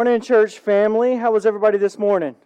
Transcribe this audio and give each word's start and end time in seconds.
Morning, 0.00 0.20
church 0.20 0.60
family. 0.60 1.16
How 1.16 1.32
was 1.32 1.44
everybody 1.44 1.76
this 1.76 1.98
morning? 1.98 2.36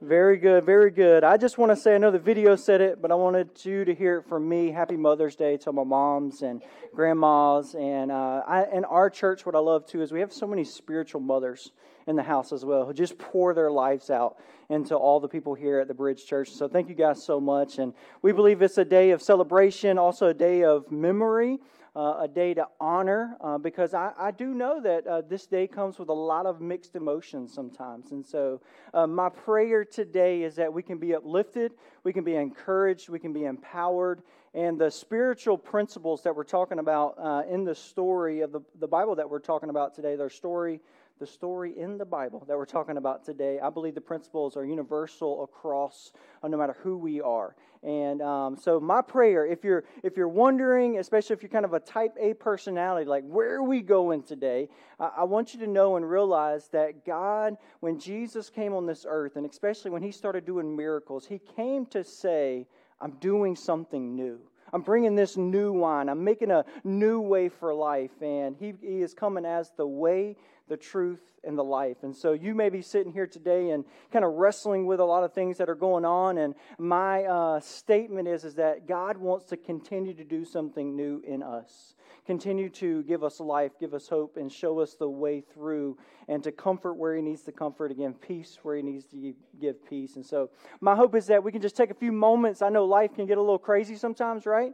Very 0.00 0.38
good, 0.38 0.64
very 0.64 0.90
good. 0.90 1.22
I 1.22 1.36
just 1.36 1.58
want 1.58 1.70
to 1.70 1.76
say, 1.76 1.94
I 1.94 1.98
know 1.98 2.10
the 2.10 2.18
video 2.18 2.56
said 2.56 2.80
it, 2.80 3.02
but 3.02 3.10
I 3.10 3.14
wanted 3.14 3.50
you 3.62 3.84
to 3.84 3.94
hear 3.94 4.16
it 4.16 4.26
from 4.26 4.48
me. 4.48 4.70
Happy 4.70 4.96
Mother's 4.96 5.36
Day 5.36 5.58
to 5.58 5.72
my 5.72 5.84
moms 5.84 6.40
and 6.40 6.62
grandmas. 6.94 7.74
And 7.74 8.10
uh, 8.10 8.42
I, 8.48 8.64
in 8.72 8.86
our 8.86 9.10
church, 9.10 9.44
what 9.44 9.54
I 9.54 9.58
love 9.58 9.84
too 9.84 10.00
is 10.00 10.12
we 10.12 10.20
have 10.20 10.32
so 10.32 10.46
many 10.46 10.64
spiritual 10.64 11.20
mothers 11.20 11.72
in 12.06 12.16
the 12.16 12.22
house 12.22 12.54
as 12.54 12.64
well 12.64 12.86
who 12.86 12.94
just 12.94 13.18
pour 13.18 13.52
their 13.52 13.70
lives 13.70 14.08
out 14.08 14.38
into 14.70 14.96
all 14.96 15.20
the 15.20 15.28
people 15.28 15.52
here 15.52 15.78
at 15.78 15.88
the 15.88 15.94
Bridge 15.94 16.24
Church. 16.24 16.52
So 16.52 16.68
thank 16.68 16.88
you 16.88 16.94
guys 16.94 17.22
so 17.22 17.38
much. 17.38 17.76
And 17.76 17.92
we 18.22 18.32
believe 18.32 18.62
it's 18.62 18.78
a 18.78 18.84
day 18.86 19.10
of 19.10 19.20
celebration, 19.20 19.98
also 19.98 20.28
a 20.28 20.34
day 20.34 20.64
of 20.64 20.90
memory 20.90 21.58
uh, 21.94 22.16
a 22.20 22.28
day 22.28 22.54
to 22.54 22.66
honor 22.80 23.36
uh, 23.40 23.58
because 23.58 23.92
I, 23.92 24.12
I, 24.18 24.30
do 24.30 24.54
know 24.54 24.80
that 24.80 25.06
uh, 25.06 25.20
this 25.28 25.46
day 25.46 25.66
comes 25.66 25.98
with 25.98 26.08
a 26.08 26.14
lot 26.14 26.46
of 26.46 26.60
mixed 26.60 26.96
emotions 26.96 27.52
sometimes. 27.52 28.12
And 28.12 28.24
so, 28.24 28.62
uh, 28.94 29.06
my 29.06 29.28
prayer 29.28 29.84
today 29.84 30.42
is 30.42 30.54
that 30.56 30.72
we 30.72 30.82
can 30.82 30.96
be 30.96 31.14
uplifted, 31.14 31.72
we 32.02 32.12
can 32.12 32.24
be 32.24 32.36
encouraged, 32.36 33.10
we 33.10 33.18
can 33.18 33.34
be 33.34 33.44
empowered. 33.44 34.22
And 34.54 34.78
the 34.78 34.90
spiritual 34.90 35.58
principles 35.58 36.22
that 36.22 36.34
we're 36.34 36.44
talking 36.44 36.78
about 36.78 37.14
uh, 37.18 37.42
in 37.48 37.64
the 37.64 37.74
story 37.74 38.40
of 38.40 38.52
the, 38.52 38.60
the 38.80 38.88
Bible 38.88 39.14
that 39.16 39.28
we're 39.28 39.38
talking 39.38 39.68
about 39.68 39.94
today, 39.94 40.16
their 40.16 40.30
story 40.30 40.80
the 41.22 41.26
story 41.28 41.72
in 41.78 41.98
the 41.98 42.04
Bible 42.04 42.44
that 42.48 42.56
we're 42.56 42.66
talking 42.66 42.96
about 42.96 43.24
today, 43.24 43.60
I 43.60 43.70
believe 43.70 43.94
the 43.94 44.00
principles 44.00 44.56
are 44.56 44.64
universal 44.64 45.44
across 45.44 46.10
uh, 46.42 46.48
no 46.48 46.56
matter 46.56 46.74
who 46.82 46.98
we 46.98 47.20
are. 47.20 47.54
And 47.84 48.20
um, 48.20 48.56
so, 48.56 48.80
my 48.80 49.02
prayer, 49.02 49.46
if 49.46 49.62
you're 49.62 49.84
if 50.02 50.16
you're 50.16 50.26
wondering, 50.26 50.98
especially 50.98 51.34
if 51.34 51.42
you're 51.42 51.48
kind 51.48 51.64
of 51.64 51.74
a 51.74 51.78
Type 51.78 52.16
A 52.18 52.34
personality, 52.34 53.08
like 53.08 53.22
where 53.22 53.54
are 53.54 53.62
we 53.62 53.82
going 53.82 54.24
today? 54.24 54.68
I, 54.98 55.10
I 55.18 55.22
want 55.22 55.54
you 55.54 55.60
to 55.60 55.68
know 55.68 55.94
and 55.94 56.10
realize 56.10 56.66
that 56.72 57.06
God, 57.06 57.56
when 57.78 58.00
Jesus 58.00 58.50
came 58.50 58.74
on 58.74 58.84
this 58.84 59.06
earth, 59.08 59.36
and 59.36 59.48
especially 59.48 59.92
when 59.92 60.02
He 60.02 60.10
started 60.10 60.44
doing 60.44 60.76
miracles, 60.76 61.24
He 61.24 61.38
came 61.38 61.86
to 61.86 62.02
say, 62.02 62.66
"I'm 63.00 63.12
doing 63.20 63.54
something 63.54 64.16
new." 64.16 64.40
I'm 64.72 64.80
bringing 64.80 65.14
this 65.14 65.36
new 65.36 65.72
wine. 65.72 66.08
I'm 66.08 66.24
making 66.24 66.50
a 66.50 66.64
new 66.82 67.20
way 67.20 67.48
for 67.50 67.74
life. 67.74 68.22
And 68.22 68.56
he, 68.58 68.72
he 68.80 69.02
is 69.02 69.12
coming 69.12 69.44
as 69.44 69.70
the 69.76 69.86
way, 69.86 70.36
the 70.72 70.76
truth, 70.78 71.20
and 71.44 71.58
the 71.58 71.62
life. 71.62 71.98
And 72.02 72.16
so 72.16 72.32
you 72.32 72.54
may 72.54 72.70
be 72.70 72.80
sitting 72.80 73.12
here 73.12 73.26
today 73.26 73.70
and 73.70 73.84
kind 74.10 74.24
of 74.24 74.32
wrestling 74.32 74.86
with 74.86 75.00
a 75.00 75.04
lot 75.04 75.22
of 75.22 75.34
things 75.34 75.58
that 75.58 75.68
are 75.68 75.74
going 75.74 76.06
on. 76.06 76.38
And 76.38 76.54
my 76.78 77.24
uh, 77.24 77.60
statement 77.60 78.26
is, 78.26 78.44
is 78.44 78.54
that 78.54 78.88
God 78.88 79.18
wants 79.18 79.44
to 79.46 79.58
continue 79.58 80.14
to 80.14 80.24
do 80.24 80.46
something 80.46 80.96
new 80.96 81.22
in 81.26 81.42
us. 81.42 81.94
Continue 82.24 82.70
to 82.70 83.02
give 83.02 83.22
us 83.22 83.38
life, 83.38 83.72
give 83.78 83.92
us 83.92 84.08
hope, 84.08 84.38
and 84.38 84.50
show 84.50 84.80
us 84.80 84.94
the 84.94 85.10
way 85.10 85.42
through, 85.42 85.98
and 86.26 86.42
to 86.44 86.52
comfort 86.52 86.94
where 86.94 87.14
He 87.16 87.20
needs 87.20 87.42
to 87.42 87.52
comfort, 87.52 87.90
again, 87.90 88.14
peace 88.14 88.58
where 88.62 88.76
He 88.76 88.82
needs 88.82 89.04
to 89.06 89.34
give 89.60 89.84
peace. 89.84 90.16
And 90.16 90.24
so, 90.24 90.48
my 90.80 90.94
hope 90.94 91.16
is 91.16 91.26
that 91.26 91.44
we 91.44 91.52
can 91.52 91.60
just 91.60 91.76
take 91.76 91.90
a 91.90 91.94
few 91.94 92.12
moments. 92.12 92.62
I 92.62 92.68
know 92.70 92.86
life 92.86 93.12
can 93.14 93.26
get 93.26 93.36
a 93.36 93.40
little 93.42 93.58
crazy 93.58 93.96
sometimes, 93.96 94.46
right? 94.46 94.72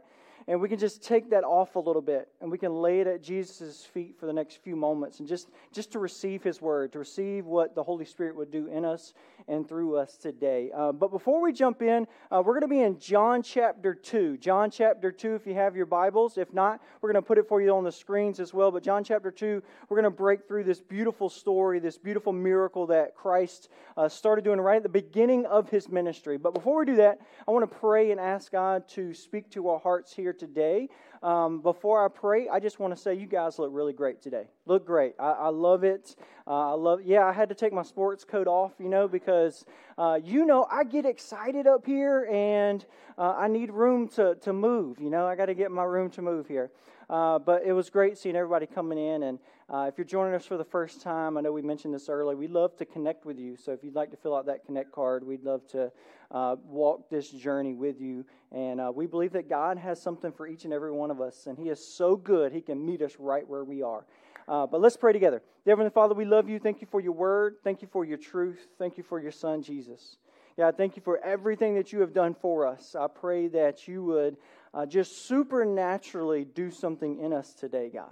And 0.49 0.59
we 0.59 0.67
can 0.67 0.79
just 0.79 1.03
take 1.03 1.29
that 1.29 1.43
off 1.43 1.75
a 1.75 1.79
little 1.79 2.01
bit 2.01 2.27
and 2.41 2.51
we 2.51 2.57
can 2.57 2.73
lay 2.73 3.01
it 3.01 3.05
at 3.05 3.21
Jesus' 3.21 3.85
feet 3.85 4.15
for 4.19 4.25
the 4.25 4.33
next 4.33 4.63
few 4.63 4.75
moments 4.75 5.19
and 5.19 5.27
just, 5.27 5.47
just 5.71 5.91
to 5.91 5.99
receive 5.99 6.41
his 6.41 6.59
word, 6.59 6.91
to 6.93 6.97
receive 6.97 7.45
what 7.45 7.75
the 7.75 7.83
Holy 7.83 8.03
Spirit 8.03 8.35
would 8.35 8.49
do 8.49 8.65
in 8.65 8.83
us 8.83 9.13
and 9.47 9.69
through 9.69 9.95
us 9.95 10.17
today. 10.17 10.71
Uh, 10.75 10.91
but 10.91 11.11
before 11.11 11.39
we 11.39 11.53
jump 11.53 11.83
in, 11.83 12.07
uh, 12.31 12.41
we're 12.43 12.59
going 12.59 12.61
to 12.61 12.67
be 12.67 12.81
in 12.81 12.97
John 12.97 13.43
chapter 13.43 13.93
2. 13.93 14.37
John 14.37 14.71
chapter 14.71 15.11
2, 15.11 15.35
if 15.35 15.45
you 15.45 15.53
have 15.53 15.75
your 15.75 15.85
Bibles. 15.85 16.35
If 16.39 16.51
not, 16.51 16.81
we're 17.01 17.11
going 17.11 17.23
to 17.23 17.27
put 17.27 17.37
it 17.37 17.47
for 17.47 17.61
you 17.61 17.69
on 17.75 17.83
the 17.83 17.91
screens 17.91 18.39
as 18.39 18.51
well. 18.51 18.71
But 18.71 18.81
John 18.81 19.03
chapter 19.03 19.29
2, 19.29 19.61
we're 19.87 20.01
going 20.01 20.11
to 20.11 20.17
break 20.17 20.47
through 20.47 20.63
this 20.63 20.81
beautiful 20.81 21.29
story, 21.29 21.77
this 21.77 21.99
beautiful 21.99 22.33
miracle 22.33 22.87
that 22.87 23.15
Christ 23.15 23.69
uh, 23.97 24.09
started 24.09 24.45
doing 24.45 24.59
right 24.59 24.77
at 24.77 24.83
the 24.83 24.89
beginning 24.89 25.45
of 25.45 25.69
his 25.69 25.89
ministry. 25.89 26.39
But 26.39 26.55
before 26.55 26.79
we 26.79 26.85
do 26.87 26.95
that, 26.95 27.19
I 27.47 27.51
want 27.51 27.69
to 27.69 27.75
pray 27.77 28.09
and 28.09 28.19
ask 28.19 28.51
God 28.51 28.87
to 28.89 29.13
speak 29.13 29.51
to 29.51 29.69
our 29.69 29.77
hearts 29.77 30.11
here 30.11 30.33
today. 30.39 30.89
Um, 31.21 31.61
before 31.61 32.03
I 32.03 32.07
pray, 32.07 32.47
I 32.47 32.59
just 32.59 32.79
want 32.79 32.95
to 32.95 33.01
say 33.01 33.13
you 33.13 33.27
guys 33.27 33.59
look 33.59 33.69
really 33.73 33.93
great 33.93 34.21
today. 34.21 34.47
Look 34.65 34.85
great. 34.85 35.15
I, 35.19 35.31
I 35.31 35.47
love 35.49 35.83
it. 35.83 36.15
Uh, 36.47 36.71
I 36.71 36.73
love. 36.73 37.01
Yeah, 37.03 37.25
I 37.25 37.33
had 37.33 37.49
to 37.49 37.55
take 37.55 37.73
my 37.73 37.83
sports 37.83 38.23
coat 38.23 38.47
off, 38.47 38.71
you 38.79 38.87
know, 38.87 39.07
because 39.07 39.65
uh, 39.97 40.19
you 40.23 40.45
know 40.45 40.65
I 40.71 40.85
get 40.85 41.05
excited 41.05 41.67
up 41.67 41.85
here 41.85 42.27
and 42.31 42.85
uh, 43.17 43.35
I 43.37 43.47
need 43.49 43.71
room 43.71 44.07
to 44.09 44.35
to 44.35 44.53
move. 44.53 44.99
You 44.99 45.09
know, 45.09 45.27
I 45.27 45.35
got 45.35 45.47
to 45.47 45.53
get 45.53 45.71
my 45.71 45.83
room 45.83 46.09
to 46.11 46.21
move 46.21 46.47
here. 46.47 46.71
Uh, 47.09 47.39
but 47.39 47.63
it 47.65 47.73
was 47.73 47.89
great 47.89 48.17
seeing 48.17 48.35
everybody 48.35 48.67
coming 48.67 48.99
in. 48.99 49.23
And 49.23 49.39
uh, 49.67 49.85
if 49.87 49.97
you're 49.97 50.05
joining 50.05 50.35
us 50.35 50.45
for 50.45 50.57
the 50.57 50.63
first 50.63 51.01
time, 51.01 51.37
I 51.37 51.41
know 51.41 51.51
we 51.51 51.63
mentioned 51.63 51.93
this 51.93 52.07
earlier, 52.07 52.37
we 52.37 52.47
love 52.47 52.77
to 52.77 52.85
connect 52.85 53.25
with 53.25 53.39
you. 53.39 53.55
So 53.55 53.71
if 53.71 53.83
you'd 53.83 53.95
like 53.95 54.11
to 54.11 54.17
fill 54.17 54.35
out 54.35 54.45
that 54.45 54.65
Connect 54.65 54.91
card, 54.91 55.25
we'd 55.25 55.43
love 55.43 55.67
to 55.69 55.91
uh, 56.31 56.55
walk 56.63 57.09
this 57.09 57.29
journey 57.29 57.73
with 57.73 57.99
you. 57.99 58.25
And 58.51 58.79
uh, 58.79 58.91
we 58.93 59.07
believe 59.07 59.33
that 59.33 59.49
God 59.49 59.77
has 59.77 59.99
something 60.01 60.31
for 60.31 60.47
each 60.47 60.65
and 60.65 60.73
every 60.73 60.91
one 60.91 61.09
of 61.09 61.19
us. 61.19 61.47
And 61.47 61.57
He 61.57 61.69
is 61.69 61.83
so 61.83 62.15
good, 62.15 62.51
He 62.51 62.61
can 62.61 62.85
meet 62.85 63.01
us 63.01 63.15
right 63.17 63.47
where 63.47 63.63
we 63.63 63.81
are. 63.81 64.05
Uh, 64.47 64.65
but 64.65 64.81
let's 64.81 64.97
pray 64.97 65.13
together. 65.13 65.41
Dear 65.65 65.73
Heavenly 65.73 65.91
Father, 65.91 66.15
we 66.15 66.25
love 66.25 66.49
you. 66.49 66.59
Thank 66.59 66.81
you 66.81 66.87
for 66.89 66.99
your 66.99 67.11
word. 67.11 67.57
Thank 67.63 67.81
you 67.81 67.87
for 67.87 68.03
your 68.03 68.17
truth. 68.17 68.67
Thank 68.79 68.97
you 68.97 69.03
for 69.03 69.19
your 69.19 69.31
Son, 69.31 69.61
Jesus. 69.61 70.17
God, 70.57 70.75
thank 70.75 70.95
you 70.95 71.01
for 71.01 71.23
everything 71.23 71.75
that 71.75 71.93
you 71.93 72.01
have 72.01 72.13
done 72.13 72.35
for 72.41 72.67
us. 72.67 72.93
I 72.93 73.07
pray 73.07 73.47
that 73.47 73.87
you 73.87 74.03
would 74.03 74.35
uh, 74.73 74.85
just 74.85 75.27
supernaturally 75.27 76.45
do 76.45 76.71
something 76.71 77.19
in 77.19 77.33
us 77.33 77.53
today, 77.53 77.89
God. 77.93 78.11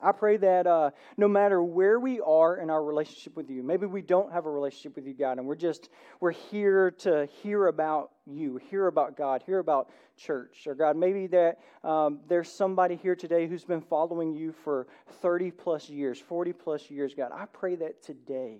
I 0.00 0.12
pray 0.12 0.36
that 0.36 0.66
uh, 0.66 0.90
no 1.16 1.26
matter 1.26 1.62
where 1.62 1.98
we 1.98 2.20
are 2.20 2.58
in 2.58 2.70
our 2.70 2.82
relationship 2.82 3.34
with 3.36 3.50
you, 3.50 3.62
maybe 3.62 3.86
we 3.86 4.02
don't 4.02 4.32
have 4.32 4.46
a 4.46 4.50
relationship 4.50 4.94
with 4.94 5.06
you, 5.06 5.14
God, 5.14 5.38
and 5.38 5.46
we're 5.46 5.56
just 5.56 5.88
we're 6.20 6.30
here 6.30 6.92
to 6.98 7.26
hear 7.42 7.66
about 7.66 8.12
you, 8.24 8.60
hear 8.70 8.86
about 8.86 9.16
God, 9.16 9.42
hear 9.44 9.58
about 9.58 9.90
church, 10.16 10.66
or 10.66 10.74
God, 10.74 10.96
maybe 10.96 11.26
that 11.28 11.58
um, 11.82 12.20
there's 12.28 12.50
somebody 12.50 12.96
here 12.96 13.16
today 13.16 13.48
who's 13.48 13.64
been 13.64 13.80
following 13.80 14.34
you 14.34 14.52
for 14.52 14.86
30 15.20 15.50
plus 15.50 15.88
years, 15.88 16.18
40 16.20 16.52
plus 16.52 16.90
years, 16.90 17.14
God. 17.14 17.32
I 17.34 17.46
pray 17.46 17.74
that 17.76 18.02
today 18.02 18.58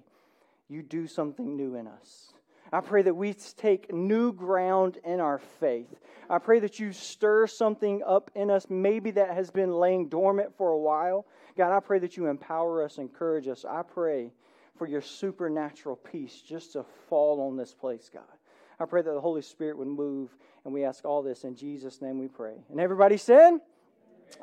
you 0.69 0.82
do 0.82 1.06
something 1.06 1.56
new 1.56 1.76
in 1.76 1.86
us. 1.86 2.32
I 2.73 2.81
pray 2.81 3.03
that 3.03 3.15
we 3.15 3.34
take 3.34 3.93
new 3.93 4.33
ground 4.33 4.99
in 5.05 5.21
our 5.21 5.39
faith. 5.61 5.95
I 6.29 6.39
pray 6.39 6.61
that 6.61 6.79
you 6.79 6.93
stir 6.93 7.47
something 7.47 8.03
up 8.06 8.31
in 8.34 8.51
us, 8.51 8.67
maybe 8.69 9.11
that 9.12 9.34
has 9.34 9.51
been 9.51 9.73
laying 9.73 10.09
dormant 10.09 10.56
for 10.56 10.71
a 10.71 10.79
while. 10.79 11.27
God, 11.56 11.75
I 11.75 11.81
pray 11.81 11.99
that 12.01 12.17
you 12.17 12.27
empower 12.27 12.84
us, 12.84 12.99
encourage 12.99 13.49
us. 13.49 13.65
I 13.65 13.83
pray 13.83 14.33
for 14.77 14.87
your 14.87 15.01
supernatural 15.01 15.97
peace 15.97 16.43
just 16.47 16.73
to 16.75 16.84
fall 17.09 17.41
on 17.41 17.56
this 17.56 17.75
place, 17.75 18.11
God. 18.12 18.23
I 18.79 18.85
pray 18.85 19.03
that 19.03 19.11
the 19.11 19.21
Holy 19.21 19.43
Spirit 19.43 19.79
would 19.79 19.89
move, 19.89 20.37
and 20.65 20.73
we 20.73 20.85
ask 20.85 21.05
all 21.05 21.23
this 21.23 21.45
in 21.45 21.56
Jesus' 21.56 22.00
name 22.00 22.19
we 22.19 22.29
pray. 22.29 22.55
And 22.71 22.79
everybody 22.79 23.17
said, 23.17 23.59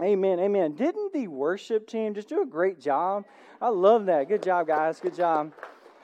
Amen. 0.01 0.39
Amen. 0.39 0.73
Didn't 0.73 1.13
the 1.13 1.27
worship 1.27 1.87
team 1.87 2.15
just 2.15 2.27
do 2.27 2.41
a 2.41 2.45
great 2.45 2.79
job? 2.81 3.23
I 3.61 3.69
love 3.69 4.07
that. 4.07 4.27
Good 4.27 4.43
job, 4.43 4.67
guys. 4.67 4.99
Good 4.99 5.15
job. 5.15 5.53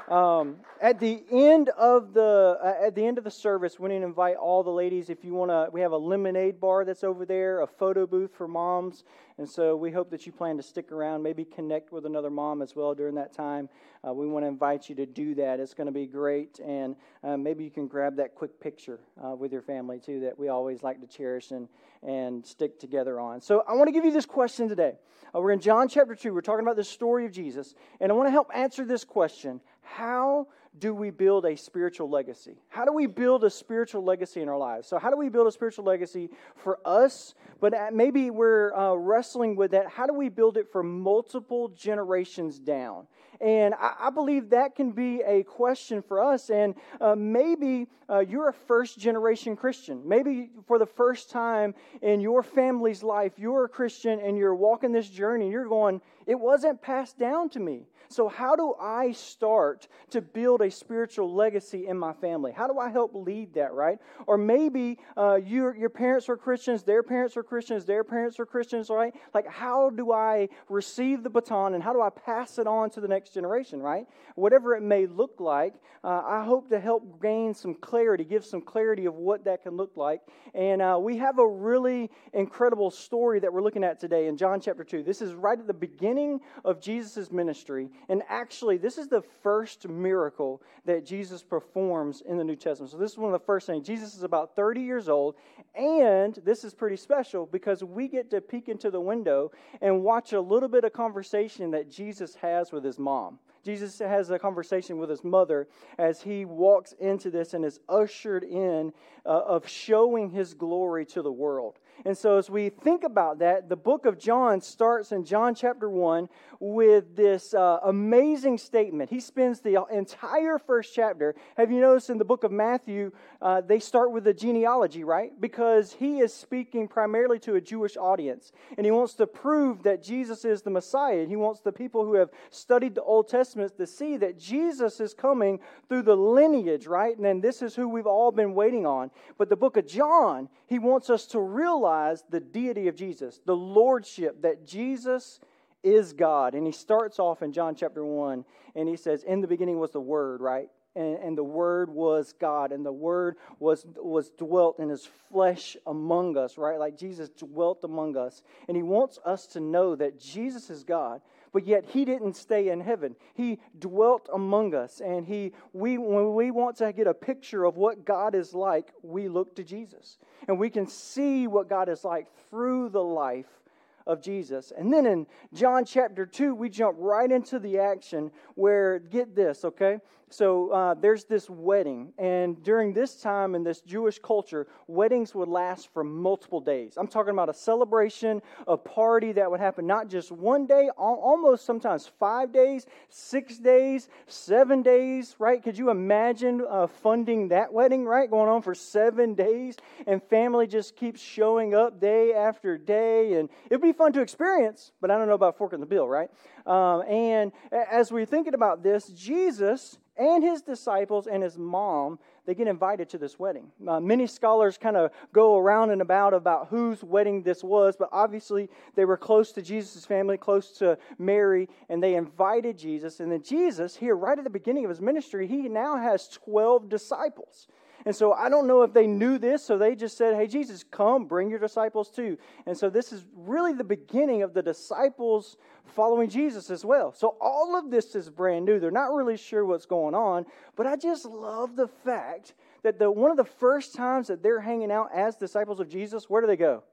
Um, 0.07 0.57
at 0.81 0.99
the 0.99 1.23
end 1.31 1.69
of 1.69 2.13
the 2.13 2.57
uh, 2.61 2.85
at 2.85 2.95
the 2.95 3.05
end 3.05 3.17
of 3.17 3.23
the 3.23 3.31
service, 3.31 3.79
we 3.79 3.89
need 3.89 3.99
to 3.99 4.05
invite 4.05 4.35
all 4.35 4.63
the 4.63 4.71
ladies. 4.71 5.09
If 5.09 5.23
you 5.23 5.33
want 5.33 5.51
to, 5.51 5.69
we 5.71 5.81
have 5.81 5.91
a 5.91 5.97
lemonade 5.97 6.59
bar 6.59 6.83
that's 6.85 7.03
over 7.03 7.25
there, 7.25 7.61
a 7.61 7.67
photo 7.67 8.05
booth 8.07 8.31
for 8.35 8.47
moms, 8.47 9.03
and 9.37 9.47
so 9.47 9.75
we 9.75 9.91
hope 9.91 10.09
that 10.09 10.25
you 10.25 10.31
plan 10.31 10.57
to 10.57 10.63
stick 10.63 10.91
around, 10.91 11.21
maybe 11.21 11.45
connect 11.45 11.91
with 11.91 12.05
another 12.05 12.29
mom 12.29 12.61
as 12.61 12.75
well 12.75 12.95
during 12.95 13.15
that 13.15 13.31
time. 13.31 13.69
Uh, 14.05 14.11
we 14.11 14.27
want 14.27 14.43
to 14.43 14.47
invite 14.47 14.89
you 14.89 14.95
to 14.95 15.05
do 15.05 15.35
that. 15.35 15.59
It's 15.59 15.75
going 15.75 15.85
to 15.85 15.93
be 15.93 16.07
great, 16.07 16.59
and 16.59 16.95
uh, 17.23 17.37
maybe 17.37 17.63
you 17.63 17.69
can 17.69 17.87
grab 17.87 18.15
that 18.17 18.33
quick 18.33 18.59
picture 18.59 18.99
uh, 19.23 19.35
with 19.35 19.53
your 19.53 19.61
family 19.61 19.99
too 19.99 20.21
that 20.21 20.37
we 20.37 20.49
always 20.49 20.81
like 20.83 20.99
to 21.01 21.07
cherish 21.07 21.51
and 21.51 21.67
and 22.03 22.43
stick 22.45 22.79
together 22.79 23.19
on. 23.19 23.39
So 23.39 23.63
I 23.67 23.73
want 23.73 23.87
to 23.87 23.91
give 23.91 24.03
you 24.03 24.11
this 24.11 24.25
question 24.25 24.67
today. 24.67 24.93
Uh, 25.33 25.39
we're 25.39 25.51
in 25.51 25.59
John 25.59 25.87
chapter 25.87 26.15
two. 26.15 26.33
We're 26.33 26.41
talking 26.41 26.65
about 26.65 26.75
the 26.75 26.83
story 26.83 27.25
of 27.25 27.31
Jesus, 27.31 27.75
and 27.99 28.11
I 28.11 28.15
want 28.15 28.27
to 28.27 28.31
help 28.31 28.49
answer 28.53 28.83
this 28.83 29.05
question 29.05 29.61
how 29.95 30.47
do 30.79 30.95
we 30.95 31.09
build 31.09 31.45
a 31.45 31.57
spiritual 31.57 32.09
legacy? 32.09 32.55
How 32.69 32.85
do 32.85 32.93
we 32.93 33.05
build 33.05 33.43
a 33.43 33.49
spiritual 33.49 34.03
legacy 34.03 34.41
in 34.41 34.47
our 34.47 34.57
lives? 34.57 34.87
So, 34.87 34.97
how 34.97 35.09
do 35.09 35.17
we 35.17 35.27
build 35.27 35.47
a 35.47 35.51
spiritual 35.51 35.83
legacy 35.83 36.29
for 36.55 36.79
us? 36.85 37.35
But 37.59 37.73
maybe 37.93 38.29
we're 38.29 38.73
uh, 38.73 38.93
wrestling 38.93 39.55
with 39.55 39.71
that. 39.71 39.87
How 39.89 40.07
do 40.07 40.13
we 40.13 40.29
build 40.29 40.57
it 40.57 40.71
for 40.71 40.81
multiple 40.81 41.69
generations 41.69 42.57
down? 42.57 43.07
And 43.41 43.73
I, 43.73 43.95
I 43.99 44.09
believe 44.11 44.51
that 44.51 44.75
can 44.75 44.91
be 44.91 45.21
a 45.25 45.43
question 45.43 46.01
for 46.01 46.23
us. 46.23 46.49
And 46.49 46.75
uh, 47.01 47.15
maybe 47.15 47.87
uh, 48.09 48.19
you're 48.19 48.49
a 48.49 48.53
first 48.53 48.97
generation 48.97 49.55
Christian. 49.55 50.07
Maybe 50.07 50.51
for 50.67 50.79
the 50.79 50.85
first 50.85 51.31
time 51.31 51.73
in 52.01 52.21
your 52.21 52.43
family's 52.43 53.03
life, 53.03 53.33
you're 53.37 53.65
a 53.65 53.69
Christian 53.69 54.19
and 54.19 54.37
you're 54.37 54.55
walking 54.55 54.91
this 54.91 55.09
journey. 55.09 55.45
And 55.45 55.51
you're 55.51 55.67
going, 55.67 56.01
it 56.27 56.39
wasn't 56.39 56.81
passed 56.81 57.19
down 57.19 57.49
to 57.49 57.59
me. 57.59 57.87
So, 58.09 58.27
how 58.27 58.55
do 58.55 58.75
I 58.79 59.13
start 59.13 59.87
to 60.11 60.21
build 60.21 60.61
a 60.61 60.69
spiritual 60.69 61.33
legacy 61.33 61.87
in 61.87 61.97
my 61.97 62.13
family? 62.13 62.51
How 62.51 62.67
do 62.67 62.77
I 62.77 62.89
help 62.89 63.11
lead 63.15 63.53
that, 63.55 63.73
right? 63.73 63.97
Or 64.27 64.37
maybe 64.37 64.99
uh, 65.17 65.35
your, 65.35 65.75
your 65.75 65.89
parents 65.89 66.29
are 66.29 66.37
Christians, 66.37 66.83
their 66.83 67.01
parents 67.01 67.37
are 67.37 67.43
Christians, 67.43 67.85
their 67.85 68.03
parents 68.03 68.39
are 68.39 68.45
Christians, 68.45 68.89
right? 68.89 69.15
Like, 69.33 69.47
how 69.47 69.89
do 69.89 70.11
I 70.11 70.49
receive 70.69 71.23
the 71.23 71.29
baton 71.29 71.73
and 71.73 71.83
how 71.83 71.93
do 71.93 72.01
I 72.01 72.09
pass 72.09 72.59
it 72.59 72.67
on 72.67 72.89
to 72.91 73.01
the 73.01 73.07
next 73.07 73.21
next 73.21 73.33
generation, 73.35 73.81
right? 73.81 74.07
Whatever 74.33 74.75
it 74.75 74.81
may 74.81 75.05
look 75.05 75.39
like, 75.39 75.75
uh, 76.03 76.23
I 76.25 76.43
hope 76.43 76.69
to 76.69 76.79
help 76.79 77.21
gain 77.21 77.53
some 77.53 77.75
clarity, 77.75 78.23
give 78.23 78.43
some 78.43 78.61
clarity 78.61 79.05
of 79.05 79.13
what 79.13 79.45
that 79.45 79.61
can 79.61 79.77
look 79.77 79.95
like. 79.95 80.21
And 80.55 80.81
uh, 80.81 80.97
we 80.99 81.17
have 81.17 81.37
a 81.37 81.47
really 81.47 82.09
incredible 82.33 82.89
story 82.89 83.39
that 83.39 83.53
we're 83.53 83.61
looking 83.61 83.83
at 83.83 83.99
today 83.99 84.27
in 84.27 84.37
John 84.37 84.59
chapter 84.59 84.83
2. 84.83 85.03
This 85.03 85.21
is 85.21 85.33
right 85.33 85.59
at 85.59 85.67
the 85.67 85.73
beginning 85.73 86.39
of 86.65 86.81
Jesus' 86.81 87.31
ministry. 87.31 87.90
And 88.09 88.23
actually, 88.29 88.77
this 88.77 88.97
is 88.97 89.07
the 89.07 89.21
first 89.43 89.87
miracle 89.87 90.61
that 90.85 91.05
Jesus 91.05 91.43
performs 91.43 92.21
in 92.21 92.37
the 92.37 92.43
New 92.43 92.55
Testament. 92.55 92.91
So, 92.91 92.97
this 92.97 93.11
is 93.11 93.17
one 93.17 93.33
of 93.33 93.39
the 93.39 93.45
first 93.45 93.67
things. 93.67 93.85
Jesus 93.85 94.15
is 94.15 94.23
about 94.23 94.55
30 94.55 94.81
years 94.81 95.09
old, 95.09 95.35
and 95.75 96.37
this 96.45 96.63
is 96.63 96.73
pretty 96.73 96.97
special 96.97 97.45
because 97.45 97.83
we 97.83 98.07
get 98.07 98.29
to 98.31 98.41
peek 98.41 98.69
into 98.69 98.91
the 98.91 99.01
window 99.01 99.51
and 99.81 100.03
watch 100.03 100.33
a 100.33 100.41
little 100.41 100.69
bit 100.69 100.83
of 100.83 100.93
conversation 100.93 101.71
that 101.71 101.89
Jesus 101.89 102.35
has 102.35 102.71
with 102.71 102.83
his 102.83 102.99
mom. 102.99 103.39
Jesus 103.63 103.99
has 103.99 104.31
a 104.31 104.39
conversation 104.39 104.97
with 104.97 105.09
his 105.09 105.23
mother 105.23 105.67
as 105.99 106.21
he 106.21 106.45
walks 106.45 106.93
into 106.93 107.29
this 107.29 107.53
and 107.53 107.63
is 107.63 107.79
ushered 107.87 108.43
in 108.43 108.91
uh, 109.25 109.29
of 109.29 109.67
showing 109.67 110.31
his 110.31 110.53
glory 110.53 111.05
to 111.07 111.21
the 111.21 111.31
world. 111.31 111.77
And 112.05 112.17
so, 112.17 112.37
as 112.37 112.49
we 112.49 112.69
think 112.69 113.03
about 113.03 113.39
that, 113.39 113.69
the 113.69 113.75
book 113.75 114.05
of 114.05 114.17
John 114.17 114.61
starts 114.61 115.11
in 115.11 115.23
John 115.23 115.53
chapter 115.53 115.89
1 115.89 116.29
with 116.59 117.15
this 117.15 117.53
uh, 117.53 117.79
amazing 117.83 118.57
statement. 118.57 119.09
He 119.09 119.19
spends 119.19 119.61
the 119.61 119.85
entire 119.91 120.57
first 120.57 120.93
chapter. 120.95 121.35
Have 121.57 121.71
you 121.71 121.79
noticed 121.79 122.09
in 122.09 122.17
the 122.17 122.25
book 122.25 122.43
of 122.43 122.51
Matthew, 122.51 123.11
uh, 123.41 123.61
they 123.61 123.79
start 123.79 124.11
with 124.11 124.23
the 124.23 124.33
genealogy, 124.33 125.03
right? 125.03 125.31
Because 125.39 125.93
he 125.93 126.19
is 126.19 126.33
speaking 126.33 126.87
primarily 126.87 127.39
to 127.39 127.55
a 127.55 127.61
Jewish 127.61 127.97
audience. 127.97 128.51
And 128.77 128.85
he 128.85 128.91
wants 128.91 129.13
to 129.15 129.27
prove 129.27 129.83
that 129.83 130.03
Jesus 130.03 130.45
is 130.45 130.61
the 130.61 130.69
Messiah. 130.69 131.25
He 131.27 131.35
wants 131.35 131.61
the 131.61 131.71
people 131.71 132.05
who 132.05 132.15
have 132.15 132.29
studied 132.49 132.95
the 132.95 133.03
Old 133.03 133.27
Testament 133.27 133.77
to 133.77 133.87
see 133.87 134.17
that 134.17 134.39
Jesus 134.39 134.99
is 134.99 135.13
coming 135.13 135.59
through 135.87 136.03
the 136.03 136.15
lineage, 136.15 136.87
right? 136.87 137.15
And 137.15 137.25
then 137.25 137.41
this 137.41 137.61
is 137.61 137.75
who 137.75 137.87
we've 137.87 138.07
all 138.07 138.31
been 138.31 138.53
waiting 138.53 138.85
on. 138.85 139.11
But 139.37 139.49
the 139.49 139.55
book 139.55 139.77
of 139.77 139.87
John, 139.87 140.49
he 140.67 140.79
wants 140.79 141.09
us 141.09 141.25
to 141.27 141.39
realize 141.39 141.90
the 142.29 142.39
deity 142.39 142.87
of 142.87 142.95
Jesus, 142.95 143.39
the 143.45 143.55
lordship 143.55 144.41
that 144.41 144.65
Jesus 144.65 145.39
is 145.83 146.13
God. 146.13 146.53
And 146.53 146.65
he 146.65 146.71
starts 146.71 147.19
off 147.19 147.41
in 147.41 147.51
John 147.51 147.75
chapter 147.75 148.05
1, 148.05 148.45
and 148.75 148.89
he 148.89 148.95
says, 148.95 149.23
In 149.23 149.41
the 149.41 149.47
beginning 149.47 149.79
was 149.79 149.91
the 149.91 150.01
Word, 150.01 150.41
right? 150.41 150.69
And, 150.93 151.17
and, 151.19 151.37
the 151.37 151.43
Word 151.43 151.89
was 151.89 152.33
God, 152.33 152.73
and 152.73 152.85
the 152.85 152.91
Word 152.91 153.37
was, 153.59 153.85
was 153.95 154.29
dwelt 154.31 154.79
in 154.79 154.89
His 154.89 155.07
flesh 155.31 155.77
among 155.87 156.37
us, 156.37 156.57
right? 156.57 156.77
Like 156.77 156.97
Jesus 156.97 157.29
dwelt 157.29 157.85
among 157.85 158.17
us. 158.17 158.43
And 158.67 158.75
He 158.75 158.83
wants 158.83 159.17
us 159.25 159.47
to 159.47 159.61
know 159.61 159.95
that 159.95 160.19
Jesus 160.19 160.69
is 160.69 160.83
God, 160.83 161.21
but 161.53 161.67
yet 161.67 161.85
He 161.85 162.05
didn't 162.05 162.35
stay 162.35 162.69
in 162.69 162.81
heaven. 162.81 163.15
He 163.33 163.59
dwelt 163.77 164.29
among 164.33 164.73
us. 164.73 165.01
And 165.01 165.25
he, 165.25 165.53
we, 165.73 165.97
when 165.97 166.33
we 166.33 166.51
want 166.51 166.77
to 166.77 166.93
get 166.93 167.07
a 167.07 167.13
picture 167.13 167.65
of 167.65 167.77
what 167.77 168.05
God 168.05 168.35
is 168.35 168.53
like, 168.53 168.93
we 169.03 169.27
look 169.27 169.55
to 169.55 169.63
Jesus. 169.63 170.17
And 170.47 170.59
we 170.59 170.69
can 170.69 170.87
see 170.87 171.47
what 171.47 171.69
God 171.69 171.89
is 171.89 172.03
like 172.03 172.27
through 172.49 172.89
the 172.89 173.03
life 173.03 173.61
of 174.07 174.21
Jesus. 174.21 174.71
And 174.75 174.91
then 174.91 175.05
in 175.05 175.27
John 175.53 175.85
chapter 175.85 176.25
2, 176.25 176.55
we 176.55 176.69
jump 176.69 176.97
right 176.99 177.31
into 177.31 177.59
the 177.59 177.79
action 177.79 178.31
where, 178.55 178.99
get 178.99 179.35
this, 179.35 179.63
okay? 179.65 179.99
So 180.31 180.71
uh, 180.71 180.93
there's 180.93 181.25
this 181.25 181.49
wedding, 181.49 182.13
and 182.17 182.63
during 182.63 182.93
this 182.93 183.21
time 183.21 183.53
in 183.53 183.63
this 183.63 183.81
Jewish 183.81 184.17
culture, 184.17 184.65
weddings 184.87 185.35
would 185.35 185.49
last 185.49 185.91
for 185.93 186.05
multiple 186.05 186.61
days. 186.61 186.93
I'm 186.95 187.07
talking 187.07 187.31
about 187.31 187.49
a 187.49 187.53
celebration, 187.53 188.41
a 188.65 188.77
party 188.77 189.33
that 189.33 189.51
would 189.51 189.59
happen 189.59 189.85
not 189.85 190.07
just 190.07 190.31
one 190.31 190.65
day, 190.65 190.89
almost 190.97 191.65
sometimes 191.65 192.09
five 192.17 192.53
days, 192.53 192.85
six 193.09 193.57
days, 193.57 194.07
seven 194.25 194.81
days, 194.81 195.35
right? 195.37 195.61
Could 195.61 195.77
you 195.77 195.89
imagine 195.89 196.63
uh, 196.67 196.87
funding 196.87 197.49
that 197.49 197.73
wedding, 197.73 198.05
right? 198.05 198.29
Going 198.29 198.49
on 198.49 198.61
for 198.61 198.73
seven 198.73 199.33
days, 199.33 199.75
and 200.07 200.23
family 200.23 200.65
just 200.65 200.95
keeps 200.95 201.19
showing 201.19 201.75
up 201.75 201.99
day 201.99 202.33
after 202.33 202.77
day, 202.77 203.33
and 203.33 203.49
it'd 203.69 203.81
be 203.81 203.91
fun 203.91 204.13
to 204.13 204.21
experience, 204.21 204.93
but 205.01 205.11
I 205.11 205.17
don't 205.17 205.27
know 205.27 205.33
about 205.33 205.57
forking 205.57 205.81
the 205.81 205.85
bill, 205.85 206.07
right? 206.07 206.29
Um, 206.65 207.03
and 207.07 207.51
as 207.71 208.11
we're 208.11 208.25
thinking 208.25 208.53
about 208.53 208.83
this, 208.83 209.07
Jesus 209.07 209.97
and 210.17 210.43
his 210.43 210.61
disciples 210.61 211.27
and 211.27 211.41
his 211.41 211.57
mom 211.57 212.19
they 212.45 212.55
get 212.55 212.67
invited 212.67 213.07
to 213.09 213.19
this 213.19 213.37
wedding. 213.37 213.71
Uh, 213.87 213.99
many 213.99 214.25
scholars 214.25 214.75
kind 214.75 214.97
of 214.97 215.11
go 215.31 215.57
around 215.57 215.91
and 215.91 216.01
about 216.01 216.33
about 216.33 216.67
whose 216.67 217.03
wedding 217.03 217.43
this 217.43 217.63
was 217.63 217.95
but 217.97 218.09
obviously 218.11 218.69
they 218.95 219.05
were 219.05 219.17
close 219.17 219.51
to 219.53 219.61
jesus' 219.61 220.05
family 220.05 220.37
close 220.37 220.71
to 220.71 220.97
mary 221.17 221.69
and 221.89 222.03
they 222.03 222.15
invited 222.15 222.77
jesus. 222.77 223.19
And 223.19 223.31
then 223.31 223.41
jesus 223.41 223.95
here 223.95 224.15
right 224.15 224.37
at 224.37 224.43
the 224.43 224.49
beginning 224.49 224.85
of 224.85 224.89
his 224.89 225.01
ministry 225.01 225.47
he 225.47 225.69
now 225.69 225.97
has 225.97 226.27
12 226.27 226.89
disciples 226.89 227.67
and 228.05 228.15
so 228.15 228.33
I 228.33 228.49
don't 228.49 228.67
know 228.67 228.83
if 228.83 228.93
they 228.93 229.07
knew 229.07 229.37
this, 229.37 229.63
so 229.63 229.77
they 229.77 229.95
just 229.95 230.17
said, 230.17 230.35
Hey, 230.35 230.47
Jesus, 230.47 230.83
come, 230.83 231.25
bring 231.25 231.49
your 231.49 231.59
disciples 231.59 232.09
too. 232.09 232.37
And 232.65 232.77
so 232.77 232.89
this 232.89 233.11
is 233.11 233.25
really 233.35 233.73
the 233.73 233.83
beginning 233.83 234.43
of 234.43 234.53
the 234.53 234.61
disciples 234.61 235.57
following 235.85 236.29
Jesus 236.29 236.69
as 236.69 236.85
well. 236.85 237.13
So 237.13 237.35
all 237.39 237.75
of 237.75 237.91
this 237.91 238.15
is 238.15 238.29
brand 238.29 238.65
new. 238.65 238.79
They're 238.79 238.91
not 238.91 239.13
really 239.13 239.37
sure 239.37 239.65
what's 239.65 239.85
going 239.85 240.15
on, 240.15 240.45
but 240.75 240.87
I 240.87 240.95
just 240.95 241.25
love 241.25 241.75
the 241.75 241.87
fact 241.87 242.53
that 242.83 242.97
the 242.97 243.11
one 243.11 243.31
of 243.31 243.37
the 243.37 243.43
first 243.43 243.95
times 243.95 244.27
that 244.27 244.41
they're 244.41 244.61
hanging 244.61 244.91
out 244.91 245.09
as 245.13 245.35
disciples 245.35 245.79
of 245.79 245.89
Jesus, 245.89 246.29
where 246.29 246.41
do 246.41 246.47
they 246.47 246.57
go? 246.57 246.83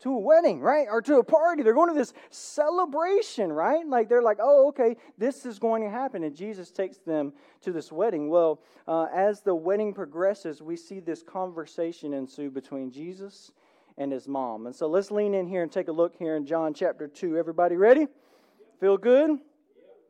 To 0.00 0.10
a 0.14 0.18
wedding, 0.18 0.60
right? 0.60 0.86
Or 0.90 1.02
to 1.02 1.18
a 1.18 1.24
party. 1.24 1.62
They're 1.62 1.74
going 1.74 1.88
to 1.88 1.94
this 1.94 2.12
celebration, 2.30 3.52
right? 3.52 3.86
Like 3.86 4.08
they're 4.08 4.22
like, 4.22 4.38
oh, 4.40 4.68
okay, 4.68 4.96
this 5.18 5.44
is 5.46 5.58
going 5.58 5.82
to 5.82 5.90
happen. 5.90 6.24
And 6.24 6.34
Jesus 6.34 6.70
takes 6.70 6.98
them 6.98 7.32
to 7.62 7.72
this 7.72 7.92
wedding. 7.92 8.28
Well, 8.28 8.60
uh, 8.88 9.06
as 9.14 9.42
the 9.42 9.54
wedding 9.54 9.92
progresses, 9.92 10.62
we 10.62 10.76
see 10.76 11.00
this 11.00 11.22
conversation 11.22 12.14
ensue 12.14 12.50
between 12.50 12.90
Jesus 12.90 13.52
and 13.98 14.10
his 14.10 14.26
mom. 14.26 14.66
And 14.66 14.74
so 14.74 14.86
let's 14.86 15.10
lean 15.10 15.34
in 15.34 15.46
here 15.46 15.62
and 15.62 15.70
take 15.70 15.88
a 15.88 15.92
look 15.92 16.16
here 16.16 16.36
in 16.36 16.46
John 16.46 16.72
chapter 16.72 17.06
2. 17.06 17.36
Everybody 17.36 17.76
ready? 17.76 18.06
Feel 18.80 18.96
good? 18.96 19.38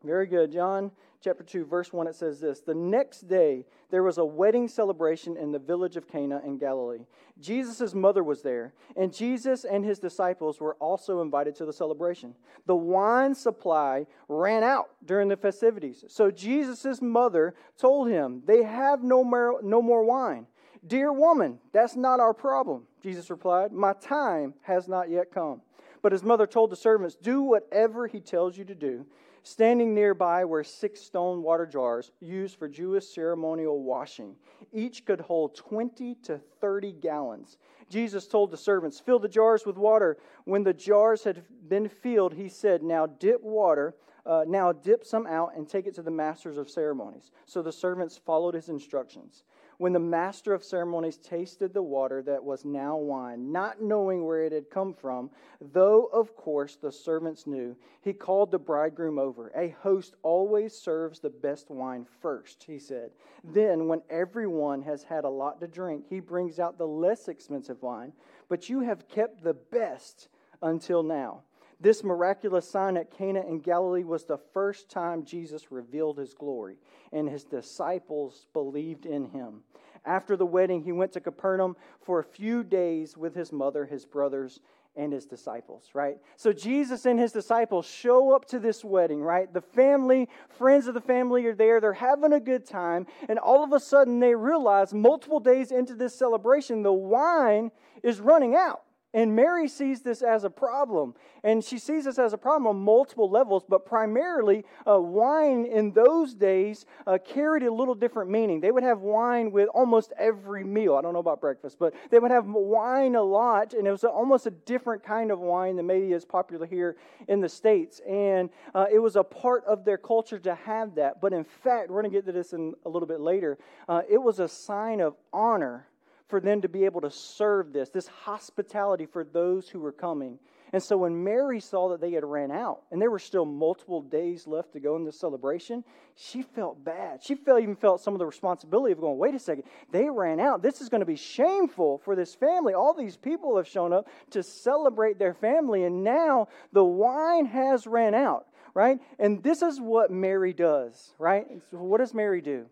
Very 0.04 0.26
good. 0.26 0.52
John 0.52 0.92
chapter 1.22 1.44
2, 1.44 1.64
verse 1.64 1.92
1, 1.92 2.06
it 2.06 2.14
says 2.14 2.40
this 2.40 2.60
The 2.60 2.74
next 2.74 3.28
day, 3.28 3.64
there 3.90 4.02
was 4.02 4.18
a 4.18 4.24
wedding 4.24 4.68
celebration 4.68 5.36
in 5.36 5.52
the 5.52 5.58
village 5.58 5.96
of 5.96 6.08
Cana 6.08 6.40
in 6.44 6.58
Galilee. 6.58 7.04
Jesus' 7.40 7.94
mother 7.94 8.22
was 8.22 8.42
there, 8.42 8.72
and 8.96 9.12
Jesus 9.12 9.64
and 9.64 9.84
his 9.84 9.98
disciples 9.98 10.60
were 10.60 10.74
also 10.74 11.20
invited 11.20 11.54
to 11.56 11.64
the 11.64 11.72
celebration. 11.72 12.34
The 12.66 12.76
wine 12.76 13.34
supply 13.34 14.06
ran 14.28 14.62
out 14.62 14.90
during 15.04 15.28
the 15.28 15.36
festivities. 15.36 16.04
So 16.08 16.30
Jesus' 16.30 17.02
mother 17.02 17.54
told 17.78 18.08
him, 18.08 18.42
They 18.46 18.62
have 18.62 19.02
no 19.02 19.24
more, 19.24 19.60
no 19.62 19.82
more 19.82 20.04
wine. 20.04 20.46
Dear 20.86 21.12
woman, 21.12 21.58
that's 21.72 21.96
not 21.96 22.20
our 22.20 22.32
problem, 22.32 22.84
Jesus 23.02 23.28
replied. 23.28 23.72
My 23.72 23.92
time 23.92 24.54
has 24.62 24.88
not 24.88 25.10
yet 25.10 25.30
come. 25.30 25.60
But 26.02 26.12
his 26.12 26.22
mother 26.22 26.46
told 26.46 26.70
the 26.70 26.76
servants, 26.76 27.16
Do 27.16 27.42
whatever 27.42 28.06
he 28.06 28.20
tells 28.20 28.56
you 28.56 28.64
to 28.64 28.74
do. 28.74 29.04
Standing 29.42 29.94
nearby 29.94 30.44
were 30.44 30.62
six 30.62 31.00
stone 31.00 31.42
water 31.42 31.66
jars 31.66 32.12
used 32.20 32.58
for 32.58 32.68
Jewish 32.68 33.06
ceremonial 33.06 33.82
washing. 33.82 34.36
Each 34.72 35.04
could 35.04 35.20
hold 35.20 35.54
20 35.54 36.14
to 36.24 36.38
30 36.60 36.92
gallons. 36.92 37.58
Jesus 37.88 38.26
told 38.26 38.50
the 38.50 38.56
servants, 38.56 39.00
Fill 39.00 39.18
the 39.18 39.28
jars 39.28 39.64
with 39.64 39.76
water. 39.76 40.18
When 40.44 40.62
the 40.62 40.74
jars 40.74 41.24
had 41.24 41.42
been 41.68 41.88
filled, 41.88 42.34
he 42.34 42.48
said, 42.48 42.82
Now 42.82 43.06
dip 43.06 43.42
water, 43.42 43.96
uh, 44.26 44.44
now 44.46 44.72
dip 44.72 45.04
some 45.04 45.26
out 45.26 45.56
and 45.56 45.68
take 45.68 45.86
it 45.86 45.94
to 45.94 46.02
the 46.02 46.10
masters 46.10 46.58
of 46.58 46.68
ceremonies. 46.68 47.30
So 47.46 47.62
the 47.62 47.72
servants 47.72 48.18
followed 48.18 48.54
his 48.54 48.68
instructions. 48.68 49.44
When 49.80 49.94
the 49.94 49.98
master 49.98 50.52
of 50.52 50.62
ceremonies 50.62 51.16
tasted 51.16 51.72
the 51.72 51.82
water 51.82 52.20
that 52.24 52.44
was 52.44 52.66
now 52.66 52.98
wine, 52.98 53.50
not 53.50 53.80
knowing 53.80 54.26
where 54.26 54.44
it 54.44 54.52
had 54.52 54.68
come 54.68 54.92
from, 54.92 55.30
though 55.72 56.10
of 56.12 56.36
course 56.36 56.76
the 56.76 56.92
servants 56.92 57.46
knew, 57.46 57.74
he 58.02 58.12
called 58.12 58.50
the 58.50 58.58
bridegroom 58.58 59.18
over. 59.18 59.50
A 59.56 59.70
host 59.70 60.16
always 60.22 60.78
serves 60.78 61.18
the 61.18 61.30
best 61.30 61.70
wine 61.70 62.04
first, 62.20 62.62
he 62.62 62.78
said. 62.78 63.12
Then, 63.42 63.88
when 63.88 64.02
everyone 64.10 64.82
has 64.82 65.02
had 65.02 65.24
a 65.24 65.30
lot 65.30 65.60
to 65.60 65.66
drink, 65.66 66.04
he 66.10 66.20
brings 66.20 66.58
out 66.58 66.76
the 66.76 66.86
less 66.86 67.28
expensive 67.28 67.80
wine. 67.80 68.12
But 68.50 68.68
you 68.68 68.80
have 68.80 69.08
kept 69.08 69.42
the 69.42 69.54
best 69.54 70.28
until 70.60 71.02
now. 71.02 71.44
This 71.80 72.04
miraculous 72.04 72.68
sign 72.68 72.98
at 72.98 73.10
Cana 73.10 73.40
in 73.40 73.60
Galilee 73.60 74.04
was 74.04 74.24
the 74.24 74.38
first 74.52 74.90
time 74.90 75.24
Jesus 75.24 75.72
revealed 75.72 76.18
his 76.18 76.34
glory, 76.34 76.76
and 77.12 77.28
his 77.28 77.44
disciples 77.44 78.46
believed 78.52 79.06
in 79.06 79.30
him. 79.30 79.62
After 80.04 80.36
the 80.36 80.46
wedding, 80.46 80.82
he 80.82 80.92
went 80.92 81.12
to 81.12 81.20
Capernaum 81.20 81.76
for 82.02 82.18
a 82.18 82.24
few 82.24 82.62
days 82.62 83.16
with 83.16 83.34
his 83.34 83.50
mother, 83.50 83.86
his 83.86 84.04
brothers, 84.04 84.60
and 84.96 85.12
his 85.12 85.24
disciples, 85.24 85.90
right? 85.94 86.18
So 86.36 86.52
Jesus 86.52 87.06
and 87.06 87.18
his 87.18 87.32
disciples 87.32 87.86
show 87.86 88.34
up 88.34 88.44
to 88.46 88.58
this 88.58 88.84
wedding, 88.84 89.22
right? 89.22 89.52
The 89.52 89.60
family, 89.60 90.28
friends 90.48 90.86
of 90.86 90.94
the 90.94 91.00
family 91.00 91.46
are 91.46 91.54
there. 91.54 91.80
They're 91.80 91.92
having 91.92 92.32
a 92.32 92.40
good 92.40 92.66
time. 92.66 93.06
And 93.28 93.38
all 93.38 93.62
of 93.62 93.72
a 93.72 93.80
sudden, 93.80 94.20
they 94.20 94.34
realize 94.34 94.92
multiple 94.92 95.40
days 95.40 95.70
into 95.70 95.94
this 95.94 96.14
celebration, 96.14 96.82
the 96.82 96.92
wine 96.92 97.70
is 98.02 98.20
running 98.20 98.54
out. 98.56 98.82
And 99.12 99.34
Mary 99.34 99.66
sees 99.66 100.02
this 100.02 100.22
as 100.22 100.44
a 100.44 100.50
problem. 100.50 101.14
And 101.42 101.64
she 101.64 101.78
sees 101.78 102.04
this 102.04 102.18
as 102.18 102.32
a 102.32 102.38
problem 102.38 102.66
on 102.68 102.76
multiple 102.76 103.28
levels, 103.28 103.64
but 103.68 103.84
primarily, 103.84 104.64
uh, 104.86 105.00
wine 105.00 105.64
in 105.64 105.92
those 105.92 106.34
days 106.34 106.86
uh, 107.06 107.18
carried 107.24 107.64
a 107.64 107.72
little 107.72 107.94
different 107.94 108.30
meaning. 108.30 108.60
They 108.60 108.70
would 108.70 108.84
have 108.84 109.00
wine 109.00 109.50
with 109.50 109.68
almost 109.70 110.12
every 110.16 110.62
meal. 110.62 110.94
I 110.94 111.02
don't 111.02 111.12
know 111.12 111.20
about 111.20 111.40
breakfast, 111.40 111.78
but 111.78 111.94
they 112.10 112.18
would 112.20 112.30
have 112.30 112.46
wine 112.46 113.16
a 113.16 113.22
lot, 113.22 113.74
and 113.74 113.86
it 113.86 113.90
was 113.90 114.04
almost 114.04 114.46
a 114.46 114.50
different 114.50 115.02
kind 115.02 115.32
of 115.32 115.40
wine 115.40 115.76
than 115.76 115.86
maybe 115.86 116.12
is 116.12 116.24
popular 116.24 116.66
here 116.66 116.96
in 117.26 117.40
the 117.40 117.48
States. 117.48 118.00
And 118.08 118.50
uh, 118.74 118.86
it 118.92 119.00
was 119.00 119.16
a 119.16 119.24
part 119.24 119.64
of 119.64 119.84
their 119.84 119.98
culture 119.98 120.38
to 120.38 120.54
have 120.54 120.94
that. 120.96 121.20
But 121.20 121.32
in 121.32 121.42
fact, 121.42 121.90
we're 121.90 122.02
going 122.02 122.12
to 122.12 122.16
get 122.16 122.26
to 122.26 122.32
this 122.32 122.52
in 122.52 122.74
a 122.84 122.88
little 122.88 123.08
bit 123.08 123.20
later, 123.20 123.58
uh, 123.88 124.02
it 124.08 124.18
was 124.18 124.38
a 124.38 124.46
sign 124.46 125.00
of 125.00 125.16
honor 125.32 125.86
for 126.30 126.40
them 126.40 126.62
to 126.62 126.68
be 126.68 126.84
able 126.84 127.00
to 127.02 127.10
serve 127.10 127.72
this, 127.72 127.90
this 127.90 128.06
hospitality 128.06 129.04
for 129.04 129.24
those 129.24 129.68
who 129.68 129.80
were 129.80 129.92
coming. 129.92 130.38
And 130.72 130.80
so 130.80 130.96
when 130.96 131.24
Mary 131.24 131.58
saw 131.58 131.88
that 131.88 132.00
they 132.00 132.12
had 132.12 132.24
ran 132.24 132.52
out 132.52 132.82
and 132.92 133.02
there 133.02 133.10
were 133.10 133.18
still 133.18 133.44
multiple 133.44 134.00
days 134.00 134.46
left 134.46 134.72
to 134.74 134.80
go 134.80 134.94
in 134.94 135.04
this 135.04 135.18
celebration, 135.18 135.82
she 136.14 136.42
felt 136.42 136.84
bad. 136.84 137.22
She 137.22 137.34
felt, 137.34 137.60
even 137.60 137.74
felt 137.74 138.00
some 138.00 138.14
of 138.14 138.20
the 138.20 138.26
responsibility 138.26 138.92
of 138.92 139.00
going, 139.00 139.18
wait 139.18 139.34
a 139.34 139.38
second, 139.40 139.64
they 139.90 140.08
ran 140.08 140.38
out. 140.38 140.62
This 140.62 140.80
is 140.80 140.88
going 140.88 141.00
to 141.00 141.06
be 141.06 141.16
shameful 141.16 141.98
for 141.98 142.14
this 142.14 142.36
family. 142.36 142.72
All 142.72 142.94
these 142.94 143.16
people 143.16 143.56
have 143.56 143.66
shown 143.66 143.92
up 143.92 144.08
to 144.30 144.44
celebrate 144.44 145.18
their 145.18 145.34
family, 145.34 145.82
and 145.84 146.04
now 146.04 146.46
the 146.72 146.84
wine 146.84 147.46
has 147.46 147.88
ran 147.88 148.14
out, 148.14 148.46
right? 148.72 149.00
And 149.18 149.42
this 149.42 149.62
is 149.62 149.80
what 149.80 150.12
Mary 150.12 150.52
does, 150.52 151.14
right? 151.18 151.46
So 151.72 151.78
what 151.78 151.98
does 151.98 152.14
Mary 152.14 152.40
do? 152.40 152.66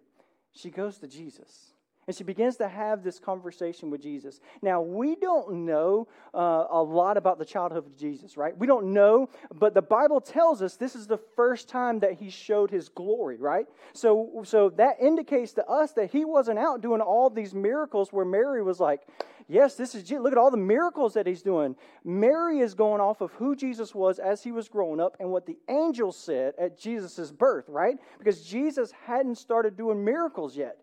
She 0.53 0.71
goes 0.71 0.99
to 0.99 1.09
Jesus. 1.09 1.73
And 2.09 2.17
she 2.17 2.25
begins 2.25 2.57
to 2.57 2.67
have 2.67 3.05
this 3.05 3.19
conversation 3.19 3.91
with 3.91 4.01
Jesus. 4.01 4.41
Now, 4.63 4.81
we 4.81 5.15
don't 5.15 5.67
know 5.67 6.09
uh, 6.35 6.65
a 6.71 6.83
lot 6.83 7.19
about 7.19 7.39
the 7.39 7.45
childhood 7.45 7.85
of 7.85 7.99
Jesus, 7.99 8.39
right? 8.39 8.57
We 8.57 8.67
don't 8.67 8.95
know, 8.95 9.29
but 9.55 9.75
the 9.75 9.83
Bible 9.83 10.23
tells 10.23 10.63
us 10.63 10.77
this 10.77 10.97
is 10.97 11.07
the 11.07 11.19
first 11.37 11.69
time 11.69 11.99
that 11.99 12.15
he 12.15 12.31
showed 12.31 12.71
his 12.71 12.89
glory, 12.89 13.37
right? 13.37 13.67
So, 13.93 14.41
so 14.47 14.71
that 14.71 14.97
indicates 15.03 15.53
to 15.53 15.67
us 15.67 15.93
that 15.93 16.11
he 16.11 16.25
wasn't 16.25 16.59
out 16.59 16.81
doing 16.81 17.03
all 17.03 17.29
these 17.29 17.53
miracles 17.53 18.11
where 18.11 18.25
Mary 18.25 18.63
was 18.63 18.81
like, 18.81 19.03
Yes, 19.51 19.77
this 19.77 19.95
is 19.95 20.03
Jesus. 20.03 20.23
Look 20.23 20.33
at 20.33 20.39
all 20.39 20.51
the 20.51 20.59
miracles 20.59 21.15
that 21.15 21.27
he's 21.27 21.41
doing. 21.41 21.75
Mary 22.05 22.61
is 22.61 22.75
going 22.75 23.01
off 23.01 23.23
of 23.23 23.33
who 23.33 23.57
Jesus 23.57 23.95
was 23.95 24.19
as 24.19 24.43
he 24.43 24.53
was 24.53 24.69
growing 24.69 25.01
up 25.01 25.17
and 25.21 25.31
what 25.31 25.47
the 25.47 25.59
angel 25.71 26.13
said 26.13 26.53
at 26.59 26.79
Jesus' 26.79 27.33
birth, 27.33 27.65
right? 27.69 27.97
Because 28.19 28.43
Jesus 28.43 28.93
hadn't 29.07 29.37
started 29.37 29.75
doing 29.75 30.05
miracles 30.05 30.55
yet. 30.55 30.77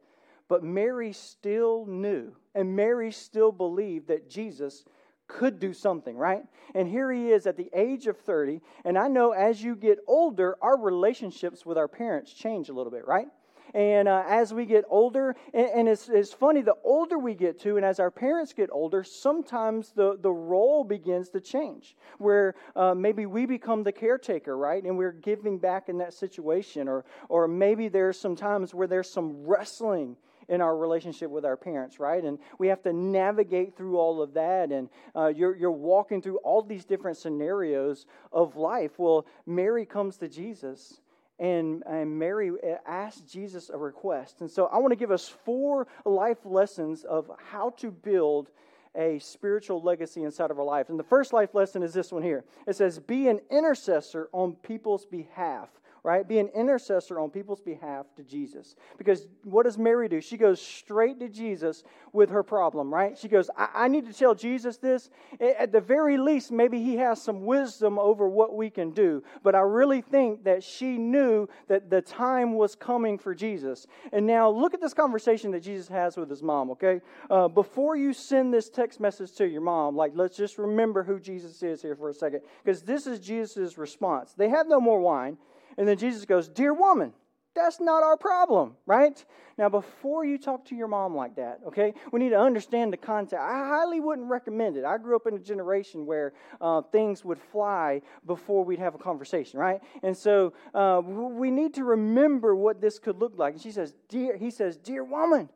But 0.48 0.64
Mary 0.64 1.12
still 1.12 1.86
knew, 1.86 2.36
and 2.54 2.76
Mary 2.76 3.12
still 3.12 3.52
believed 3.52 4.08
that 4.08 4.30
Jesus 4.30 4.86
could 5.28 5.60
do 5.60 5.74
something, 5.74 6.16
right? 6.16 6.44
And 6.76 6.88
here 6.88 7.12
he 7.12 7.32
is 7.32 7.48
at 7.48 7.58
the 7.58 7.70
age 7.74 8.06
of 8.08 8.18
30. 8.20 8.62
And 8.84 8.98
I 8.98 9.08
know 9.08 9.32
as 9.32 9.64
you 9.64 9.76
get 9.76 10.00
older, 10.08 10.56
our 10.62 10.80
relationships 10.80 11.66
with 11.66 11.78
our 11.78 11.88
parents 11.88 12.32
change 12.32 12.70
a 12.70 12.74
little 12.74 12.92
bit, 12.92 13.08
right? 13.08 13.28
And 13.76 14.08
uh, 14.08 14.24
as 14.26 14.54
we 14.54 14.66
get 14.66 14.86
older, 14.90 15.36
and, 15.54 15.68
and, 15.68 15.90
it's, 15.90 16.08
it's 16.08 16.32
funny, 16.32 16.62
the 16.62 16.78
older 16.86 17.20
we 17.20 17.34
get 17.34 17.60
to, 17.64 17.76
and 17.76 17.86
as 17.86 18.00
our 18.00 18.10
parents 18.10 18.54
get 18.54 18.70
older, 18.72 19.04
sometimes 19.04 19.92
the, 19.92 20.18
the 20.22 20.32
role 20.32 20.86
begins 20.86 21.28
to 21.32 21.42
change, 21.42 21.98
where 22.18 22.56
uh, 22.78 22.96
maybe 22.96 23.26
we 23.26 23.46
become 23.46 23.84
the 23.84 23.92
caretaker, 23.92 24.58
right? 24.58 24.82
And 24.82 24.98
we're 24.98 25.12
giving 25.12 25.58
back 25.58 25.90
in 25.90 25.98
that 25.98 26.14
situation. 26.14 26.88
Or, 26.88 27.04
or 27.28 27.50
maybe 27.50 27.90
there's 27.90 28.18
some 28.18 28.38
times 28.38 28.74
where 28.74 28.88
there's 28.88 29.12
some 29.12 29.44
wrestling 29.46 30.16
in 30.48 30.62
our 30.62 30.78
relationship 30.78 31.30
with 31.30 31.44
our 31.44 31.58
parents, 31.58 32.00
right? 32.00 32.24
And 32.24 32.40
we 32.58 32.70
have 32.70 32.82
to 32.84 32.94
navigate 32.94 33.76
through 33.76 33.98
all 33.98 34.22
of 34.22 34.36
that. 34.36 34.72
And 34.72 34.88
uh, 35.14 35.28
you're, 35.36 35.56
you're 35.58 35.72
walking 35.72 36.22
through 36.22 36.38
all 36.38 36.62
these 36.62 36.86
different 36.86 37.18
scenarios 37.18 38.06
of 38.32 38.56
life. 38.56 38.92
Well, 38.98 39.26
Mary 39.46 39.86
comes 39.86 40.16
to 40.20 40.30
Jesus. 40.30 41.02
And, 41.38 41.84
and 41.86 42.18
Mary 42.18 42.50
uh, 42.50 42.78
asked 42.86 43.28
Jesus 43.28 43.70
a 43.70 43.78
request. 43.78 44.42
And 44.42 44.50
so 44.50 44.68
I 44.68 44.78
want 44.78 44.92
to 44.92 44.96
give 44.96 45.12
us 45.12 45.28
four 45.28 45.88
life 46.06 46.38
lessons 46.46 47.04
of 47.04 47.30
how 47.52 47.72
to 47.72 47.92
build 47.92 48.50
a 48.96 49.20
spiritual 49.20 49.82
legacy 49.82 50.24
inside 50.24 50.52
of 50.52 50.60
our 50.60 50.66
life. 50.66 50.90
And 50.90 50.98
the 50.98 51.04
first 51.04 51.34
life 51.34 51.54
lesson 51.54 51.84
is 51.84 51.94
this 51.94 52.12
one 52.12 52.24
here 52.24 52.46
it 52.68 52.76
says, 52.76 53.00
Be 53.00 53.28
an 53.28 53.42
intercessor 53.50 54.30
on 54.32 54.54
people's 54.56 55.06
behalf 55.06 55.70
right? 56.06 56.28
Be 56.28 56.38
an 56.38 56.50
intercessor 56.50 57.20
on 57.20 57.32
people's 57.32 57.60
behalf 57.60 58.06
to 58.16 58.24
Jesus. 58.24 58.76
Because 59.00 59.28
what 59.44 59.64
does 59.64 59.76
Mary 59.76 60.08
do? 60.08 60.22
She 60.22 60.38
goes 60.38 60.62
straight 60.62 61.20
to 61.20 61.28
Jesus 61.28 61.84
with 62.14 62.30
her 62.30 62.44
problem, 62.44 62.94
right? 62.94 63.18
She 63.18 63.28
goes, 63.28 63.50
I, 63.58 63.70
I 63.74 63.88
need 63.88 64.06
to 64.06 64.14
tell 64.14 64.36
Jesus 64.36 64.78
this. 64.78 65.10
At 65.40 65.72
the 65.72 65.82
very 65.82 66.20
least, 66.20 66.52
maybe 66.52 66.80
he 66.80 66.96
has 66.98 67.20
some 67.20 67.44
wisdom 67.46 67.98
over 67.98 68.30
what 68.30 68.56
we 68.56 68.70
can 68.70 68.92
do. 68.92 69.24
But 69.42 69.56
I 69.56 69.62
really 69.62 70.02
think 70.02 70.44
that 70.44 70.64
she 70.64 71.00
knew 71.00 71.50
that 71.70 71.90
the 71.90 72.04
time 72.04 72.54
was 72.54 72.76
coming 72.76 73.18
for 73.18 73.34
Jesus. 73.34 73.88
And 74.14 74.28
now 74.28 74.48
look 74.48 74.76
at 74.76 74.82
this 74.82 74.94
conversation 74.94 75.50
that 75.52 75.62
Jesus 75.62 75.88
has 75.88 76.18
with 76.18 76.30
his 76.30 76.44
mom, 76.44 76.70
okay? 76.70 77.02
Uh, 77.32 77.48
before 77.48 77.96
you 77.96 78.14
send 78.14 78.54
this 78.54 78.70
text 78.70 79.00
message 79.00 79.32
to 79.38 79.48
your 79.48 79.62
mom, 79.62 79.96
like, 79.96 80.12
let's 80.14 80.38
just 80.38 80.60
remember 80.60 81.02
who 81.02 81.20
Jesus 81.20 81.64
is 81.64 81.82
here 81.82 81.96
for 81.96 82.10
a 82.10 82.14
second. 82.14 82.42
Because 82.64 82.84
this 82.84 83.08
is 83.08 83.20
Jesus' 83.20 83.80
response. 83.80 84.34
They 84.38 84.50
have 84.50 84.68
no 84.68 84.80
more 84.80 85.00
wine. 85.00 85.40
And 85.78 85.88
then 85.88 85.98
Jesus 85.98 86.26
goes, 86.26 86.48
Dear 86.48 86.74
woman, 86.74 87.14
that's 87.56 87.80
not 87.80 88.04
our 88.04 88.18
problem, 88.18 88.76
right? 88.86 89.24
Now, 89.58 89.70
before 89.70 90.26
you 90.26 90.38
talk 90.38 90.66
to 90.66 90.76
your 90.76 90.90
mom 90.90 91.16
like 91.16 91.38
that, 91.38 91.62
okay, 91.66 91.94
we 92.12 92.20
need 92.20 92.30
to 92.30 92.40
understand 92.40 92.92
the 92.92 92.98
context. 92.98 93.42
I 93.42 93.66
highly 93.66 94.02
wouldn't 94.02 94.30
recommend 94.30 94.76
it. 94.76 94.84
I 94.84 94.98
grew 94.98 95.16
up 95.16 95.26
in 95.26 95.36
a 95.36 95.40
generation 95.40 96.06
where 96.06 96.34
uh, 96.60 96.82
things 96.82 97.24
would 97.24 97.40
fly 97.40 98.02
before 98.26 98.66
we'd 98.66 98.80
have 98.80 98.94
a 98.94 98.98
conversation, 98.98 99.58
right? 99.58 99.80
And 100.04 100.16
so 100.16 100.54
uh, 100.74 101.02
we 101.06 101.50
need 101.50 101.74
to 101.76 101.86
remember 101.86 102.56
what 102.56 102.82
this 102.82 103.00
could 103.00 103.20
look 103.20 103.34
like. 103.38 103.54
And 103.54 103.62
she 103.62 103.72
says, 103.72 103.94
"Dear," 104.10 104.36
he 104.36 104.52
says, 104.52 104.78
"Dear 104.78 105.04
woman." 105.04 105.50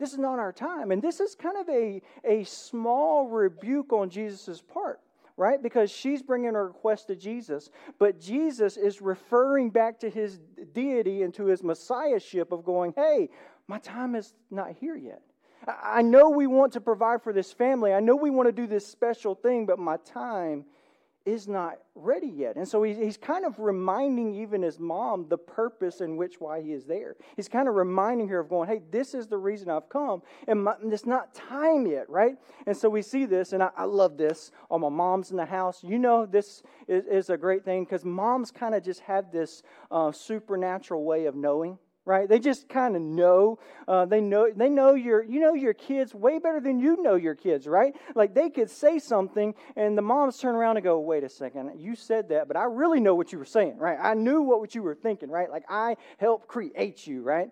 This 0.00 0.12
is 0.12 0.18
not 0.18 0.40
our 0.40 0.52
time. 0.52 0.90
And 0.90 1.00
this 1.00 1.20
is 1.20 1.36
kind 1.36 1.56
of 1.56 1.68
a, 1.68 2.02
a 2.24 2.42
small 2.42 3.28
rebuke 3.28 3.92
on 3.92 4.10
Jesus' 4.10 4.60
part 4.60 5.00
right? 5.36 5.62
Because 5.62 5.90
she's 5.90 6.22
bringing 6.22 6.54
a 6.54 6.62
request 6.62 7.08
to 7.08 7.16
Jesus, 7.16 7.70
but 7.98 8.20
Jesus 8.20 8.76
is 8.76 9.00
referring 9.00 9.70
back 9.70 10.00
to 10.00 10.10
his 10.10 10.38
deity 10.72 11.22
and 11.22 11.34
to 11.34 11.46
his 11.46 11.62
messiahship 11.62 12.52
of 12.52 12.64
going, 12.64 12.92
hey, 12.96 13.28
my 13.66 13.78
time 13.78 14.14
is 14.14 14.34
not 14.50 14.72
here 14.78 14.96
yet. 14.96 15.22
I 15.66 16.02
know 16.02 16.28
we 16.28 16.46
want 16.46 16.74
to 16.74 16.80
provide 16.80 17.22
for 17.22 17.32
this 17.32 17.52
family. 17.52 17.92
I 17.94 18.00
know 18.00 18.16
we 18.16 18.30
want 18.30 18.48
to 18.48 18.52
do 18.52 18.66
this 18.66 18.86
special 18.86 19.34
thing, 19.34 19.66
but 19.66 19.78
my 19.78 19.96
time 20.04 20.66
is 21.26 21.48
not 21.48 21.78
ready 21.94 22.26
yet. 22.28 22.56
And 22.56 22.68
so 22.68 22.82
he's, 22.82 22.98
he's 22.98 23.16
kind 23.16 23.46
of 23.46 23.58
reminding 23.58 24.34
even 24.34 24.60
his 24.62 24.78
mom 24.78 25.26
the 25.28 25.38
purpose 25.38 26.00
in 26.00 26.16
which 26.16 26.38
why 26.38 26.60
he 26.60 26.72
is 26.72 26.84
there. 26.84 27.16
He's 27.36 27.48
kind 27.48 27.66
of 27.66 27.74
reminding 27.74 28.28
her 28.28 28.38
of 28.40 28.48
going, 28.48 28.68
hey, 28.68 28.82
this 28.90 29.14
is 29.14 29.26
the 29.26 29.38
reason 29.38 29.70
I've 29.70 29.88
come. 29.88 30.22
And, 30.46 30.64
my, 30.64 30.74
it's 30.82 31.06
not 31.06 31.34
time 31.34 31.86
yet, 31.86 32.10
right? 32.10 32.36
And 32.66 32.76
so 32.76 32.90
we 32.90 33.00
see 33.00 33.24
this, 33.24 33.52
and 33.52 33.62
I, 33.62 33.70
I 33.76 33.84
love 33.84 34.18
this. 34.18 34.50
All 34.68 34.78
my 34.78 34.90
moms 34.90 35.30
in 35.30 35.36
the 35.38 35.46
house, 35.46 35.82
you 35.82 35.98
know 35.98 36.26
this 36.26 36.62
is, 36.88 37.04
is 37.06 37.30
a 37.30 37.36
great 37.36 37.64
thing 37.64 37.84
because 37.84 38.04
moms 38.04 38.50
kind 38.50 38.74
of 38.74 38.84
just 38.84 39.00
have 39.00 39.32
this 39.32 39.62
uh, 39.90 40.12
supernatural 40.12 41.04
way 41.04 41.24
of 41.24 41.34
knowing 41.34 41.78
right? 42.04 42.28
They 42.28 42.38
just 42.38 42.68
kind 42.68 42.96
of 42.96 43.02
know. 43.02 43.58
Uh, 43.88 44.04
they 44.04 44.20
know 44.20 44.50
they 44.54 44.68
know 44.68 44.94
your 44.94 45.22
you 45.22 45.40
know 45.40 45.54
your 45.54 45.74
kids 45.74 46.14
way 46.14 46.38
better 46.38 46.60
than 46.60 46.78
you 46.78 47.02
know 47.02 47.14
your 47.14 47.34
kids, 47.34 47.66
right? 47.66 47.94
Like 48.14 48.34
they 48.34 48.50
could 48.50 48.70
say 48.70 48.98
something, 48.98 49.54
and 49.76 49.96
the 49.96 50.02
moms 50.02 50.38
turn 50.38 50.54
around 50.54 50.76
and 50.76 50.84
go, 50.84 50.98
"Wait 51.00 51.24
a 51.24 51.28
second, 51.28 51.72
you 51.80 51.94
said 51.94 52.28
that, 52.30 52.48
but 52.48 52.56
I 52.56 52.64
really 52.64 53.00
know 53.00 53.14
what 53.14 53.32
you 53.32 53.38
were 53.38 53.44
saying, 53.44 53.78
right? 53.78 53.98
I 54.00 54.14
knew 54.14 54.42
what 54.42 54.74
you 54.74 54.82
were 54.82 54.94
thinking, 54.94 55.30
right? 55.30 55.50
Like 55.50 55.64
I 55.68 55.96
helped 56.18 56.48
create 56.48 57.06
you, 57.06 57.22
right?" 57.22 57.50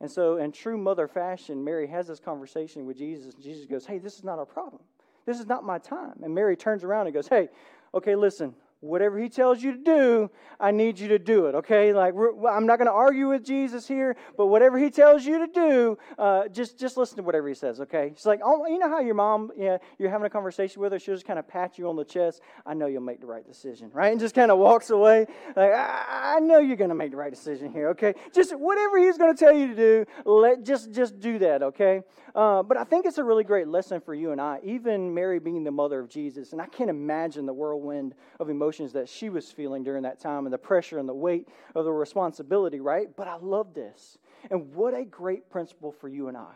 And 0.00 0.10
so, 0.10 0.36
in 0.36 0.52
true 0.52 0.76
mother 0.76 1.08
fashion, 1.08 1.64
Mary 1.64 1.86
has 1.86 2.08
this 2.08 2.20
conversation 2.20 2.84
with 2.84 2.98
Jesus, 2.98 3.34
and 3.34 3.42
Jesus 3.42 3.66
goes, 3.66 3.86
"Hey, 3.86 3.98
this 3.98 4.16
is 4.16 4.24
not 4.24 4.38
a 4.38 4.44
problem. 4.44 4.82
This 5.24 5.40
is 5.40 5.46
not 5.46 5.64
my 5.64 5.78
time." 5.78 6.20
And 6.22 6.34
Mary 6.34 6.56
turns 6.56 6.84
around 6.84 7.06
and 7.06 7.14
goes, 7.14 7.28
"Hey, 7.28 7.48
okay, 7.94 8.14
listen 8.14 8.54
whatever 8.84 9.18
he 9.18 9.28
tells 9.28 9.62
you 9.62 9.72
to 9.72 9.78
do, 9.78 10.30
I 10.60 10.70
need 10.70 10.98
you 10.98 11.08
to 11.08 11.18
do 11.18 11.46
it, 11.46 11.54
okay? 11.54 11.92
Like, 11.92 12.14
I'm 12.14 12.66
not 12.66 12.78
going 12.78 12.86
to 12.86 12.92
argue 12.92 13.28
with 13.28 13.44
Jesus 13.44 13.88
here, 13.88 14.16
but 14.36 14.46
whatever 14.46 14.78
he 14.78 14.90
tells 14.90 15.24
you 15.24 15.46
to 15.46 15.52
do, 15.52 15.98
uh, 16.18 16.48
just, 16.48 16.78
just 16.78 16.96
listen 16.96 17.16
to 17.16 17.22
whatever 17.22 17.48
he 17.48 17.54
says, 17.54 17.80
okay? 17.80 18.12
She's 18.14 18.26
like, 18.26 18.40
oh, 18.44 18.66
you 18.66 18.78
know 18.78 18.88
how 18.88 19.00
your 19.00 19.14
mom, 19.14 19.50
yeah, 19.56 19.78
you're 19.98 20.10
having 20.10 20.26
a 20.26 20.30
conversation 20.30 20.82
with 20.82 20.92
her, 20.92 20.98
she'll 20.98 21.14
just 21.14 21.26
kind 21.26 21.38
of 21.38 21.48
pat 21.48 21.78
you 21.78 21.88
on 21.88 21.96
the 21.96 22.04
chest. 22.04 22.42
I 22.66 22.74
know 22.74 22.86
you'll 22.86 23.02
make 23.02 23.20
the 23.20 23.26
right 23.26 23.46
decision, 23.46 23.90
right? 23.92 24.12
And 24.12 24.20
just 24.20 24.34
kind 24.34 24.50
of 24.50 24.58
walks 24.58 24.90
away. 24.90 25.26
Like, 25.56 25.72
I, 25.72 26.34
I 26.36 26.40
know 26.40 26.58
you're 26.58 26.76
going 26.76 26.90
to 26.90 26.94
make 26.94 27.10
the 27.10 27.16
right 27.16 27.32
decision 27.32 27.72
here, 27.72 27.88
okay? 27.90 28.14
Just 28.34 28.56
whatever 28.56 28.98
he's 28.98 29.16
going 29.16 29.34
to 29.34 29.38
tell 29.38 29.54
you 29.54 29.68
to 29.68 29.74
do, 29.74 30.04
let 30.24 30.62
just, 30.62 30.92
just 30.92 31.18
do 31.20 31.38
that, 31.38 31.62
okay? 31.62 32.02
Uh, 32.34 32.62
but 32.62 32.76
I 32.76 32.84
think 32.84 33.06
it's 33.06 33.18
a 33.18 33.24
really 33.24 33.44
great 33.44 33.68
lesson 33.68 34.00
for 34.00 34.14
you 34.14 34.32
and 34.32 34.40
I, 34.40 34.60
even 34.62 35.14
Mary 35.14 35.38
being 35.38 35.64
the 35.64 35.70
mother 35.70 36.00
of 36.00 36.08
Jesus, 36.08 36.52
and 36.52 36.60
I 36.60 36.66
can't 36.66 36.90
imagine 36.90 37.46
the 37.46 37.52
whirlwind 37.52 38.14
of 38.40 38.50
emotions 38.50 38.73
emotions 38.74 38.92
that 38.94 39.08
she 39.08 39.28
was 39.28 39.50
feeling 39.50 39.82
during 39.82 40.02
that 40.02 40.20
time 40.20 40.46
and 40.46 40.52
the 40.52 40.58
pressure 40.58 40.98
and 40.98 41.08
the 41.08 41.14
weight 41.14 41.48
of 41.74 41.84
the 41.84 41.92
responsibility, 41.92 42.80
right? 42.80 43.08
But 43.16 43.28
I 43.28 43.36
love 43.36 43.74
this. 43.74 44.18
And 44.50 44.74
what 44.74 44.94
a 44.94 45.04
great 45.04 45.50
principle 45.50 45.92
for 45.92 46.08
you 46.08 46.28
and 46.28 46.36
I 46.36 46.54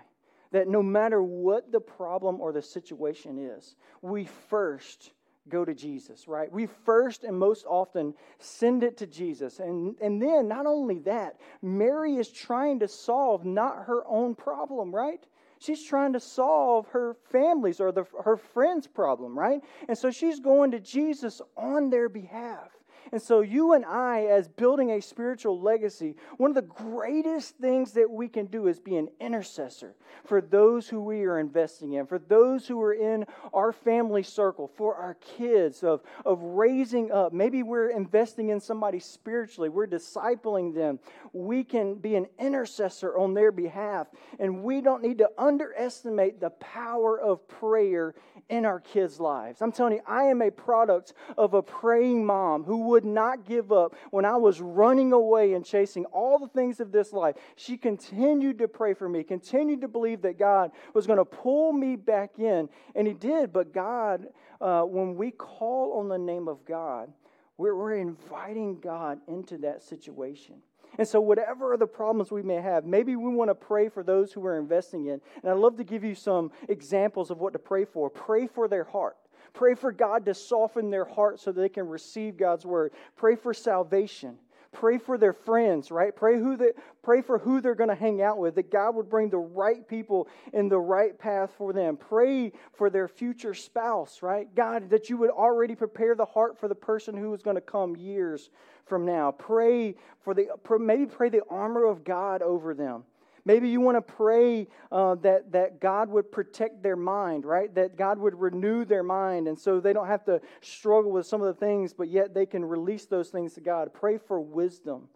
that 0.50 0.66
no 0.66 0.82
matter 0.82 1.22
what 1.22 1.70
the 1.70 1.80
problem 1.80 2.40
or 2.40 2.52
the 2.52 2.62
situation 2.62 3.38
is, 3.38 3.76
we 4.00 4.24
first 4.24 5.10
go 5.50 5.62
to 5.62 5.74
Jesus, 5.74 6.26
right? 6.26 6.50
We 6.50 6.64
first 6.64 7.22
and 7.22 7.38
most 7.38 7.66
often 7.66 8.14
send 8.38 8.82
it 8.82 8.96
to 8.98 9.06
Jesus. 9.06 9.60
And, 9.60 9.94
and 10.00 10.22
then, 10.22 10.48
not 10.48 10.64
only 10.64 11.00
that, 11.00 11.36
Mary 11.60 12.16
is 12.16 12.30
trying 12.30 12.78
to 12.80 12.88
solve 12.88 13.44
not 13.44 13.84
her 13.84 14.02
own 14.06 14.34
problem, 14.34 14.94
right? 14.94 15.22
She's 15.58 15.82
trying 15.82 16.12
to 16.12 16.20
solve 16.20 16.86
her 16.88 17.16
family's 17.30 17.80
or 17.80 17.92
the, 17.92 18.04
her 18.24 18.36
friend's 18.36 18.86
problem, 18.86 19.38
right? 19.38 19.60
And 19.88 19.98
so 19.98 20.10
she's 20.10 20.40
going 20.40 20.70
to 20.70 20.80
Jesus 20.80 21.40
on 21.56 21.90
their 21.90 22.08
behalf. 22.08 22.77
And 23.12 23.20
so, 23.20 23.40
you 23.40 23.72
and 23.72 23.84
I, 23.84 24.26
as 24.26 24.48
building 24.48 24.90
a 24.92 25.00
spiritual 25.00 25.60
legacy, 25.60 26.16
one 26.36 26.50
of 26.50 26.54
the 26.54 26.62
greatest 26.62 27.56
things 27.56 27.92
that 27.92 28.10
we 28.10 28.28
can 28.28 28.46
do 28.46 28.66
is 28.66 28.78
be 28.78 28.96
an 28.96 29.08
intercessor 29.20 29.94
for 30.24 30.40
those 30.40 30.88
who 30.88 31.00
we 31.00 31.24
are 31.24 31.38
investing 31.38 31.94
in, 31.94 32.06
for 32.06 32.18
those 32.18 32.66
who 32.66 32.80
are 32.82 32.92
in 32.92 33.24
our 33.52 33.72
family 33.72 34.22
circle, 34.22 34.70
for 34.76 34.94
our 34.94 35.14
kids, 35.14 35.82
of, 35.82 36.02
of 36.24 36.40
raising 36.42 37.10
up. 37.10 37.32
Maybe 37.32 37.62
we're 37.62 37.90
investing 37.90 38.50
in 38.50 38.60
somebody 38.60 38.98
spiritually, 38.98 39.68
we're 39.68 39.86
discipling 39.86 40.74
them. 40.74 40.98
We 41.32 41.64
can 41.64 41.94
be 41.94 42.16
an 42.16 42.26
intercessor 42.38 43.16
on 43.16 43.34
their 43.34 43.52
behalf. 43.52 44.08
And 44.38 44.62
we 44.62 44.80
don't 44.80 45.02
need 45.02 45.18
to 45.18 45.30
underestimate 45.38 46.40
the 46.40 46.50
power 46.50 47.18
of 47.20 47.46
prayer 47.48 48.14
in 48.48 48.64
our 48.64 48.80
kids' 48.80 49.20
lives. 49.20 49.60
I'm 49.60 49.72
telling 49.72 49.94
you, 49.94 50.02
I 50.06 50.24
am 50.24 50.42
a 50.42 50.50
product 50.50 51.12
of 51.36 51.54
a 51.54 51.62
praying 51.62 52.24
mom 52.24 52.64
who 52.64 52.88
would 52.88 52.97
not 53.04 53.44
give 53.44 53.72
up 53.72 53.94
when 54.10 54.24
I 54.24 54.36
was 54.36 54.60
running 54.60 55.12
away 55.12 55.54
and 55.54 55.64
chasing 55.64 56.04
all 56.06 56.38
the 56.38 56.48
things 56.48 56.80
of 56.80 56.92
this 56.92 57.12
life. 57.12 57.36
She 57.56 57.76
continued 57.76 58.58
to 58.58 58.68
pray 58.68 58.94
for 58.94 59.08
me, 59.08 59.22
continued 59.22 59.80
to 59.82 59.88
believe 59.88 60.22
that 60.22 60.38
God 60.38 60.72
was 60.94 61.06
going 61.06 61.18
to 61.18 61.24
pull 61.24 61.72
me 61.72 61.96
back 61.96 62.38
in. 62.38 62.68
And 62.94 63.06
He 63.06 63.14
did. 63.14 63.52
But 63.52 63.72
God, 63.72 64.28
uh, 64.60 64.82
when 64.82 65.16
we 65.16 65.30
call 65.30 65.98
on 65.98 66.08
the 66.08 66.18
name 66.18 66.48
of 66.48 66.64
God, 66.64 67.12
we're, 67.56 67.74
we're 67.74 67.96
inviting 67.96 68.78
God 68.80 69.20
into 69.26 69.58
that 69.58 69.82
situation. 69.82 70.56
And 70.96 71.06
so, 71.06 71.20
whatever 71.20 71.76
the 71.76 71.86
problems 71.86 72.30
we 72.30 72.42
may 72.42 72.60
have, 72.60 72.84
maybe 72.84 73.14
we 73.14 73.32
want 73.32 73.50
to 73.50 73.54
pray 73.54 73.88
for 73.88 74.02
those 74.02 74.32
who 74.32 74.40
we're 74.40 74.58
investing 74.58 75.06
in. 75.06 75.20
And 75.42 75.50
I'd 75.50 75.58
love 75.58 75.76
to 75.76 75.84
give 75.84 76.02
you 76.02 76.14
some 76.14 76.50
examples 76.68 77.30
of 77.30 77.38
what 77.38 77.52
to 77.52 77.58
pray 77.58 77.84
for. 77.84 78.08
Pray 78.08 78.46
for 78.46 78.68
their 78.68 78.84
heart. 78.84 79.16
Pray 79.52 79.74
for 79.74 79.92
God 79.92 80.24
to 80.26 80.34
soften 80.34 80.90
their 80.90 81.04
heart 81.04 81.40
so 81.40 81.52
they 81.52 81.68
can 81.68 81.88
receive 81.88 82.36
God's 82.36 82.64
word. 82.64 82.92
Pray 83.16 83.36
for 83.36 83.52
salvation. 83.54 84.38
Pray 84.72 84.98
for 84.98 85.16
their 85.16 85.32
friends, 85.32 85.90
right? 85.90 86.14
Pray 86.14 86.38
who 86.38 86.56
they, 86.56 86.72
pray 87.02 87.22
for 87.22 87.38
who 87.38 87.60
they're 87.60 87.74
going 87.74 87.88
to 87.88 87.94
hang 87.94 88.20
out 88.20 88.38
with. 88.38 88.54
That 88.56 88.70
God 88.70 88.94
would 88.96 89.08
bring 89.08 89.30
the 89.30 89.38
right 89.38 89.86
people 89.88 90.28
in 90.52 90.68
the 90.68 90.78
right 90.78 91.18
path 91.18 91.52
for 91.56 91.72
them. 91.72 91.96
Pray 91.96 92.52
for 92.74 92.90
their 92.90 93.08
future 93.08 93.54
spouse, 93.54 94.22
right? 94.22 94.54
God, 94.54 94.90
that 94.90 95.08
you 95.08 95.16
would 95.16 95.30
already 95.30 95.74
prepare 95.74 96.14
the 96.14 96.26
heart 96.26 96.58
for 96.58 96.68
the 96.68 96.74
person 96.74 97.16
who 97.16 97.32
is 97.32 97.42
going 97.42 97.56
to 97.56 97.62
come 97.62 97.96
years 97.96 98.50
from 98.84 99.06
now. 99.06 99.30
Pray 99.30 99.94
for 100.22 100.34
the 100.34 100.48
maybe 100.78 101.06
pray 101.06 101.30
the 101.30 101.42
armor 101.48 101.84
of 101.84 102.04
God 102.04 102.42
over 102.42 102.74
them. 102.74 103.04
Maybe 103.48 103.70
you 103.70 103.80
want 103.80 103.96
to 103.96 104.02
pray 104.02 104.68
uh, 104.92 105.14
that, 105.22 105.52
that 105.52 105.80
God 105.80 106.10
would 106.10 106.30
protect 106.30 106.82
their 106.82 106.96
mind, 106.96 107.46
right? 107.46 107.74
That 107.74 107.96
God 107.96 108.18
would 108.18 108.38
renew 108.38 108.84
their 108.84 109.02
mind, 109.02 109.48
and 109.48 109.58
so 109.58 109.80
they 109.80 109.94
don't 109.94 110.06
have 110.06 110.22
to 110.26 110.42
struggle 110.60 111.10
with 111.10 111.24
some 111.24 111.40
of 111.40 111.46
the 111.46 111.58
things, 111.58 111.94
but 111.94 112.08
yet 112.08 112.34
they 112.34 112.44
can 112.44 112.62
release 112.62 113.06
those 113.06 113.30
things 113.30 113.54
to 113.54 113.62
God. 113.62 113.94
Pray 113.94 114.18
for 114.18 114.38
wisdom 114.38 115.08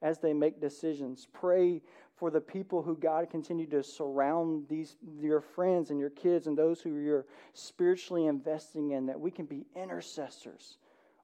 as 0.00 0.18
they 0.18 0.32
make 0.32 0.62
decisions. 0.62 1.28
Pray 1.34 1.82
for 2.16 2.30
the 2.30 2.40
people 2.40 2.80
who 2.80 2.96
God 2.96 3.28
continue 3.28 3.66
to 3.66 3.82
surround 3.82 4.64
these 4.66 4.96
your 5.20 5.42
friends 5.42 5.90
and 5.90 6.00
your 6.00 6.08
kids 6.08 6.46
and 6.46 6.56
those 6.56 6.80
who 6.80 6.96
you're 6.96 7.26
spiritually 7.52 8.24
investing 8.24 8.92
in, 8.92 9.04
that 9.04 9.20
we 9.20 9.30
can 9.30 9.44
be 9.44 9.66
intercessors 9.76 10.78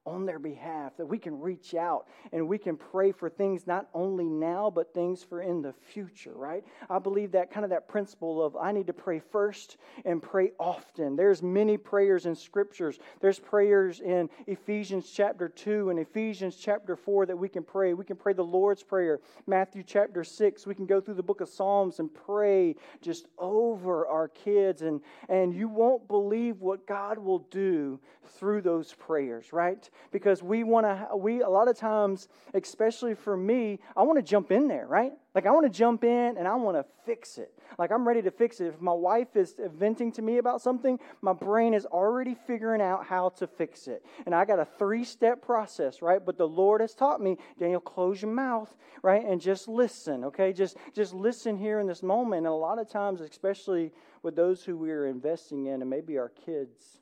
on 0.07 0.25
their 0.25 0.38
behalf, 0.38 0.97
that 0.97 1.07
we 1.07 1.19
can 1.19 1.38
reach 1.38 1.75
out 1.75 2.07
and 2.33 2.49
we 2.49 2.59
can 2.59 2.76
pray 2.76 3.12
for 3.12 3.28
things 3.28 3.66
not 3.66 3.88
only 3.95 4.25
now, 4.25 4.71
but 4.71 4.95
things 4.95 5.23
for 5.23 5.42
in 5.42 5.61
the 5.61 5.73
future, 5.73 6.33
right? 6.35 6.64
I 6.88 6.99
believe 6.99 7.33
that 7.33 7.50
kind 7.50 7.64
of 7.64 7.71
that 7.71 7.88
principle 7.88 8.42
of 8.45 8.57
I 8.57 8.73
need 8.73 8.87
to 8.87 8.92
pray 8.92 9.19
first 9.19 9.77
and 10.05 10.22
pray 10.22 10.53
often. 10.59 11.16
There's 11.16 11.42
many 11.42 11.77
prayers 11.77 12.27
in 12.27 12.35
scriptures. 12.35 12.98
There's 13.20 13.38
prayers 13.38 14.01
in 14.01 14.31
Ephesians 14.46 15.11
chapter 15.11 15.48
2 15.48 15.90
and 15.90 15.98
Ephesians 15.98 16.57
chapter 16.57 16.96
4 16.96 17.27
that 17.27 17.37
we 17.37 17.48
can 17.48 17.62
pray. 17.62 17.94
We 17.94 18.05
can 18.05 18.16
pray 18.16 18.33
the 18.33 18.42
Lord's 18.42 18.83
Prayer, 18.83 19.20
Matthew 19.46 19.83
chapter 19.83 20.24
6. 20.24 20.66
We 20.66 20.74
can 20.74 20.87
go 20.87 21.01
through 21.01 21.14
the 21.14 21.22
book 21.22 21.40
of 21.40 21.48
Psalms 21.48 21.98
and 21.98 22.12
pray 22.12 22.77
just 23.03 23.27
over 23.38 24.07
our 24.07 24.29
kids 24.29 24.83
and 24.83 25.01
and 25.29 25.55
you 25.55 25.68
won't 25.68 26.09
believe 26.09 26.61
what 26.61 26.87
God 26.87 27.18
will 27.18 27.40
do 27.51 28.01
through 28.38 28.62
those 28.62 28.94
prayers, 28.94 29.53
right? 29.53 29.88
Because 30.11 30.42
we 30.42 30.64
want 30.64 30.87
to 30.87 31.16
we 31.16 31.42
a 31.42 31.48
lot 31.48 31.68
of 31.68 31.76
times 31.76 32.29
especially 32.55 33.14
for 33.14 33.37
me 33.37 33.79
i 33.96 34.03
want 34.03 34.18
to 34.18 34.22
jump 34.22 34.50
in 34.50 34.68
there 34.68 34.87
right? 34.87 35.12
Like 35.35 35.46
i 35.46 35.50
want 35.50 35.64
to 35.64 35.79
jump 35.79 36.05
in 36.05 36.37
and 36.37 36.46
i 36.46 36.55
want 36.55 36.76
to 36.76 36.85
fix 37.05 37.38
it. 37.38 37.53
Like 37.79 37.92
i'm 37.92 38.07
ready 38.07 38.22
to 38.22 38.31
fix 38.31 38.61
it. 38.61 38.66
If 38.66 38.81
my 38.81 38.92
wife 38.92 39.37
is 39.37 39.55
venting 39.74 40.12
to 40.12 40.22
me 40.22 40.38
about 40.38 40.61
something 40.61 40.98
my 41.22 41.33
brain 41.33 41.74
is 41.74 41.87
already 41.87 42.35
figuring 42.46 42.81
out 42.81 43.07
how 43.07 43.31
to 43.31 43.46
fix 43.46 43.87
it. 43.87 44.05
And 44.26 44.35
i 44.35 44.44
got 44.44 44.59
a 44.59 44.64
three 44.79 45.05
step 45.05 45.42
process 45.42 46.03
right? 46.03 46.24
But 46.24 46.38
the 46.38 46.48
lord 46.48 46.81
has 46.81 46.94
taught 46.94 47.20
me 47.20 47.37
daniel 47.59 47.81
close 47.81 48.22
your 48.22 48.33
mouth 48.33 48.74
right? 49.03 49.24
And 49.24 49.40
just 49.40 49.68
listen 49.68 50.24
okay? 50.24 50.53
Just 50.53 50.76
just 50.94 51.14
listen 51.14 51.57
here 51.57 51.81
in 51.81 51.87
this 51.87 52.03
moment. 52.03 52.38
And 52.38 52.46
a 52.48 52.53
lot 52.53 52.79
of 52.79 52.88
times 52.88 53.20
especially 53.20 53.92
with 54.22 54.37
those 54.37 54.64
who 54.64 54.76
we 54.76 54.90
are 54.90 55.07
investing 55.07 55.66
in 55.66 55.81
and 55.81 55.88
maybe 55.88 56.18
our 56.18 56.29
kids 56.29 56.98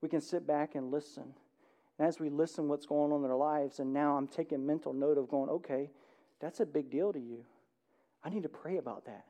we 0.00 0.08
can 0.08 0.20
sit 0.20 0.46
back 0.46 0.74
and 0.74 0.90
listen 0.90 1.34
and 1.98 2.06
as 2.06 2.20
we 2.20 2.28
listen 2.30 2.68
what's 2.68 2.86
going 2.86 3.12
on 3.12 3.22
in 3.22 3.22
their 3.22 3.36
lives, 3.36 3.80
and 3.80 3.92
now 3.92 4.16
I'm 4.16 4.28
taking 4.28 4.64
mental 4.64 4.92
note 4.92 5.18
of 5.18 5.28
going, 5.28 5.50
okay, 5.50 5.90
that's 6.40 6.60
a 6.60 6.66
big 6.66 6.90
deal 6.90 7.12
to 7.12 7.18
you. 7.18 7.44
I 8.22 8.30
need 8.30 8.44
to 8.44 8.48
pray 8.48 8.76
about 8.76 9.04
that. 9.06 9.24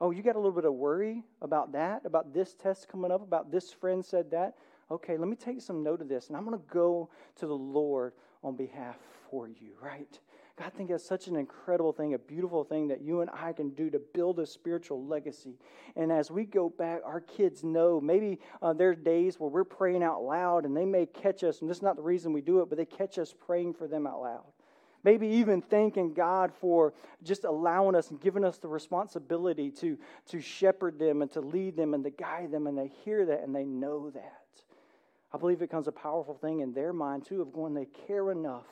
Oh, 0.00 0.10
you 0.10 0.22
got 0.22 0.36
a 0.36 0.38
little 0.38 0.52
bit 0.52 0.64
of 0.64 0.74
worry 0.74 1.22
about 1.42 1.72
that, 1.72 2.06
about 2.06 2.32
this 2.32 2.54
test 2.54 2.88
coming 2.88 3.10
up, 3.10 3.22
about 3.22 3.50
this 3.50 3.72
friend 3.72 4.04
said 4.04 4.30
that. 4.30 4.54
Okay, 4.90 5.16
let 5.16 5.28
me 5.28 5.36
take 5.36 5.60
some 5.60 5.82
note 5.82 6.00
of 6.00 6.08
this, 6.08 6.28
and 6.28 6.36
I'm 6.36 6.44
going 6.44 6.58
to 6.58 6.64
go 6.72 7.10
to 7.36 7.46
the 7.46 7.54
Lord 7.54 8.12
on 8.42 8.56
behalf 8.56 8.96
for 9.30 9.48
you, 9.48 9.72
right? 9.80 10.18
I 10.60 10.68
think 10.68 10.90
that's 10.90 11.04
such 11.04 11.26
an 11.26 11.36
incredible 11.36 11.92
thing, 11.92 12.14
a 12.14 12.18
beautiful 12.18 12.64
thing 12.64 12.88
that 12.88 13.00
you 13.00 13.20
and 13.20 13.30
I 13.30 13.52
can 13.52 13.70
do 13.70 13.90
to 13.90 13.98
build 13.98 14.38
a 14.38 14.46
spiritual 14.46 15.04
legacy. 15.04 15.58
And 15.96 16.12
as 16.12 16.30
we 16.30 16.44
go 16.44 16.68
back, 16.68 17.00
our 17.04 17.20
kids 17.20 17.64
know 17.64 18.00
maybe 18.00 18.38
uh, 18.60 18.72
there 18.72 18.90
are 18.90 18.94
days 18.94 19.40
where 19.40 19.50
we're 19.50 19.64
praying 19.64 20.02
out 20.02 20.22
loud 20.22 20.64
and 20.64 20.76
they 20.76 20.84
may 20.84 21.06
catch 21.06 21.44
us, 21.44 21.60
and 21.60 21.70
this 21.70 21.78
is 21.78 21.82
not 21.82 21.96
the 21.96 22.02
reason 22.02 22.32
we 22.32 22.40
do 22.40 22.60
it, 22.60 22.68
but 22.68 22.78
they 22.78 22.84
catch 22.84 23.18
us 23.18 23.34
praying 23.46 23.74
for 23.74 23.86
them 23.86 24.06
out 24.06 24.20
loud. 24.20 24.44
Maybe 25.02 25.26
even 25.28 25.62
thanking 25.62 26.12
God 26.12 26.52
for 26.60 26.92
just 27.22 27.44
allowing 27.44 27.94
us 27.94 28.10
and 28.10 28.20
giving 28.20 28.44
us 28.44 28.58
the 28.58 28.68
responsibility 28.68 29.70
to, 29.70 29.96
to 30.28 30.40
shepherd 30.42 30.98
them 30.98 31.22
and 31.22 31.32
to 31.32 31.40
lead 31.40 31.76
them 31.76 31.94
and 31.94 32.04
to 32.04 32.10
guide 32.10 32.50
them, 32.50 32.66
and 32.66 32.76
they 32.76 32.92
hear 33.04 33.24
that 33.26 33.42
and 33.42 33.54
they 33.54 33.64
know 33.64 34.10
that. 34.10 34.42
I 35.32 35.38
believe 35.38 35.58
it 35.58 35.70
becomes 35.70 35.88
a 35.88 35.92
powerful 35.92 36.34
thing 36.34 36.60
in 36.60 36.74
their 36.74 36.92
mind, 36.92 37.24
too, 37.24 37.40
of 37.40 37.52
going, 37.52 37.72
they 37.72 37.86
care 38.06 38.30
enough 38.30 38.66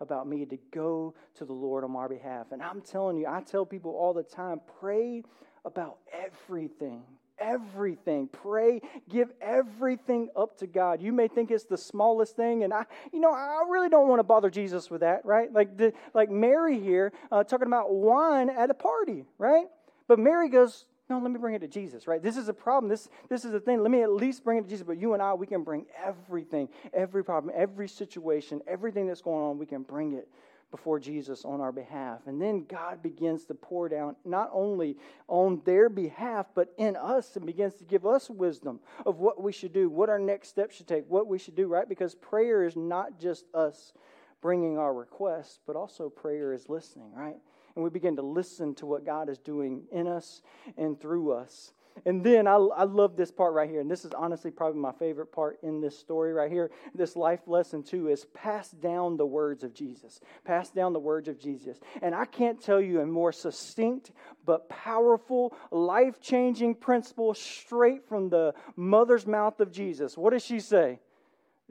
about 0.00 0.28
me 0.28 0.44
to 0.46 0.58
go 0.72 1.14
to 1.36 1.44
the 1.44 1.52
Lord 1.52 1.84
on 1.84 1.90
my 1.90 2.06
behalf. 2.08 2.46
And 2.52 2.62
I'm 2.62 2.80
telling 2.80 3.16
you, 3.16 3.26
I 3.26 3.40
tell 3.40 3.66
people 3.66 3.92
all 3.92 4.14
the 4.14 4.22
time 4.22 4.60
pray 4.80 5.22
about 5.64 5.98
everything. 6.12 7.02
Everything. 7.40 8.28
Pray, 8.28 8.80
give 9.08 9.30
everything 9.40 10.28
up 10.36 10.58
to 10.58 10.66
God. 10.66 11.00
You 11.00 11.12
may 11.12 11.28
think 11.28 11.52
it's 11.52 11.64
the 11.64 11.76
smallest 11.76 12.34
thing, 12.34 12.64
and 12.64 12.72
I, 12.72 12.84
you 13.12 13.20
know, 13.20 13.32
I 13.32 13.62
really 13.68 13.88
don't 13.88 14.08
want 14.08 14.18
to 14.18 14.24
bother 14.24 14.50
Jesus 14.50 14.90
with 14.90 15.02
that, 15.02 15.24
right? 15.24 15.52
Like, 15.52 15.76
the, 15.76 15.92
like 16.14 16.30
Mary 16.30 16.80
here, 16.80 17.12
uh, 17.30 17.44
talking 17.44 17.68
about 17.68 17.92
wine 17.92 18.50
at 18.50 18.70
a 18.70 18.74
party, 18.74 19.24
right? 19.38 19.66
But 20.08 20.18
Mary 20.18 20.48
goes, 20.48 20.86
no, 21.10 21.18
let 21.18 21.30
me 21.30 21.38
bring 21.38 21.54
it 21.54 21.60
to 21.60 21.68
Jesus, 21.68 22.06
right? 22.06 22.22
This 22.22 22.36
is 22.36 22.48
a 22.48 22.54
problem. 22.54 22.90
This, 22.90 23.08
this 23.28 23.44
is 23.44 23.54
a 23.54 23.60
thing. 23.60 23.82
Let 23.82 23.90
me 23.90 24.02
at 24.02 24.12
least 24.12 24.44
bring 24.44 24.58
it 24.58 24.62
to 24.64 24.68
Jesus. 24.68 24.86
But 24.86 24.98
you 24.98 25.14
and 25.14 25.22
I, 25.22 25.32
we 25.34 25.46
can 25.46 25.62
bring 25.62 25.86
everything, 26.04 26.68
every 26.92 27.24
problem, 27.24 27.54
every 27.56 27.88
situation, 27.88 28.60
everything 28.66 29.06
that's 29.06 29.22
going 29.22 29.42
on, 29.42 29.58
we 29.58 29.66
can 29.66 29.82
bring 29.82 30.12
it 30.12 30.28
before 30.70 30.98
Jesus 30.98 31.46
on 31.46 31.62
our 31.62 31.72
behalf. 31.72 32.20
And 32.26 32.40
then 32.40 32.66
God 32.68 33.02
begins 33.02 33.46
to 33.46 33.54
pour 33.54 33.88
down 33.88 34.16
not 34.26 34.50
only 34.52 34.98
on 35.26 35.62
their 35.64 35.88
behalf, 35.88 36.46
but 36.54 36.74
in 36.76 36.94
us 36.94 37.36
and 37.36 37.46
begins 37.46 37.74
to 37.76 37.84
give 37.84 38.04
us 38.04 38.28
wisdom 38.28 38.80
of 39.06 39.18
what 39.18 39.42
we 39.42 39.50
should 39.50 39.72
do, 39.72 39.88
what 39.88 40.10
our 40.10 40.18
next 40.18 40.48
step 40.48 40.70
should 40.70 40.86
take, 40.86 41.04
what 41.08 41.26
we 41.26 41.38
should 41.38 41.56
do, 41.56 41.68
right? 41.68 41.88
Because 41.88 42.14
prayer 42.14 42.64
is 42.64 42.76
not 42.76 43.18
just 43.18 43.46
us 43.54 43.94
bringing 44.42 44.78
our 44.78 44.92
requests, 44.92 45.58
but 45.66 45.74
also 45.74 46.10
prayer 46.10 46.52
is 46.52 46.68
listening, 46.68 47.12
right? 47.14 47.36
And 47.78 47.84
we 47.84 47.90
begin 47.90 48.16
to 48.16 48.22
listen 48.22 48.74
to 48.74 48.86
what 48.86 49.06
God 49.06 49.28
is 49.28 49.38
doing 49.38 49.84
in 49.92 50.08
us 50.08 50.42
and 50.76 51.00
through 51.00 51.30
us. 51.30 51.74
And 52.04 52.24
then 52.24 52.48
I, 52.48 52.56
I 52.56 52.82
love 52.82 53.16
this 53.16 53.30
part 53.30 53.54
right 53.54 53.70
here. 53.70 53.80
And 53.80 53.88
this 53.88 54.04
is 54.04 54.10
honestly 54.10 54.50
probably 54.50 54.80
my 54.80 54.90
favorite 54.90 55.30
part 55.30 55.60
in 55.62 55.80
this 55.80 55.96
story 55.96 56.32
right 56.32 56.50
here. 56.50 56.72
This 56.92 57.14
life 57.14 57.46
lesson, 57.46 57.84
too, 57.84 58.08
is 58.08 58.24
pass 58.34 58.72
down 58.72 59.16
the 59.16 59.26
words 59.26 59.62
of 59.62 59.74
Jesus. 59.74 60.18
Pass 60.44 60.70
down 60.70 60.92
the 60.92 60.98
words 60.98 61.28
of 61.28 61.38
Jesus. 61.38 61.78
And 62.02 62.16
I 62.16 62.24
can't 62.24 62.60
tell 62.60 62.80
you 62.80 63.00
a 63.00 63.06
more 63.06 63.30
succinct 63.30 64.10
but 64.44 64.68
powerful, 64.68 65.54
life 65.70 66.20
changing 66.20 66.74
principle 66.74 67.32
straight 67.32 68.08
from 68.08 68.28
the 68.28 68.54
mother's 68.74 69.24
mouth 69.24 69.60
of 69.60 69.70
Jesus. 69.70 70.18
What 70.18 70.32
does 70.32 70.44
she 70.44 70.58
say? 70.58 70.98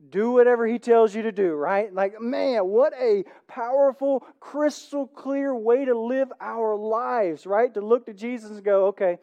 Do 0.10 0.32
whatever 0.32 0.66
he 0.68 0.80
tells 0.80 1.16
you 1.16 1.24
to 1.24 1.32
do, 1.32 1.54
right? 1.54 1.94
Like, 1.94 2.22
man, 2.22 2.66
what 2.68 2.94
a 2.94 3.24
powerful, 3.48 4.26
crystal 4.40 5.08
clear 5.08 5.56
way 5.56 5.86
to 5.86 5.98
live 5.98 6.32
our 6.40 6.76
lives, 6.76 7.46
right? 7.46 7.74
To 7.74 7.82
look 7.82 8.06
to 8.06 8.14
Jesus 8.14 8.52
and 8.52 8.64
go, 8.64 8.88
okay, 8.88 9.18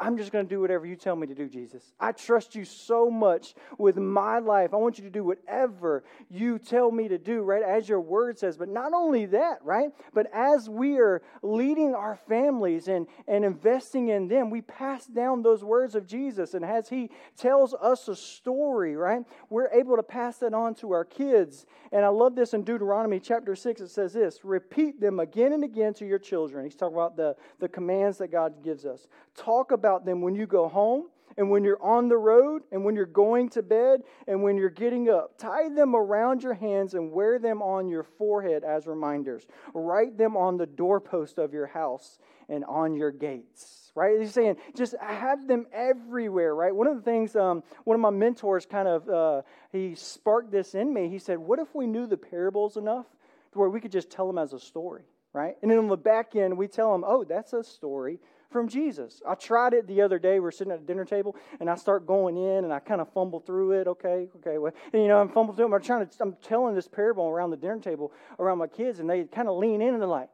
I'm 0.00 0.16
just 0.16 0.32
going 0.32 0.44
to 0.44 0.48
do 0.48 0.60
whatever 0.60 0.86
you 0.86 0.96
tell 0.96 1.14
me 1.14 1.28
to 1.28 1.36
do, 1.36 1.48
Jesus. 1.48 1.92
I 2.00 2.10
trust 2.10 2.56
you 2.56 2.64
so 2.64 3.08
much 3.08 3.54
with 3.78 3.96
my 3.96 4.40
life. 4.40 4.74
I 4.74 4.76
want 4.76 4.98
you 4.98 5.04
to 5.04 5.10
do 5.10 5.22
whatever 5.22 6.02
you 6.28 6.58
tell 6.58 6.90
me 6.90 7.06
to 7.06 7.16
do, 7.16 7.42
right? 7.42 7.62
As 7.62 7.88
your 7.88 8.00
word 8.00 8.36
says. 8.36 8.56
But 8.56 8.68
not 8.68 8.92
only 8.92 9.26
that, 9.26 9.58
right? 9.62 9.90
But 10.12 10.26
as 10.34 10.68
we 10.68 10.98
are 10.98 11.22
leading 11.42 11.94
our 11.94 12.16
families 12.28 12.88
and, 12.88 13.06
and 13.28 13.44
investing 13.44 14.08
in 14.08 14.26
them, 14.26 14.50
we 14.50 14.62
pass 14.62 15.06
down 15.06 15.42
those 15.42 15.62
words 15.62 15.94
of 15.94 16.08
Jesus. 16.08 16.54
And 16.54 16.64
as 16.64 16.88
he 16.88 17.10
tells 17.36 17.72
us 17.72 18.08
a 18.08 18.16
story, 18.16 18.96
right? 18.96 19.22
We're 19.48 19.70
able 19.70 19.94
to 19.94 20.02
pass 20.02 20.38
that 20.38 20.54
on 20.54 20.74
to 20.76 20.90
our 20.90 21.04
kids. 21.04 21.66
And 21.92 22.04
I 22.04 22.08
love 22.08 22.34
this 22.34 22.52
in 22.52 22.64
Deuteronomy 22.64 23.20
chapter 23.20 23.54
6. 23.54 23.80
It 23.80 23.88
says 23.90 24.12
this 24.12 24.40
repeat 24.44 25.00
them 25.00 25.20
again 25.20 25.52
and 25.52 25.62
again 25.62 25.94
to 25.94 26.04
your 26.04 26.18
children. 26.18 26.64
He's 26.64 26.74
talking 26.74 26.96
about 26.96 27.16
the, 27.16 27.36
the 27.60 27.68
commands 27.68 28.18
that 28.18 28.32
God 28.32 28.64
gives 28.64 28.84
us. 28.84 29.06
Talk 29.36 29.70
about 29.70 29.93
about 29.94 30.04
them 30.04 30.20
when 30.20 30.34
you 30.34 30.46
go 30.46 30.68
home 30.68 31.04
and 31.36 31.50
when 31.50 31.64
you're 31.64 31.82
on 31.82 32.08
the 32.08 32.16
road 32.16 32.62
and 32.72 32.84
when 32.84 32.94
you're 32.94 33.06
going 33.06 33.48
to 33.48 33.62
bed 33.62 34.02
and 34.26 34.42
when 34.42 34.56
you're 34.56 34.70
getting 34.70 35.08
up. 35.08 35.36
Tie 35.38 35.68
them 35.68 35.94
around 35.94 36.42
your 36.42 36.54
hands 36.54 36.94
and 36.94 37.12
wear 37.12 37.38
them 37.38 37.62
on 37.62 37.88
your 37.88 38.02
forehead 38.02 38.64
as 38.64 38.86
reminders. 38.86 39.46
Write 39.72 40.16
them 40.16 40.36
on 40.36 40.56
the 40.56 40.66
doorpost 40.66 41.38
of 41.38 41.52
your 41.52 41.66
house 41.66 42.18
and 42.48 42.64
on 42.64 42.94
your 42.94 43.10
gates. 43.10 43.92
Right? 43.96 44.20
He's 44.20 44.32
saying 44.32 44.56
just 44.76 44.96
have 45.00 45.46
them 45.46 45.66
everywhere, 45.72 46.54
right? 46.54 46.74
One 46.74 46.88
of 46.88 46.96
the 46.96 47.02
things, 47.02 47.36
um, 47.36 47.62
one 47.84 47.94
of 47.94 48.00
my 48.00 48.10
mentors 48.10 48.66
kind 48.66 48.88
of, 48.88 49.08
uh, 49.08 49.42
he 49.70 49.94
sparked 49.94 50.50
this 50.50 50.74
in 50.74 50.92
me. 50.92 51.08
He 51.08 51.20
said, 51.20 51.38
What 51.38 51.60
if 51.60 51.72
we 51.76 51.86
knew 51.86 52.08
the 52.08 52.16
parables 52.16 52.76
enough 52.76 53.06
to 53.52 53.58
where 53.60 53.70
we 53.70 53.80
could 53.80 53.92
just 53.92 54.10
tell 54.10 54.26
them 54.26 54.38
as 54.38 54.52
a 54.52 54.58
story? 54.58 55.04
Right? 55.32 55.56
And 55.62 55.70
then 55.70 55.78
on 55.78 55.86
the 55.86 55.96
back 55.96 56.34
end, 56.34 56.58
we 56.58 56.66
tell 56.68 56.92
them, 56.92 57.04
oh, 57.06 57.24
that's 57.24 57.52
a 57.52 57.62
story 57.64 58.20
from 58.54 58.68
Jesus. 58.68 59.20
I 59.28 59.34
tried 59.34 59.74
it 59.74 59.88
the 59.88 60.00
other 60.00 60.16
day. 60.20 60.38
We're 60.38 60.52
sitting 60.52 60.72
at 60.72 60.78
a 60.78 60.82
dinner 60.84 61.04
table, 61.04 61.34
and 61.58 61.68
I 61.68 61.74
start 61.74 62.06
going 62.06 62.36
in, 62.36 62.62
and 62.62 62.72
I 62.72 62.78
kind 62.78 63.00
of 63.00 63.12
fumble 63.12 63.40
through 63.40 63.72
it. 63.72 63.88
Okay, 63.88 64.28
okay, 64.36 64.58
well, 64.58 64.72
and, 64.92 65.02
you 65.02 65.08
know, 65.08 65.20
I'm 65.20 65.28
fumbling 65.28 65.56
through 65.56 65.66
it. 65.66 65.74
I'm 65.74 65.82
trying 65.82 66.06
to, 66.06 66.16
I'm 66.20 66.36
telling 66.40 66.76
this 66.76 66.86
parable 66.86 67.26
around 67.26 67.50
the 67.50 67.56
dinner 67.56 67.80
table 67.80 68.12
around 68.38 68.58
my 68.58 68.68
kids, 68.68 69.00
and 69.00 69.10
they 69.10 69.24
kind 69.24 69.48
of 69.48 69.56
lean 69.56 69.82
in 69.82 69.94
and 69.94 70.00
they're 70.00 70.06
like, 70.06 70.28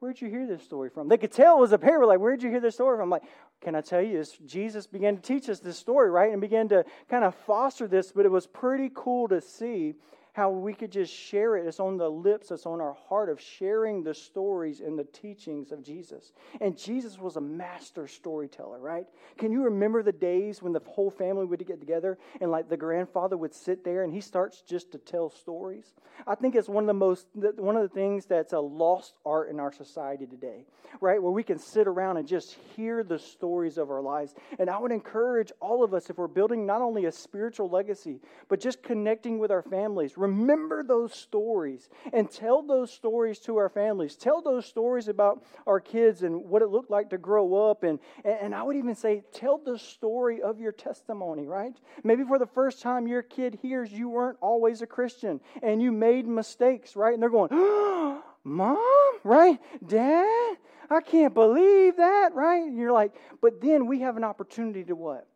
"Where'd 0.00 0.20
you 0.20 0.28
hear 0.28 0.48
this 0.48 0.64
story 0.64 0.90
from?" 0.90 1.06
They 1.06 1.16
could 1.16 1.30
tell 1.30 1.58
it 1.58 1.60
was 1.60 1.70
a 1.70 1.78
parable. 1.78 2.08
Like, 2.08 2.18
"Where'd 2.18 2.42
you 2.42 2.50
hear 2.50 2.58
this 2.58 2.74
story 2.74 2.96
from?" 2.96 3.04
I'm 3.04 3.10
like, 3.10 3.22
"Can 3.60 3.76
I 3.76 3.82
tell 3.82 4.02
you 4.02 4.18
this? 4.18 4.32
Jesus 4.44 4.88
began 4.88 5.14
to 5.14 5.22
teach 5.22 5.48
us 5.48 5.60
this 5.60 5.78
story, 5.78 6.10
right, 6.10 6.32
and 6.32 6.40
began 6.40 6.68
to 6.70 6.84
kind 7.08 7.24
of 7.24 7.36
foster 7.36 7.86
this. 7.86 8.10
But 8.10 8.26
it 8.26 8.32
was 8.32 8.48
pretty 8.48 8.90
cool 8.92 9.28
to 9.28 9.40
see." 9.40 9.94
How 10.34 10.50
we 10.50 10.74
could 10.74 10.90
just 10.90 11.14
share 11.14 11.56
it. 11.56 11.64
It's 11.64 11.78
on 11.78 11.96
the 11.96 12.10
lips, 12.10 12.50
it's 12.50 12.66
on 12.66 12.80
our 12.80 12.96
heart 13.08 13.28
of 13.28 13.40
sharing 13.40 14.02
the 14.02 14.12
stories 14.12 14.80
and 14.80 14.98
the 14.98 15.04
teachings 15.04 15.70
of 15.70 15.82
Jesus. 15.82 16.32
And 16.60 16.76
Jesus 16.76 17.18
was 17.18 17.36
a 17.36 17.40
master 17.40 18.08
storyteller, 18.08 18.80
right? 18.80 19.06
Can 19.38 19.52
you 19.52 19.62
remember 19.62 20.02
the 20.02 20.10
days 20.10 20.60
when 20.60 20.72
the 20.72 20.82
whole 20.86 21.10
family 21.10 21.44
would 21.44 21.64
get 21.64 21.78
together 21.78 22.18
and 22.40 22.50
like 22.50 22.68
the 22.68 22.76
grandfather 22.76 23.36
would 23.36 23.54
sit 23.54 23.84
there 23.84 24.02
and 24.02 24.12
he 24.12 24.20
starts 24.20 24.60
just 24.60 24.90
to 24.90 24.98
tell 24.98 25.30
stories? 25.30 25.94
I 26.26 26.34
think 26.34 26.56
it's 26.56 26.68
one 26.68 26.82
of 26.82 26.88
the 26.88 26.94
most, 26.94 27.28
one 27.34 27.76
of 27.76 27.82
the 27.82 27.94
things 27.94 28.26
that's 28.26 28.52
a 28.52 28.60
lost 28.60 29.14
art 29.24 29.50
in 29.50 29.60
our 29.60 29.72
society 29.72 30.26
today, 30.26 30.66
right? 31.00 31.22
Where 31.22 31.32
we 31.32 31.44
can 31.44 31.58
sit 31.58 31.86
around 31.86 32.16
and 32.16 32.26
just 32.26 32.56
hear 32.74 33.04
the 33.04 33.18
stories 33.20 33.78
of 33.78 33.88
our 33.88 34.00
lives. 34.00 34.34
And 34.58 34.68
I 34.68 34.78
would 34.78 34.92
encourage 34.92 35.52
all 35.60 35.84
of 35.84 35.94
us, 35.94 36.10
if 36.10 36.18
we're 36.18 36.26
building 36.26 36.66
not 36.66 36.82
only 36.82 37.04
a 37.04 37.12
spiritual 37.12 37.68
legacy, 37.68 38.20
but 38.48 38.58
just 38.58 38.82
connecting 38.82 39.38
with 39.38 39.52
our 39.52 39.62
families, 39.62 40.16
remember 40.24 40.82
those 40.82 41.14
stories 41.14 41.88
and 42.12 42.30
tell 42.30 42.62
those 42.62 42.92
stories 42.92 43.38
to 43.40 43.56
our 43.56 43.68
families. 43.68 44.16
Tell 44.16 44.40
those 44.42 44.66
stories 44.66 45.08
about 45.08 45.44
our 45.66 45.80
kids 45.80 46.22
and 46.22 46.44
what 46.44 46.62
it 46.62 46.68
looked 46.68 46.90
like 46.90 47.10
to 47.10 47.18
grow 47.18 47.70
up. 47.70 47.82
And, 47.82 47.98
and 48.24 48.54
I 48.54 48.62
would 48.62 48.76
even 48.76 48.94
say, 48.94 49.22
tell 49.32 49.58
the 49.58 49.78
story 49.78 50.42
of 50.42 50.60
your 50.60 50.72
testimony, 50.72 51.46
right? 51.46 51.74
Maybe 52.02 52.24
for 52.24 52.38
the 52.38 52.46
first 52.46 52.82
time 52.82 53.06
your 53.06 53.22
kid 53.22 53.58
hears 53.60 53.92
you 53.92 54.08
weren't 54.08 54.38
always 54.40 54.82
a 54.82 54.86
Christian 54.86 55.40
and 55.62 55.82
you 55.82 55.92
made 55.92 56.26
mistakes, 56.26 56.96
right? 56.96 57.14
And 57.14 57.22
they're 57.22 57.30
going, 57.30 57.50
oh, 57.52 58.22
Mom, 58.44 58.76
right? 59.24 59.58
Dad, 59.86 60.56
I 60.90 61.00
can't 61.00 61.34
believe 61.34 61.96
that, 61.96 62.34
right? 62.34 62.62
And 62.62 62.76
you're 62.76 62.92
like, 62.92 63.12
but 63.40 63.60
then 63.60 63.86
we 63.86 64.00
have 64.00 64.16
an 64.16 64.24
opportunity 64.24 64.84
to 64.84 64.94
what? 64.94 65.26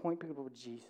Point 0.00 0.20
people 0.20 0.48
to 0.48 0.54
Jesus. 0.54 0.86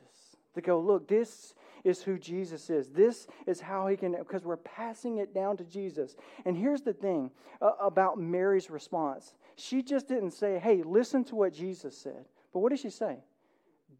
To 0.55 0.61
go, 0.61 0.81
look, 0.81 1.09
this 1.09 1.55
is 1.85 2.03
who 2.03 2.19
Jesus 2.19 2.71
is. 2.71 2.89
This 2.89 3.27
is 3.47 3.61
how 3.61 3.87
he 3.87 3.97
can, 3.97 4.17
because 4.19 4.45
we're 4.45 4.57
passing 4.57 5.19
it 5.19 5.35
down 5.35 5.57
to 5.59 5.65
Jesus. 5.65 6.17
And 6.45 6.57
here's 6.57 6.83
the 6.83 6.93
thing 6.93 7.31
uh, 7.61 7.73
about 7.81 8.19
Mary's 8.19 8.71
response 8.71 9.35
she 9.57 9.83
just 9.83 10.07
didn't 10.07 10.31
say, 10.31 10.59
hey, 10.59 10.83
listen 10.85 11.25
to 11.25 11.35
what 11.35 11.53
Jesus 11.53 11.99
said. 11.99 12.25
But 12.53 12.61
what 12.61 12.71
did 12.71 12.79
she 12.79 12.91
say? 12.91 13.19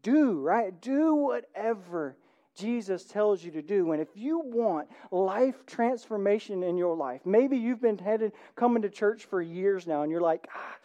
Do, 0.01 0.39
right? 0.39 0.79
Do 0.81 1.15
whatever 1.15 2.15
Jesus 2.55 3.05
tells 3.05 3.43
you 3.43 3.51
to 3.51 3.61
do. 3.61 3.91
And 3.91 4.01
if 4.01 4.09
you 4.15 4.39
want 4.39 4.87
life 5.11 5.65
transformation 5.65 6.63
in 6.63 6.77
your 6.77 6.95
life, 6.95 7.21
maybe 7.25 7.57
you've 7.57 7.81
been 7.81 7.97
headed 7.97 8.33
coming 8.55 8.81
to 8.81 8.89
church 8.89 9.25
for 9.25 9.41
years 9.41 9.87
now 9.87 10.03
and 10.03 10.11
you're 10.11 10.21
like, 10.21 10.47
ah, 10.53 10.75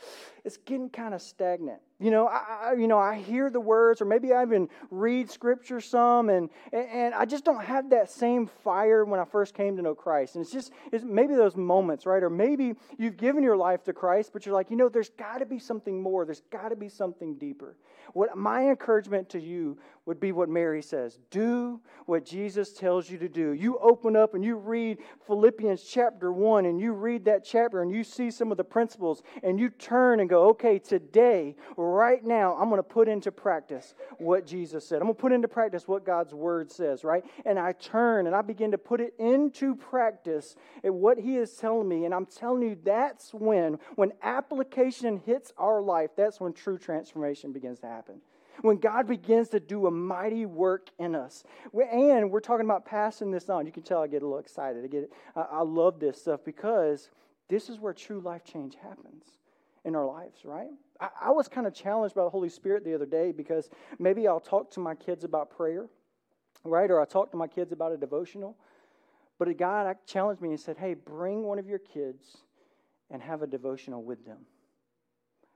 it's 0.44 0.56
getting 0.56 0.90
kind 0.90 1.14
of 1.14 1.22
stagnant. 1.22 1.80
You 2.04 2.10
know, 2.10 2.26
I, 2.26 2.74
you 2.76 2.86
know, 2.86 2.98
I 2.98 3.14
hear 3.14 3.48
the 3.48 3.60
words, 3.60 4.02
or 4.02 4.04
maybe 4.04 4.34
I 4.34 4.42
even 4.42 4.68
read 4.90 5.30
scripture 5.30 5.80
some, 5.80 6.28
and 6.28 6.50
and 6.70 7.14
I 7.14 7.24
just 7.24 7.46
don't 7.46 7.64
have 7.64 7.88
that 7.90 8.10
same 8.10 8.46
fire 8.46 9.06
when 9.06 9.20
I 9.20 9.24
first 9.24 9.54
came 9.54 9.74
to 9.78 9.82
know 9.82 9.94
Christ. 9.94 10.34
And 10.34 10.44
it's 10.44 10.52
just 10.52 10.70
it's 10.92 11.02
maybe 11.02 11.34
those 11.34 11.56
moments, 11.56 12.04
right? 12.04 12.22
Or 12.22 12.28
maybe 12.28 12.74
you've 12.98 13.16
given 13.16 13.42
your 13.42 13.56
life 13.56 13.84
to 13.84 13.94
Christ, 13.94 14.34
but 14.34 14.44
you're 14.44 14.54
like, 14.54 14.70
you 14.70 14.76
know, 14.76 14.90
there's 14.90 15.08
got 15.08 15.38
to 15.38 15.46
be 15.46 15.58
something 15.58 15.98
more. 15.98 16.26
There's 16.26 16.42
got 16.50 16.68
to 16.68 16.76
be 16.76 16.90
something 16.90 17.36
deeper. 17.36 17.74
What 18.12 18.36
my 18.36 18.68
encouragement 18.68 19.30
to 19.30 19.40
you 19.40 19.78
would 20.04 20.20
be 20.20 20.30
what 20.30 20.50
Mary 20.50 20.82
says: 20.82 21.18
Do 21.30 21.80
what 22.04 22.26
Jesus 22.26 22.74
tells 22.74 23.08
you 23.08 23.16
to 23.16 23.30
do. 23.30 23.52
You 23.52 23.78
open 23.78 24.14
up 24.14 24.34
and 24.34 24.44
you 24.44 24.56
read 24.56 24.98
Philippians 25.26 25.82
chapter 25.82 26.34
one, 26.34 26.66
and 26.66 26.78
you 26.78 26.92
read 26.92 27.24
that 27.24 27.46
chapter, 27.46 27.80
and 27.80 27.90
you 27.90 28.04
see 28.04 28.30
some 28.30 28.50
of 28.50 28.58
the 28.58 28.64
principles, 28.64 29.22
and 29.42 29.58
you 29.58 29.70
turn 29.70 30.20
and 30.20 30.28
go, 30.28 30.48
okay, 30.50 30.78
today 30.78 31.56
now, 32.24 32.54
I'm 32.56 32.68
going 32.68 32.78
to 32.78 32.82
put 32.82 33.08
into 33.08 33.30
practice 33.30 33.94
what 34.18 34.46
Jesus 34.46 34.86
said. 34.86 34.96
I'm 34.96 35.04
going 35.04 35.14
to 35.14 35.20
put 35.20 35.32
into 35.32 35.48
practice 35.48 35.86
what 35.86 36.04
God's 36.04 36.34
word 36.34 36.70
says, 36.70 37.04
right? 37.04 37.24
And 37.44 37.58
I 37.58 37.72
turn 37.72 38.26
and 38.26 38.34
I 38.34 38.42
begin 38.42 38.70
to 38.72 38.78
put 38.78 39.00
it 39.00 39.14
into 39.18 39.74
practice 39.74 40.56
at 40.82 40.92
what 40.92 41.18
He 41.18 41.36
is 41.36 41.52
telling 41.52 41.88
me. 41.88 42.04
And 42.04 42.14
I'm 42.14 42.26
telling 42.26 42.62
you, 42.62 42.78
that's 42.82 43.32
when, 43.32 43.78
when 43.96 44.12
application 44.22 45.20
hits 45.24 45.52
our 45.58 45.80
life, 45.80 46.10
that's 46.16 46.40
when 46.40 46.52
true 46.52 46.78
transformation 46.78 47.52
begins 47.52 47.80
to 47.80 47.86
happen 47.86 48.20
when 48.62 48.76
God 48.76 49.08
begins 49.08 49.48
to 49.48 49.60
do 49.60 49.88
a 49.88 49.90
mighty 49.90 50.46
work 50.46 50.88
in 50.98 51.14
us. 51.14 51.42
And 51.74 52.30
we're 52.30 52.40
talking 52.40 52.64
about 52.64 52.84
passing 52.84 53.30
this 53.30 53.50
on. 53.50 53.66
You 53.66 53.72
can 53.72 53.82
tell 53.82 54.00
I 54.00 54.06
get 54.06 54.22
a 54.22 54.26
little 54.26 54.38
excited. 54.38 54.84
I 54.84 54.86
get. 54.86 55.12
I 55.34 55.62
love 55.62 55.98
this 55.98 56.20
stuff 56.20 56.40
because 56.44 57.10
this 57.48 57.68
is 57.68 57.78
where 57.78 57.92
true 57.92 58.20
life 58.20 58.44
change 58.44 58.76
happens 58.80 59.24
in 59.84 59.94
our 59.94 60.06
lives, 60.06 60.44
right? 60.44 60.70
I, 61.00 61.08
I 61.22 61.30
was 61.30 61.48
kind 61.48 61.66
of 61.66 61.74
challenged 61.74 62.14
by 62.14 62.24
the 62.24 62.30
Holy 62.30 62.48
Spirit 62.48 62.84
the 62.84 62.94
other 62.94 63.06
day 63.06 63.32
because 63.32 63.68
maybe 63.98 64.26
I'll 64.26 64.40
talk 64.40 64.70
to 64.72 64.80
my 64.80 64.94
kids 64.94 65.24
about 65.24 65.50
prayer, 65.50 65.86
right? 66.64 66.90
Or 66.90 67.00
I 67.00 67.04
talk 67.04 67.30
to 67.32 67.36
my 67.36 67.46
kids 67.46 67.72
about 67.72 67.92
a 67.92 67.96
devotional. 67.96 68.56
But 69.38 69.48
a 69.48 69.54
guy 69.54 69.94
challenged 70.06 70.40
me 70.40 70.50
and 70.50 70.60
said, 70.60 70.76
Hey, 70.78 70.94
bring 70.94 71.42
one 71.42 71.58
of 71.58 71.68
your 71.68 71.80
kids 71.80 72.38
and 73.10 73.22
have 73.22 73.42
a 73.42 73.46
devotional 73.46 74.02
with 74.02 74.24
them. 74.24 74.38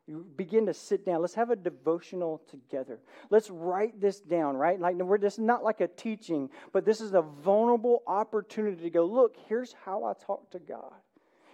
You 0.07 0.27
begin 0.37 0.65
to 0.67 0.75
sit 0.75 1.05
down. 1.05 1.21
Let's 1.21 1.35
have 1.35 1.51
a 1.51 1.57
devotional 1.57 2.41
together. 2.51 2.99
Let's 3.29 3.51
write 3.51 4.01
this 4.01 4.21
down, 4.21 4.57
right? 4.57 4.81
Like 4.81 4.97
we're 4.97 5.19
just 5.19 5.39
not 5.39 5.63
like 5.63 5.83
a 5.83 5.89
teaching, 5.89 6.49
but 6.73 6.87
this 6.87 7.03
is 7.03 7.13
a 7.13 7.21
vulnerable 7.21 8.03
opportunity 8.07 8.83
to 8.83 8.91
go, 8.91 9.05
look, 9.05 9.37
here's 9.49 9.75
how 9.85 10.05
I 10.05 10.15
talk 10.25 10.51
to 10.53 10.59
God. 10.59 10.95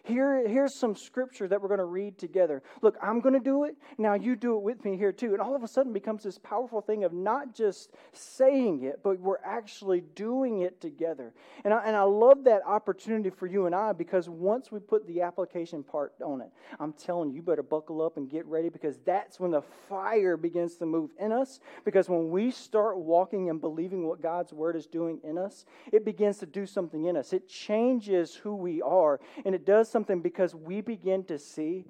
Here, 0.04 0.46
here's 0.46 0.74
some 0.74 0.94
scripture 0.94 1.48
that 1.48 1.62
we're 1.62 1.68
going 1.68 1.78
to 1.78 1.86
read 1.86 2.18
together. 2.18 2.62
Look, 2.82 2.98
I'm 3.02 3.20
going 3.20 3.32
to 3.32 3.40
do 3.40 3.64
it. 3.64 3.74
Now 3.96 4.12
you 4.12 4.36
do 4.36 4.54
it 4.56 4.62
with 4.62 4.84
me 4.84 4.98
here 4.98 5.12
too. 5.12 5.32
And 5.32 5.40
all 5.40 5.56
of 5.56 5.62
a 5.62 5.68
sudden 5.68 5.92
it 5.92 5.94
becomes 5.94 6.22
this 6.22 6.38
powerful 6.38 6.82
thing 6.82 7.04
of 7.04 7.14
not 7.14 7.54
just 7.54 7.90
saying 8.12 8.82
it, 8.82 9.00
but 9.02 9.18
we're 9.18 9.38
actually 9.42 10.02
doing 10.14 10.60
it 10.60 10.78
together. 10.82 11.32
And 11.64 11.72
I, 11.72 11.86
and 11.86 11.96
I 11.96 12.02
love 12.02 12.44
that 12.44 12.60
opportunity 12.66 13.30
for 13.30 13.46
you 13.46 13.64
and 13.64 13.74
I 13.74 13.92
because 13.92 14.28
once 14.28 14.70
we 14.70 14.78
put 14.78 15.06
the 15.06 15.22
application 15.22 15.82
part 15.82 16.12
on 16.22 16.42
it, 16.42 16.50
I'm 16.78 16.92
telling 16.92 17.30
you, 17.30 17.36
you 17.36 17.42
better 17.42 17.62
buckle 17.62 18.02
up 18.02 18.18
and 18.18 18.28
get 18.28 18.44
ready 18.44 18.68
because 18.68 18.98
that's 19.06 19.40
when 19.40 19.52
the 19.52 19.62
fire 19.88 20.36
begins 20.36 20.76
to 20.76 20.86
move 20.86 21.12
in 21.18 21.32
us. 21.32 21.60
Because 21.86 22.10
when 22.10 22.28
we 22.30 22.50
start 22.50 22.98
walking 22.98 23.48
and 23.48 23.58
believing 23.58 24.06
what 24.06 24.20
God's 24.20 24.52
word 24.52 24.76
is 24.76 24.86
doing 24.86 25.18
in 25.24 25.38
us, 25.38 25.64
it 25.92 26.04
begins 26.04 26.36
to 26.38 26.46
do 26.46 26.66
something 26.66 27.06
in 27.06 27.16
us. 27.16 27.32
It 27.32 27.48
changes 27.48 28.34
who 28.34 28.54
we 28.54 28.82
are, 28.82 29.18
and 29.46 29.54
it 29.54 29.64
does 29.64 29.93
something 29.94 30.20
because 30.20 30.56
we 30.56 30.80
begin 30.80 31.22
to 31.24 31.38
see 31.38 31.86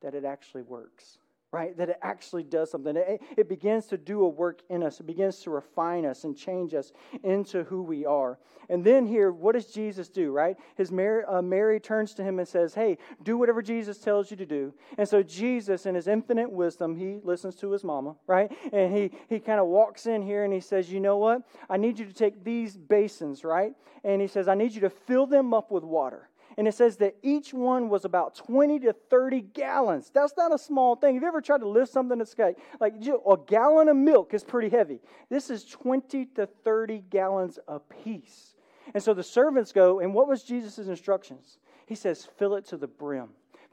that 0.00 0.14
it 0.14 0.24
actually 0.24 0.62
works 0.62 1.18
right? 1.52 1.76
That 1.76 1.90
it 1.90 1.98
actually 2.00 2.44
does 2.44 2.70
something. 2.70 2.96
It, 2.96 3.20
it, 3.36 3.48
begins 3.48 3.84
to 3.88 3.98
do 3.98 4.24
a 4.24 4.28
work 4.28 4.62
in 4.70 4.82
us. 4.82 5.00
It 5.00 5.06
begins 5.06 5.40
to 5.40 5.50
refine 5.50 6.06
us 6.06 6.24
and 6.24 6.34
change 6.34 6.72
us 6.72 6.92
into 7.22 7.64
who 7.64 7.82
we 7.82 8.06
are. 8.06 8.38
And 8.70 8.82
then 8.82 9.06
here, 9.06 9.30
what 9.30 9.52
does 9.52 9.66
Jesus 9.66 10.08
do, 10.08 10.32
right? 10.32 10.56
His 10.76 10.90
Mary, 10.90 11.22
uh, 11.28 11.42
Mary 11.42 11.78
turns 11.78 12.14
to 12.14 12.22
him 12.22 12.38
and 12.38 12.48
says, 12.48 12.72
Hey, 12.72 12.96
do 13.22 13.36
whatever 13.36 13.60
Jesus 13.60 13.98
tells 13.98 14.30
you 14.30 14.36
to 14.38 14.46
do. 14.46 14.72
And 14.96 15.06
so 15.06 15.22
Jesus, 15.22 15.84
in 15.84 15.94
his 15.94 16.08
infinite 16.08 16.50
wisdom, 16.50 16.96
he 16.96 17.18
listens 17.22 17.54
to 17.56 17.70
his 17.70 17.84
mama, 17.84 18.16
right? 18.26 18.50
And 18.72 18.96
he, 18.96 19.10
he 19.28 19.38
kind 19.38 19.60
of 19.60 19.66
walks 19.66 20.06
in 20.06 20.22
here 20.22 20.44
and 20.44 20.54
he 20.54 20.60
says, 20.60 20.90
You 20.90 21.00
know 21.00 21.18
what? 21.18 21.42
I 21.68 21.76
need 21.76 21.98
you 21.98 22.06
to 22.06 22.14
take 22.14 22.42
these 22.42 22.78
basins, 22.78 23.44
right? 23.44 23.74
And 24.04 24.22
he 24.22 24.26
says, 24.26 24.48
I 24.48 24.54
need 24.54 24.72
you 24.72 24.80
to 24.80 24.90
fill 24.90 25.26
them 25.26 25.52
up 25.52 25.70
with 25.70 25.84
water 25.84 26.30
and 26.56 26.68
it 26.68 26.74
says 26.74 26.96
that 26.98 27.16
each 27.22 27.54
one 27.54 27.88
was 27.88 28.04
about 28.04 28.34
20 28.34 28.80
to 28.80 28.92
30 28.92 29.40
gallons. 29.40 30.10
That's 30.12 30.34
not 30.36 30.54
a 30.54 30.58
small 30.58 30.96
thing. 30.96 31.14
Have 31.14 31.22
you 31.22 31.28
ever 31.28 31.40
tried 31.40 31.60
to 31.60 31.68
lift 31.68 31.92
something 31.92 32.18
that's 32.18 32.38
like, 32.38 32.58
like 32.80 32.94
a 32.94 33.36
gallon 33.46 33.88
of 33.88 33.96
milk 33.96 34.34
is 34.34 34.44
pretty 34.44 34.68
heavy? 34.68 35.00
This 35.28 35.50
is 35.50 35.64
20 35.64 36.26
to 36.36 36.46
30 36.64 37.04
gallons 37.10 37.58
a 37.68 37.78
piece. 37.78 38.54
And 38.94 39.02
so 39.02 39.14
the 39.14 39.22
servants 39.22 39.72
go, 39.72 40.00
and 40.00 40.12
what 40.12 40.28
was 40.28 40.42
Jesus' 40.42 40.88
instructions? 40.88 41.58
He 41.86 41.94
says, 41.94 42.28
fill 42.38 42.56
it 42.56 42.66
to 42.66 42.76
the 42.76 42.86
brim. 42.86 43.28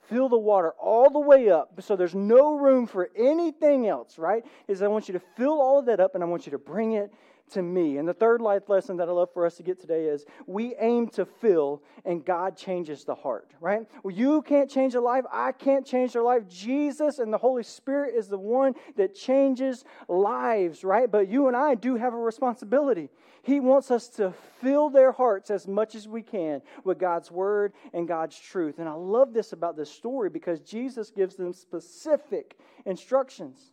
Fill 0.10 0.28
the 0.28 0.38
water 0.38 0.72
all 0.80 1.12
the 1.12 1.20
way 1.20 1.52
up 1.52 1.80
so 1.82 1.96
there's 1.96 2.16
no 2.16 2.58
room 2.58 2.88
for 2.88 3.12
anything 3.16 3.88
else, 3.88 4.18
right? 4.18 4.44
Is 4.68 4.82
I 4.82 4.88
want 4.88 5.08
you 5.08 5.14
to 5.14 5.22
fill 5.38 5.62
all 5.62 5.78
of 5.78 5.86
that 5.86 6.00
up 6.00 6.16
and 6.16 6.24
I 6.24 6.28
want 6.28 6.48
you 6.48 6.52
to 6.52 6.58
bring 6.58 6.94
it 6.94 7.14
to 7.52 7.62
me. 7.62 7.98
And 7.98 8.08
the 8.08 8.14
third 8.14 8.42
life 8.42 8.70
lesson 8.70 8.98
that 8.98 9.10
I 9.10 9.12
love 9.12 9.34
for 9.34 9.46
us 9.46 9.56
to 9.58 9.64
get 9.64 9.80
today 9.80 10.06
is 10.06 10.26
we 10.48 10.76
aim 10.80 11.08
to 11.10 11.26
fill 11.26 11.84
and 12.06 12.24
God 12.24 12.58
changes 12.58 13.04
the 13.04 13.16
heart, 13.16 13.52
right? 13.60 13.86
Well, 14.04 14.14
you 14.14 14.42
can't 14.42 14.70
change 14.70 14.96
a 14.96 15.02
life. 15.02 15.26
I 15.32 15.52
can't 15.52 15.86
change 15.86 16.14
their 16.14 16.24
life. 16.24 16.48
Jesus 16.48 17.20
and 17.20 17.34
the 17.34 17.38
Holy 17.38 17.64
Spirit 17.64 18.16
is 18.16 18.28
the 18.28 18.38
one 18.38 18.74
that 18.96 19.16
changes 19.16 19.86
lives, 20.08 20.84
right? 20.84 21.10
But 21.10 21.28
you 21.28 21.48
and 21.48 21.56
I 21.56 21.76
do 21.76 21.96
have 21.96 22.14
a 22.14 22.18
responsibility. 22.18 23.10
He 23.42 23.60
wants 23.60 23.90
us 23.90 24.08
to 24.10 24.34
fill 24.62 24.90
their 24.90 25.12
hearts 25.12 25.50
as 25.50 25.68
much 25.68 25.96
as 25.96 26.08
we 26.08 26.22
can 26.22 26.62
with 26.84 27.00
God's 27.00 27.32
word 27.32 27.74
and 27.94 28.08
God's 28.08 28.40
truth. 28.40 28.80
And 28.80 28.88
I 28.88 28.94
love 28.94 29.34
this 29.34 29.54
about 29.54 29.78
this 29.78 29.90
story 29.90 30.30
because 30.30 30.60
Jesus 30.60 31.10
gives 31.10 31.36
them 31.36 31.54
specific 31.54 32.58
instructions. 32.86 33.72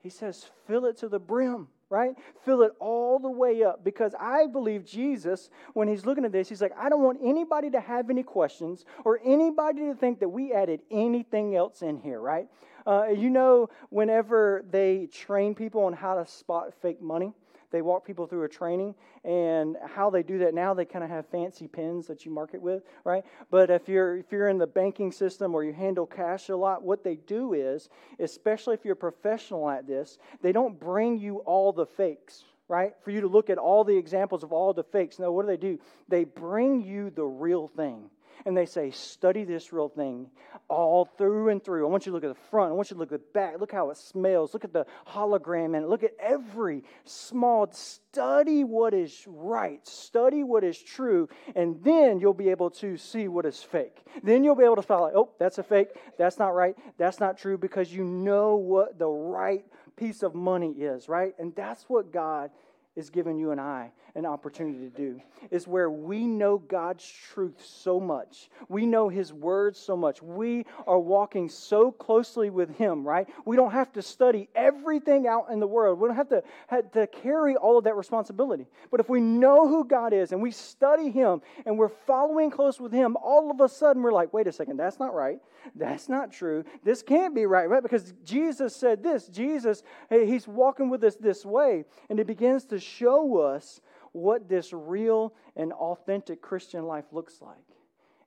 He 0.00 0.10
says, 0.10 0.46
fill 0.66 0.84
it 0.84 0.98
to 0.98 1.08
the 1.08 1.18
brim 1.18 1.68
right? 1.94 2.14
Fill 2.44 2.62
it 2.62 2.72
all 2.80 3.20
the 3.20 3.30
way 3.30 3.62
up 3.62 3.84
because 3.84 4.14
I 4.18 4.48
believe 4.48 4.84
Jesus, 4.84 5.48
when 5.74 5.86
he's 5.86 6.04
looking 6.04 6.24
at 6.24 6.32
this, 6.32 6.48
he's 6.48 6.60
like, 6.60 6.76
I 6.76 6.88
don't 6.88 7.02
want 7.02 7.20
anybody 7.22 7.70
to 7.70 7.80
have 7.80 8.10
any 8.10 8.24
questions 8.24 8.84
or 9.04 9.20
anybody 9.24 9.82
to 9.82 9.94
think 9.94 10.18
that 10.18 10.28
we 10.28 10.52
added 10.52 10.80
anything 10.90 11.54
else 11.54 11.82
in 11.82 11.98
here, 11.98 12.20
right? 12.20 12.48
Uh, 12.84 13.06
you 13.06 13.30
know, 13.30 13.68
whenever 13.90 14.64
they 14.70 15.06
train 15.06 15.54
people 15.54 15.84
on 15.84 15.92
how 15.92 16.16
to 16.16 16.26
spot 16.26 16.74
fake 16.82 17.00
money, 17.00 17.32
they 17.74 17.82
walk 17.82 18.06
people 18.06 18.24
through 18.28 18.44
a 18.44 18.48
training, 18.48 18.94
and 19.24 19.76
how 19.84 20.08
they 20.08 20.22
do 20.22 20.38
that 20.38 20.54
now, 20.54 20.72
they 20.72 20.84
kind 20.84 21.02
of 21.02 21.10
have 21.10 21.26
fancy 21.26 21.66
pens 21.66 22.06
that 22.06 22.24
you 22.24 22.30
mark 22.30 22.54
it 22.54 22.62
with, 22.62 22.84
right? 23.02 23.24
But 23.50 23.68
if 23.68 23.88
you're 23.88 24.16
if 24.16 24.30
you're 24.30 24.48
in 24.48 24.58
the 24.58 24.66
banking 24.66 25.10
system 25.10 25.56
or 25.56 25.64
you 25.64 25.72
handle 25.72 26.06
cash 26.06 26.50
a 26.50 26.56
lot, 26.56 26.84
what 26.84 27.02
they 27.02 27.16
do 27.16 27.52
is, 27.52 27.88
especially 28.20 28.74
if 28.74 28.84
you're 28.84 28.94
professional 28.94 29.68
at 29.68 29.88
this, 29.88 30.18
they 30.40 30.52
don't 30.52 30.78
bring 30.78 31.18
you 31.18 31.38
all 31.38 31.72
the 31.72 31.84
fakes, 31.84 32.44
right? 32.68 32.94
For 33.02 33.10
you 33.10 33.20
to 33.22 33.26
look 33.26 33.50
at 33.50 33.58
all 33.58 33.82
the 33.82 33.96
examples 33.96 34.44
of 34.44 34.52
all 34.52 34.72
the 34.72 34.84
fakes. 34.84 35.18
No, 35.18 35.32
what 35.32 35.42
do 35.42 35.48
they 35.48 35.56
do? 35.56 35.80
They 36.08 36.22
bring 36.22 36.80
you 36.80 37.10
the 37.10 37.24
real 37.24 37.66
thing 37.66 38.08
and 38.44 38.56
they 38.56 38.66
say, 38.66 38.90
Study 38.90 39.44
this 39.44 39.72
real 39.72 39.88
thing 39.88 40.30
all 40.68 41.04
through 41.04 41.50
and 41.50 41.62
through. 41.62 41.86
I 41.86 41.90
want 41.90 42.06
you 42.06 42.10
to 42.10 42.14
look 42.14 42.24
at 42.24 42.34
the 42.34 42.48
front. 42.50 42.70
I 42.70 42.74
want 42.74 42.90
you 42.90 42.94
to 42.94 43.00
look 43.00 43.12
at 43.12 43.20
the 43.20 43.26
back. 43.32 43.60
Look 43.60 43.72
how 43.72 43.90
it 43.90 43.96
smells. 43.96 44.54
Look 44.54 44.64
at 44.64 44.72
the 44.72 44.86
hologram 45.06 45.76
and 45.76 45.88
look 45.88 46.02
at 46.02 46.12
every 46.18 46.84
small. 47.04 47.70
Study 47.72 48.64
what 48.64 48.94
is 48.94 49.24
right. 49.26 49.86
Study 49.86 50.44
what 50.44 50.64
is 50.64 50.78
true. 50.78 51.28
And 51.54 51.82
then 51.82 52.20
you'll 52.20 52.34
be 52.34 52.50
able 52.50 52.70
to 52.70 52.96
see 52.96 53.28
what 53.28 53.46
is 53.46 53.62
fake. 53.62 54.04
Then 54.22 54.44
you'll 54.44 54.54
be 54.54 54.64
able 54.64 54.76
to 54.76 54.82
follow, 54.82 55.10
oh, 55.14 55.30
that's 55.38 55.58
a 55.58 55.62
fake. 55.62 55.88
That's 56.18 56.38
not 56.38 56.54
right. 56.54 56.76
That's 56.98 57.20
not 57.20 57.38
true 57.38 57.58
because 57.58 57.92
you 57.92 58.04
know 58.04 58.56
what 58.56 58.98
the 58.98 59.08
right 59.08 59.64
piece 59.96 60.22
of 60.22 60.34
money 60.34 60.72
is, 60.72 61.08
right? 61.08 61.34
And 61.38 61.54
that's 61.54 61.84
what 61.88 62.12
God 62.12 62.50
is 62.96 63.10
giving 63.10 63.38
you 63.38 63.50
and 63.50 63.60
I 63.60 63.90
an 64.14 64.26
opportunity 64.26 64.78
to 64.78 64.90
do 64.90 65.20
is 65.50 65.66
where 65.66 65.90
we 65.90 66.26
know 66.26 66.58
God's 66.58 67.06
truth 67.32 67.64
so 67.64 67.98
much. 67.98 68.48
We 68.68 68.86
know 68.86 69.08
His 69.08 69.32
words 69.32 69.78
so 69.78 69.96
much. 69.96 70.22
We 70.22 70.66
are 70.86 70.98
walking 70.98 71.48
so 71.48 71.90
closely 71.90 72.48
with 72.48 72.76
Him, 72.76 73.06
right? 73.06 73.28
We 73.44 73.56
don't 73.56 73.72
have 73.72 73.92
to 73.94 74.02
study 74.02 74.48
everything 74.54 75.26
out 75.26 75.46
in 75.50 75.58
the 75.58 75.66
world. 75.66 75.98
We 75.98 76.08
don't 76.08 76.16
have 76.16 76.28
to, 76.28 76.42
have 76.68 76.92
to 76.92 77.06
carry 77.08 77.56
all 77.56 77.76
of 77.76 77.84
that 77.84 77.96
responsibility. 77.96 78.66
But 78.90 79.00
if 79.00 79.08
we 79.08 79.20
know 79.20 79.66
who 79.66 79.84
God 79.84 80.12
is 80.12 80.32
and 80.32 80.40
we 80.40 80.52
study 80.52 81.10
Him 81.10 81.42
and 81.66 81.76
we're 81.76 81.88
following 81.88 82.50
close 82.50 82.78
with 82.78 82.92
Him, 82.92 83.16
all 83.16 83.50
of 83.50 83.60
a 83.60 83.68
sudden 83.68 84.02
we're 84.02 84.12
like, 84.12 84.32
wait 84.32 84.46
a 84.46 84.52
second, 84.52 84.76
that's 84.76 85.00
not 85.00 85.12
right. 85.12 85.40
That's 85.74 86.08
not 86.08 86.30
true. 86.30 86.64
This 86.84 87.02
can't 87.02 87.34
be 87.34 87.46
right, 87.46 87.68
right? 87.68 87.82
Because 87.82 88.12
Jesus 88.24 88.76
said 88.76 89.02
this. 89.02 89.26
Jesus, 89.26 89.82
He's 90.10 90.46
walking 90.46 90.88
with 90.88 91.02
us 91.02 91.16
this 91.16 91.44
way. 91.44 91.84
And 92.08 92.18
He 92.18 92.24
begins 92.24 92.64
to 92.66 92.78
show 92.78 93.38
us 93.40 93.80
what 94.14 94.48
this 94.48 94.72
real 94.72 95.34
and 95.56 95.72
authentic 95.72 96.40
Christian 96.40 96.86
life 96.86 97.06
looks 97.12 97.42
like. 97.42 97.56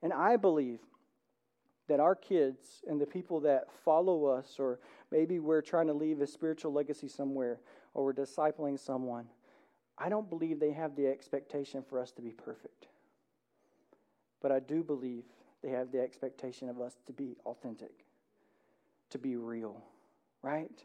And 0.03 0.11
I 0.11 0.35
believe 0.35 0.81
that 1.87 2.01
our 2.01 2.13
kids 2.13 2.83
and 2.87 2.99
the 2.99 3.05
people 3.05 3.39
that 3.39 3.71
follow 3.85 4.25
us, 4.25 4.57
or 4.59 4.79
maybe 5.11 5.39
we're 5.39 5.61
trying 5.61 5.87
to 5.87 5.93
leave 5.93 6.19
a 6.19 6.27
spiritual 6.27 6.73
legacy 6.73 7.07
somewhere, 7.07 7.61
or 7.93 8.03
we're 8.03 8.13
discipling 8.13 8.77
someone, 8.77 9.27
I 9.97 10.09
don't 10.09 10.29
believe 10.29 10.59
they 10.59 10.73
have 10.73 10.97
the 10.97 11.07
expectation 11.07 11.81
for 11.81 11.99
us 11.99 12.11
to 12.11 12.21
be 12.21 12.31
perfect. 12.31 12.87
But 14.41 14.51
I 14.51 14.59
do 14.59 14.83
believe 14.83 15.23
they 15.63 15.69
have 15.69 15.93
the 15.93 16.01
expectation 16.01 16.67
of 16.67 16.81
us 16.81 16.97
to 17.07 17.13
be 17.13 17.37
authentic, 17.45 18.03
to 19.11 19.17
be 19.17 19.37
real, 19.37 19.81
right? 20.41 20.83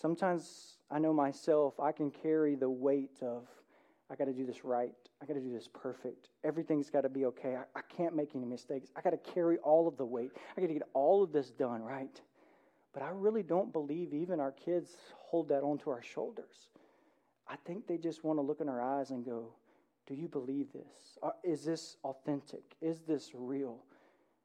Sometimes 0.00 0.76
I 0.92 1.00
know 1.00 1.12
myself, 1.12 1.80
I 1.80 1.90
can 1.90 2.12
carry 2.12 2.54
the 2.54 2.70
weight 2.70 3.18
of 3.20 3.48
I 4.10 4.14
got 4.14 4.26
to 4.26 4.32
do 4.32 4.46
this 4.46 4.64
right. 4.64 4.92
I 5.22 5.26
got 5.26 5.34
to 5.34 5.40
do 5.40 5.52
this 5.52 5.68
perfect. 5.72 6.28
Everything's 6.44 6.90
got 6.90 7.02
to 7.02 7.08
be 7.08 7.24
okay. 7.26 7.56
I, 7.56 7.78
I 7.78 7.82
can't 7.94 8.14
make 8.14 8.34
any 8.34 8.44
mistakes. 8.44 8.90
I 8.96 9.00
got 9.00 9.10
to 9.10 9.32
carry 9.32 9.58
all 9.58 9.88
of 9.88 9.96
the 9.96 10.04
weight. 10.04 10.30
I 10.56 10.60
got 10.60 10.68
to 10.68 10.74
get 10.74 10.88
all 10.94 11.22
of 11.22 11.32
this 11.32 11.50
done 11.50 11.82
right. 11.82 12.20
But 12.92 13.02
I 13.02 13.08
really 13.08 13.42
don't 13.42 13.72
believe 13.72 14.14
even 14.14 14.40
our 14.40 14.52
kids 14.52 14.96
hold 15.16 15.48
that 15.48 15.62
onto 15.62 15.90
our 15.90 16.02
shoulders. 16.02 16.70
I 17.48 17.56
think 17.66 17.86
they 17.86 17.98
just 17.98 18.24
want 18.24 18.38
to 18.38 18.42
look 18.42 18.60
in 18.60 18.68
our 18.68 18.80
eyes 18.80 19.10
and 19.10 19.24
go, 19.24 19.52
Do 20.06 20.14
you 20.14 20.28
believe 20.28 20.72
this? 20.72 21.18
Uh, 21.22 21.30
is 21.42 21.64
this 21.64 21.96
authentic? 22.04 22.62
Is 22.80 23.00
this 23.02 23.32
real? 23.34 23.84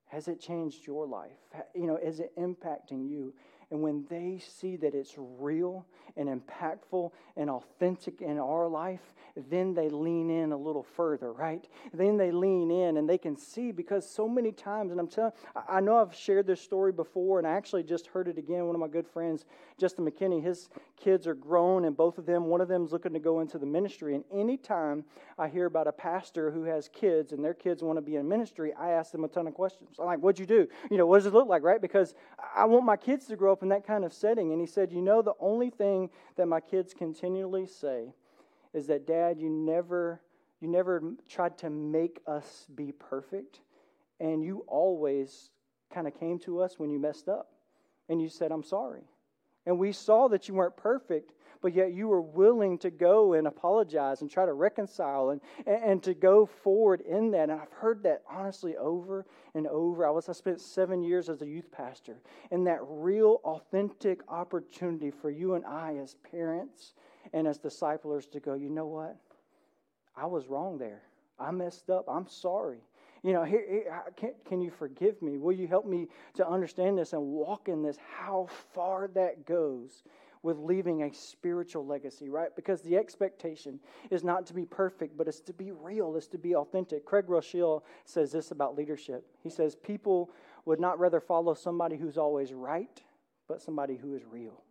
Has 0.07 0.27
it 0.27 0.41
changed 0.41 0.85
your 0.85 1.07
life? 1.07 1.37
You 1.73 1.87
know, 1.87 1.97
is 1.97 2.19
it 2.19 2.35
impacting 2.37 3.09
you? 3.09 3.33
And 3.71 3.81
when 3.81 4.05
they 4.09 4.39
see 4.45 4.75
that 4.77 4.93
it's 4.93 5.15
real 5.17 5.85
and 6.17 6.27
impactful 6.27 7.11
and 7.37 7.49
authentic 7.49 8.21
in 8.21 8.37
our 8.37 8.67
life, 8.67 9.13
then 9.49 9.73
they 9.73 9.87
lean 9.87 10.29
in 10.29 10.51
a 10.51 10.57
little 10.57 10.83
further, 10.83 11.31
right? 11.31 11.65
Then 11.93 12.17
they 12.17 12.31
lean 12.31 12.69
in 12.69 12.97
and 12.97 13.09
they 13.09 13.17
can 13.17 13.37
see 13.37 13.71
because 13.71 14.09
so 14.09 14.27
many 14.27 14.51
times, 14.51 14.91
and 14.91 14.99
I'm 14.99 15.07
telling, 15.07 15.31
I 15.69 15.79
know 15.79 15.97
I've 15.97 16.13
shared 16.13 16.47
this 16.47 16.59
story 16.59 16.91
before, 16.91 17.39
and 17.39 17.47
I 17.47 17.51
actually 17.51 17.83
just 17.83 18.07
heard 18.07 18.27
it 18.27 18.37
again. 18.37 18.65
One 18.65 18.75
of 18.75 18.81
my 18.81 18.89
good 18.89 19.07
friends, 19.07 19.45
Justin 19.77 20.05
McKinney, 20.05 20.43
his 20.43 20.67
kids 20.97 21.27
are 21.27 21.33
grown, 21.33 21.85
and 21.85 21.95
both 21.95 22.17
of 22.17 22.25
them, 22.25 22.45
one 22.45 22.59
of 22.59 22.67
them 22.67 22.83
is 22.83 22.91
looking 22.91 23.13
to 23.13 23.19
go 23.19 23.39
into 23.39 23.57
the 23.57 23.65
ministry. 23.65 24.15
And 24.15 24.25
anytime 24.33 25.05
I 25.39 25.47
hear 25.47 25.65
about 25.65 25.87
a 25.87 25.93
pastor 25.93 26.51
who 26.51 26.63
has 26.63 26.89
kids 26.89 27.31
and 27.31 27.43
their 27.43 27.53
kids 27.53 27.81
want 27.81 27.97
to 27.97 28.01
be 28.01 28.17
in 28.17 28.27
ministry, 28.27 28.73
I 28.73 28.91
ask 28.91 29.13
them 29.13 29.23
a 29.23 29.29
ton 29.29 29.47
of 29.47 29.53
questions. 29.53 29.95
I'm 29.97 30.05
like, 30.07 30.19
what'd 30.19 30.39
you 30.39 30.45
do? 30.45 30.67
You 30.89 30.97
know, 30.97 31.05
what 31.05 31.19
does 31.19 31.25
it 31.27 31.33
look 31.33 31.47
like, 31.47 31.63
right? 31.63 31.81
Because 31.81 32.15
I 32.55 32.65
want 32.65 32.85
my 32.85 32.97
kids 32.97 33.27
to 33.27 33.37
grow 33.37 33.53
up 33.53 33.60
in 33.61 33.69
that 33.69 33.85
kind 33.85 34.03
of 34.05 34.13
setting. 34.13 34.51
And 34.51 34.61
he 34.61 34.67
said, 34.67 34.91
You 34.91 35.01
know, 35.01 35.21
the 35.21 35.35
only 35.39 35.69
thing 35.69 36.09
that 36.35 36.47
my 36.47 36.59
kids 36.59 36.93
continually 36.93 37.67
say 37.67 38.13
is 38.73 38.87
that, 38.87 39.05
Dad, 39.07 39.39
you 39.39 39.49
never, 39.49 40.21
you 40.59 40.67
never 40.67 41.01
tried 41.27 41.57
to 41.59 41.69
make 41.69 42.19
us 42.27 42.65
be 42.75 42.91
perfect. 42.91 43.61
and 44.19 44.43
you 44.43 44.63
always 44.67 45.49
kind 45.91 46.07
of 46.07 46.17
came 46.19 46.37
to 46.39 46.61
us 46.61 46.77
when 46.77 46.89
you 46.91 46.99
messed 46.99 47.27
up 47.27 47.51
and 48.07 48.21
you 48.21 48.29
said, 48.29 48.51
I'm 48.51 48.63
sorry. 48.63 49.03
And 49.65 49.77
we 49.79 49.91
saw 49.91 50.27
that 50.29 50.47
you 50.47 50.53
weren't 50.53 50.77
perfect, 50.77 51.33
but 51.61 51.73
yet 51.73 51.93
you 51.93 52.07
were 52.07 52.21
willing 52.21 52.77
to 52.79 52.89
go 52.89 53.33
and 53.33 53.47
apologize 53.47 54.21
and 54.21 54.29
try 54.29 54.45
to 54.45 54.53
reconcile 54.53 55.29
and, 55.29 55.41
and, 55.65 56.01
to 56.03 56.13
go 56.13 56.45
forward 56.45 57.01
in 57.01 57.31
that. 57.31 57.49
And 57.49 57.59
I've 57.59 57.71
heard 57.71 58.03
that 58.03 58.23
honestly 58.29 58.75
over 58.77 59.25
and 59.53 59.67
over. 59.67 60.05
I 60.05 60.09
was 60.09 60.27
I 60.27 60.33
spent 60.33 60.59
seven 60.59 61.03
years 61.03 61.29
as 61.29 61.41
a 61.41 61.45
youth 61.45 61.71
pastor, 61.71 62.17
and 62.49 62.65
that 62.67 62.79
real 62.81 63.41
authentic 63.43 64.21
opportunity 64.27 65.11
for 65.11 65.29
you 65.29 65.53
and 65.53 65.65
I 65.65 65.97
as 65.97 66.15
parents 66.29 66.93
and 67.33 67.47
as 67.47 67.59
disciplers 67.59 68.27
to 68.31 68.39
go, 68.39 68.55
you 68.55 68.69
know 68.69 68.87
what? 68.87 69.17
I 70.15 70.25
was 70.25 70.47
wrong 70.47 70.77
there. 70.77 71.03
I 71.39 71.51
messed 71.51 71.89
up. 71.89 72.05
I'm 72.09 72.27
sorry. 72.27 72.79
You 73.23 73.33
know, 73.33 73.43
here, 73.43 73.63
here 73.69 74.03
can, 74.17 74.31
can 74.47 74.61
you 74.61 74.71
forgive 74.71 75.21
me? 75.21 75.37
Will 75.37 75.51
you 75.51 75.67
help 75.67 75.85
me 75.85 76.07
to 76.35 76.47
understand 76.47 76.97
this 76.97 77.13
and 77.13 77.21
walk 77.21 77.67
in 77.67 77.83
this? 77.83 77.97
How 78.17 78.47
far 78.73 79.09
that 79.09 79.45
goes 79.45 80.03
with 80.43 80.57
leaving 80.57 81.03
a 81.03 81.13
spiritual 81.13 81.85
legacy, 81.85 82.29
right? 82.29 82.55
Because 82.55 82.81
the 82.81 82.97
expectation 82.97 83.79
is 84.09 84.23
not 84.23 84.45
to 84.47 84.53
be 84.53 84.65
perfect, 84.65 85.17
but 85.17 85.27
it's 85.27 85.39
to 85.41 85.53
be 85.53 85.71
real, 85.71 86.15
it's 86.15 86.27
to 86.27 86.37
be 86.37 86.55
authentic. 86.55 87.05
Craig 87.05 87.27
Groeschel 87.27 87.83
says 88.05 88.31
this 88.31 88.51
about 88.51 88.75
leadership. 88.75 89.25
He 89.43 89.49
says, 89.49 89.75
People 89.75 90.31
would 90.65 90.79
not 90.79 90.99
rather 90.99 91.19
follow 91.19 91.53
somebody 91.53 91.97
who's 91.97 92.17
always 92.17 92.53
right, 92.53 93.01
but 93.47 93.61
somebody 93.61 93.95
who 93.95 94.15
is 94.15 94.23
real, 94.25 94.63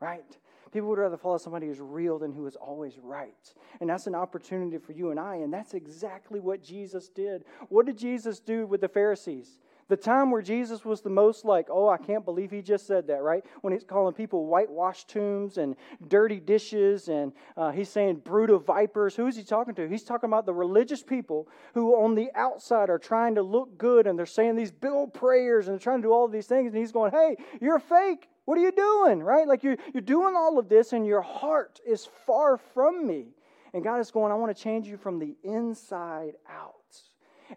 right? 0.00 0.36
People 0.72 0.88
would 0.88 0.98
rather 0.98 1.16
follow 1.16 1.38
somebody 1.38 1.68
who's 1.68 1.80
real 1.80 2.18
than 2.18 2.32
who 2.32 2.46
is 2.48 2.56
always 2.56 2.98
right. 2.98 3.54
And 3.80 3.88
that's 3.88 4.08
an 4.08 4.14
opportunity 4.16 4.78
for 4.78 4.90
you 4.90 5.12
and 5.12 5.20
I, 5.20 5.36
and 5.36 5.52
that's 5.52 5.72
exactly 5.72 6.40
what 6.40 6.64
Jesus 6.64 7.08
did. 7.08 7.44
What 7.68 7.86
did 7.86 7.96
Jesus 7.96 8.40
do 8.40 8.66
with 8.66 8.80
the 8.80 8.88
Pharisees? 8.88 9.60
The 9.88 9.96
time 9.96 10.30
where 10.30 10.42
Jesus 10.42 10.84
was 10.84 11.02
the 11.02 11.10
most 11.10 11.44
like, 11.44 11.66
oh, 11.70 11.88
I 11.88 11.98
can't 11.98 12.24
believe 12.24 12.50
he 12.50 12.62
just 12.62 12.86
said 12.86 13.06
that, 13.08 13.22
right? 13.22 13.44
When 13.60 13.72
he's 13.72 13.84
calling 13.84 14.14
people 14.14 14.46
whitewashed 14.46 15.08
tombs 15.08 15.58
and 15.58 15.76
dirty 16.08 16.40
dishes, 16.40 17.08
and 17.08 17.32
uh, 17.56 17.70
he's 17.70 17.88
saying 17.88 18.16
brood 18.24 18.50
of 18.50 18.64
vipers. 18.64 19.14
Who 19.14 19.26
is 19.26 19.36
he 19.36 19.42
talking 19.42 19.74
to? 19.74 19.88
He's 19.88 20.04
talking 20.04 20.28
about 20.28 20.46
the 20.46 20.54
religious 20.54 21.02
people 21.02 21.48
who, 21.74 21.94
on 21.94 22.14
the 22.14 22.30
outside, 22.34 22.88
are 22.90 22.98
trying 22.98 23.34
to 23.34 23.42
look 23.42 23.76
good 23.76 24.06
and 24.06 24.18
they're 24.18 24.26
saying 24.26 24.56
these 24.56 24.72
big 24.72 24.92
old 24.92 25.12
prayers 25.12 25.68
and 25.68 25.74
they're 25.74 25.82
trying 25.82 26.02
to 26.02 26.08
do 26.08 26.12
all 26.12 26.28
these 26.28 26.46
things. 26.46 26.72
And 26.72 26.78
he's 26.80 26.92
going, 26.92 27.12
hey, 27.12 27.36
you're 27.60 27.78
fake. 27.78 28.28
What 28.44 28.58
are 28.58 28.62
you 28.62 28.72
doing, 28.72 29.22
right? 29.22 29.48
Like 29.48 29.62
you're, 29.62 29.76
you're 29.92 30.02
doing 30.02 30.34
all 30.36 30.58
of 30.58 30.68
this 30.68 30.92
and 30.92 31.06
your 31.06 31.22
heart 31.22 31.80
is 31.86 32.08
far 32.26 32.58
from 32.58 33.06
me. 33.06 33.28
And 33.72 33.82
God 33.82 34.00
is 34.00 34.10
going, 34.10 34.30
I 34.30 34.36
want 34.36 34.56
to 34.56 34.62
change 34.62 34.86
you 34.86 34.96
from 34.96 35.18
the 35.18 35.34
inside 35.42 36.34
out. 36.48 36.83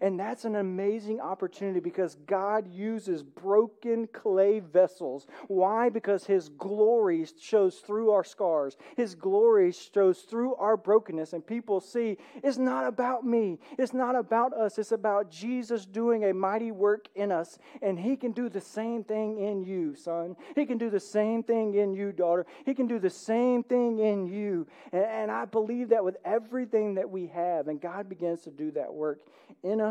And 0.01 0.19
that's 0.19 0.45
an 0.45 0.55
amazing 0.55 1.19
opportunity 1.19 1.79
because 1.79 2.15
God 2.27 2.67
uses 2.71 3.23
broken 3.23 4.07
clay 4.07 4.59
vessels. 4.59 5.27
Why? 5.47 5.89
Because 5.89 6.25
His 6.25 6.49
glory 6.49 7.25
shows 7.39 7.77
through 7.77 8.11
our 8.11 8.23
scars, 8.23 8.77
His 8.95 9.15
glory 9.15 9.71
shows 9.71 10.21
through 10.21 10.55
our 10.55 10.77
brokenness. 10.77 11.33
And 11.33 11.45
people 11.45 11.79
see 11.79 12.17
it's 12.43 12.57
not 12.57 12.85
about 12.85 13.25
me, 13.25 13.59
it's 13.77 13.93
not 13.93 14.15
about 14.15 14.53
us, 14.53 14.77
it's 14.77 14.91
about 14.91 15.31
Jesus 15.31 15.85
doing 15.85 16.25
a 16.25 16.33
mighty 16.33 16.71
work 16.71 17.07
in 17.15 17.31
us. 17.31 17.57
And 17.81 17.99
He 17.99 18.15
can 18.15 18.31
do 18.31 18.49
the 18.49 18.61
same 18.61 19.03
thing 19.03 19.39
in 19.39 19.63
you, 19.63 19.95
son. 19.95 20.35
He 20.55 20.65
can 20.65 20.77
do 20.77 20.89
the 20.89 20.99
same 20.99 21.43
thing 21.43 21.73
in 21.75 21.93
you, 21.93 22.11
daughter. 22.11 22.45
He 22.65 22.73
can 22.73 22.87
do 22.87 22.99
the 22.99 23.09
same 23.09 23.63
thing 23.63 23.99
in 23.99 24.27
you. 24.27 24.67
And, 24.91 25.03
and 25.03 25.31
I 25.31 25.45
believe 25.45 25.89
that 25.89 26.03
with 26.03 26.17
everything 26.23 26.95
that 26.95 27.09
we 27.09 27.27
have. 27.27 27.67
And 27.67 27.81
God 27.81 28.09
begins 28.09 28.41
to 28.41 28.51
do 28.51 28.71
that 28.71 28.93
work 28.93 29.21
in 29.63 29.81
us 29.81 29.86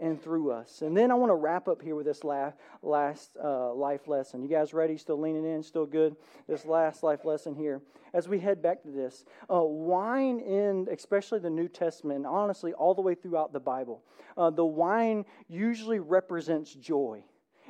and 0.00 0.20
through 0.20 0.50
us. 0.50 0.82
And 0.82 0.96
then 0.96 1.10
I 1.10 1.14
want 1.14 1.30
to 1.30 1.34
wrap 1.34 1.68
up 1.68 1.80
here 1.80 1.94
with 1.94 2.06
this 2.06 2.24
last, 2.24 2.56
last 2.82 3.30
uh, 3.42 3.72
life 3.72 4.08
lesson. 4.08 4.42
You 4.42 4.48
guys 4.48 4.74
ready? 4.74 4.96
Still 4.96 5.20
leaning 5.20 5.44
in? 5.44 5.62
Still 5.62 5.86
good? 5.86 6.16
This 6.48 6.64
last 6.64 7.02
life 7.02 7.24
lesson 7.24 7.54
here. 7.54 7.80
As 8.12 8.28
we 8.28 8.38
head 8.38 8.62
back 8.62 8.82
to 8.82 8.90
this, 8.90 9.24
uh, 9.52 9.62
wine 9.62 10.40
in 10.40 10.88
especially 10.90 11.38
the 11.40 11.50
New 11.50 11.68
Testament, 11.68 12.18
and 12.18 12.26
honestly, 12.26 12.72
all 12.72 12.94
the 12.94 13.02
way 13.02 13.14
throughout 13.14 13.52
the 13.52 13.60
Bible, 13.60 14.02
uh, 14.36 14.50
the 14.50 14.64
wine 14.64 15.24
usually 15.48 15.98
represents 15.98 16.72
joy. 16.74 17.22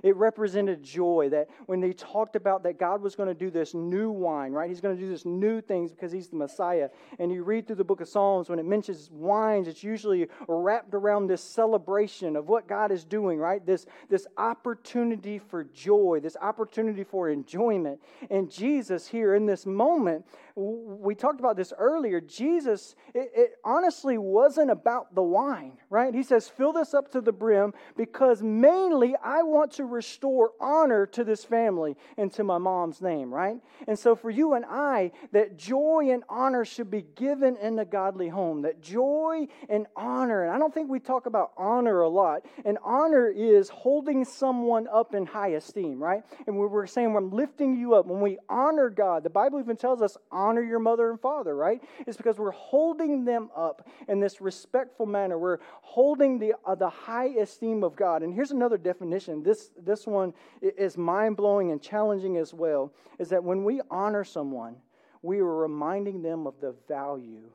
It 0.04 0.16
represented 0.16 0.82
joy 0.82 1.30
that 1.30 1.48
when 1.64 1.80
they 1.80 1.94
talked 1.94 2.36
about 2.36 2.64
that 2.64 2.78
God 2.78 3.00
was 3.00 3.16
going 3.16 3.30
to 3.30 3.34
do 3.34 3.50
this 3.50 3.72
new 3.72 4.10
wine, 4.10 4.52
right? 4.52 4.68
He's 4.68 4.82
going 4.82 4.94
to 4.94 5.02
do 5.02 5.08
this 5.08 5.24
new 5.24 5.62
things 5.62 5.92
because 5.92 6.12
he's 6.12 6.28
the 6.28 6.36
Messiah. 6.36 6.90
And 7.18 7.32
you 7.32 7.42
read 7.42 7.66
through 7.66 7.76
the 7.76 7.84
book 7.84 8.02
of 8.02 8.08
Psalms, 8.08 8.50
when 8.50 8.58
it 8.58 8.66
mentions 8.66 9.10
wines, 9.10 9.66
it's 9.66 9.82
usually 9.82 10.28
wrapped 10.46 10.92
around 10.92 11.28
this 11.28 11.42
celebration 11.42 12.36
of 12.36 12.48
what 12.48 12.68
God 12.68 12.92
is 12.92 13.02
doing, 13.02 13.38
right? 13.38 13.64
This, 13.64 13.86
this 14.10 14.26
opportunity 14.36 15.38
for 15.38 15.64
joy, 15.64 16.20
this 16.22 16.36
opportunity 16.38 17.02
for 17.02 17.30
enjoyment. 17.30 17.98
And 18.28 18.50
Jesus, 18.50 19.08
here 19.08 19.34
in 19.34 19.46
this 19.46 19.64
moment, 19.64 20.26
we 20.56 21.16
talked 21.16 21.40
about 21.40 21.56
this 21.56 21.72
earlier. 21.76 22.20
Jesus, 22.20 22.94
it, 23.12 23.32
it 23.34 23.50
honestly 23.64 24.18
wasn't 24.18 24.70
about 24.70 25.12
the 25.12 25.22
wine, 25.22 25.78
right? 25.90 26.14
He 26.14 26.22
says, 26.22 26.48
fill 26.48 26.72
this 26.72 26.94
up 26.94 27.10
to 27.12 27.20
the 27.20 27.32
brim 27.32 27.74
because 27.96 28.40
mainly 28.40 29.16
I 29.22 29.42
want 29.42 29.72
to 29.72 29.84
restore 29.84 30.52
honor 30.60 31.06
to 31.06 31.24
this 31.24 31.44
family 31.44 31.96
and 32.16 32.32
to 32.34 32.44
my 32.44 32.58
mom's 32.58 33.02
name, 33.02 33.34
right? 33.34 33.56
And 33.88 33.98
so 33.98 34.14
for 34.14 34.30
you 34.30 34.54
and 34.54 34.64
I, 34.68 35.10
that 35.32 35.58
joy 35.58 36.10
and 36.12 36.22
honor 36.28 36.64
should 36.64 36.90
be 36.90 37.04
given 37.16 37.56
in 37.56 37.74
the 37.74 37.84
godly 37.84 38.28
home. 38.28 38.62
That 38.62 38.80
joy 38.80 39.48
and 39.68 39.86
honor, 39.96 40.44
and 40.44 40.52
I 40.52 40.58
don't 40.58 40.72
think 40.72 40.88
we 40.88 41.00
talk 41.00 41.26
about 41.26 41.50
honor 41.56 42.02
a 42.02 42.08
lot. 42.08 42.46
And 42.64 42.78
honor 42.84 43.28
is 43.28 43.68
holding 43.70 44.24
someone 44.24 44.86
up 44.86 45.16
in 45.16 45.26
high 45.26 45.48
esteem, 45.48 46.00
right? 46.00 46.22
And 46.46 46.56
we're 46.56 46.86
saying, 46.86 47.16
I'm 47.16 47.30
lifting 47.30 47.76
you 47.76 47.94
up. 47.94 48.06
When 48.06 48.20
we 48.20 48.38
honor 48.48 48.88
God, 48.88 49.24
the 49.24 49.30
Bible 49.30 49.58
even 49.58 49.76
tells 49.76 50.00
us, 50.00 50.16
honor 50.30 50.43
your 50.52 50.78
mother 50.78 51.10
and 51.10 51.20
father, 51.20 51.54
right? 51.56 51.82
It's 52.06 52.16
because 52.16 52.38
we're 52.38 52.50
holding 52.50 53.24
them 53.24 53.50
up 53.56 53.88
in 54.08 54.20
this 54.20 54.40
respectful 54.40 55.06
manner. 55.06 55.38
We're 55.38 55.58
holding 55.82 56.38
the, 56.38 56.54
uh, 56.64 56.74
the 56.74 56.88
high 56.88 57.28
esteem 57.28 57.82
of 57.82 57.96
God. 57.96 58.22
And 58.22 58.34
here's 58.34 58.50
another 58.50 58.78
definition. 58.78 59.42
This, 59.42 59.70
this 59.82 60.06
one 60.06 60.34
is 60.60 60.96
mind 60.96 61.36
blowing 61.36 61.70
and 61.70 61.80
challenging 61.80 62.36
as 62.36 62.52
well. 62.52 62.92
Is 63.18 63.28
that 63.30 63.42
when 63.42 63.64
we 63.64 63.80
honor 63.90 64.24
someone, 64.24 64.76
we 65.22 65.38
are 65.38 65.56
reminding 65.56 66.22
them 66.22 66.46
of 66.46 66.60
the 66.60 66.74
value 66.86 67.50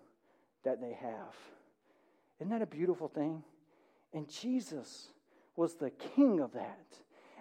that 0.63 0.81
they 0.81 0.93
have. 0.93 1.35
Isn't 2.39 2.49
that 2.49 2.61
a 2.61 2.67
beautiful 2.67 3.07
thing? 3.07 3.43
And 4.13 4.27
Jesus 4.29 5.09
was 5.55 5.75
the 5.75 5.91
king 5.91 6.39
of 6.39 6.53
that. 6.53 6.85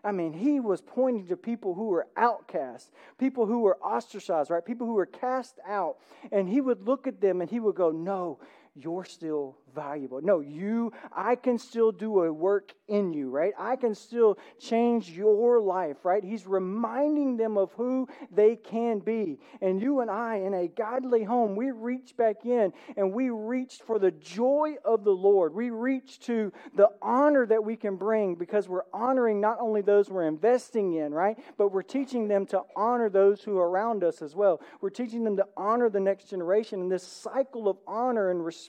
I 0.08 0.10
mean, 0.10 0.32
he 0.32 0.58
was 0.58 0.80
pointing 0.80 1.26
to 1.26 1.36
people 1.36 1.74
who 1.74 1.88
were 1.88 2.06
outcasts, 2.16 2.90
people 3.18 3.44
who 3.44 3.58
were 3.58 3.76
ostracized, 3.82 4.50
right? 4.50 4.64
People 4.64 4.86
who 4.86 4.94
were 4.94 5.04
cast 5.04 5.58
out. 5.68 5.98
And 6.32 6.48
he 6.48 6.62
would 6.62 6.86
look 6.86 7.06
at 7.06 7.20
them 7.20 7.42
and 7.42 7.50
he 7.50 7.60
would 7.60 7.74
go, 7.74 7.90
No, 7.90 8.38
you're 8.82 9.04
still 9.04 9.58
valuable. 9.74 10.20
No, 10.22 10.40
you, 10.40 10.92
I 11.12 11.36
can 11.36 11.58
still 11.58 11.92
do 11.92 12.24
a 12.24 12.32
work 12.32 12.72
in 12.88 13.12
you, 13.12 13.30
right? 13.30 13.52
I 13.58 13.76
can 13.76 13.94
still 13.94 14.38
change 14.58 15.10
your 15.10 15.60
life, 15.60 16.04
right? 16.04 16.24
He's 16.24 16.46
reminding 16.46 17.36
them 17.36 17.56
of 17.56 17.72
who 17.72 18.08
they 18.30 18.56
can 18.56 18.98
be. 18.98 19.38
And 19.60 19.80
you 19.80 20.00
and 20.00 20.10
I, 20.10 20.36
in 20.36 20.54
a 20.54 20.68
godly 20.68 21.24
home, 21.24 21.54
we 21.54 21.70
reach 21.70 22.16
back 22.16 22.44
in 22.44 22.72
and 22.96 23.12
we 23.12 23.30
reach 23.30 23.80
for 23.86 23.98
the 23.98 24.10
joy 24.10 24.76
of 24.84 25.04
the 25.04 25.12
Lord. 25.12 25.54
We 25.54 25.70
reach 25.70 26.20
to 26.20 26.52
the 26.74 26.88
honor 27.02 27.46
that 27.46 27.62
we 27.62 27.76
can 27.76 27.96
bring 27.96 28.34
because 28.34 28.68
we're 28.68 28.82
honoring 28.92 29.40
not 29.40 29.58
only 29.60 29.82
those 29.82 30.08
we're 30.08 30.26
investing 30.26 30.94
in, 30.94 31.12
right? 31.12 31.36
But 31.56 31.72
we're 31.72 31.82
teaching 31.82 32.28
them 32.28 32.46
to 32.46 32.62
honor 32.74 33.10
those 33.10 33.42
who 33.42 33.58
are 33.58 33.68
around 33.68 34.02
us 34.02 34.22
as 34.22 34.34
well. 34.34 34.60
We're 34.80 34.90
teaching 34.90 35.24
them 35.24 35.36
to 35.36 35.46
honor 35.56 35.90
the 35.90 36.00
next 36.00 36.30
generation. 36.30 36.80
And 36.80 36.90
this 36.90 37.06
cycle 37.06 37.68
of 37.68 37.76
honor 37.86 38.30
and 38.30 38.44
respect 38.44 38.67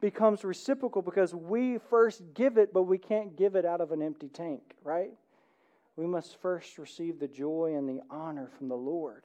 becomes 0.00 0.44
reciprocal 0.44 1.02
because 1.02 1.34
we 1.34 1.78
first 1.78 2.22
give 2.34 2.56
it, 2.56 2.72
but 2.72 2.82
we 2.82 2.98
can't 2.98 3.36
give 3.36 3.54
it 3.54 3.64
out 3.64 3.80
of 3.80 3.92
an 3.92 4.02
empty 4.02 4.28
tank, 4.28 4.74
right? 4.82 5.10
We 5.96 6.06
must 6.06 6.40
first 6.40 6.78
receive 6.78 7.18
the 7.20 7.28
joy 7.28 7.74
and 7.76 7.88
the 7.88 8.00
honor 8.10 8.50
from 8.58 8.68
the 8.68 8.76
Lord, 8.76 9.24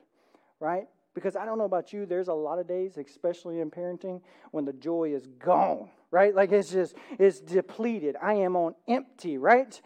right? 0.60 0.88
Because 1.14 1.36
I 1.36 1.46
don't 1.46 1.58
know 1.58 1.66
about 1.66 1.92
you, 1.92 2.06
there's 2.06 2.28
a 2.28 2.34
lot 2.34 2.60
of 2.60 2.68
days, 2.68 2.98
especially 2.98 3.60
in 3.60 3.72
parenting, 3.72 4.22
when 4.52 4.66
the 4.66 4.74
joy 4.74 5.14
is 5.14 5.26
gone, 5.40 5.90
right? 6.12 6.36
Like 6.36 6.52
it's 6.52 6.72
just, 6.72 6.96
it's 7.18 7.40
depleted. 7.40 8.16
I 8.22 8.36
am 8.36 8.56
on 8.56 8.76
empty, 8.88 9.38
right? 9.38 9.82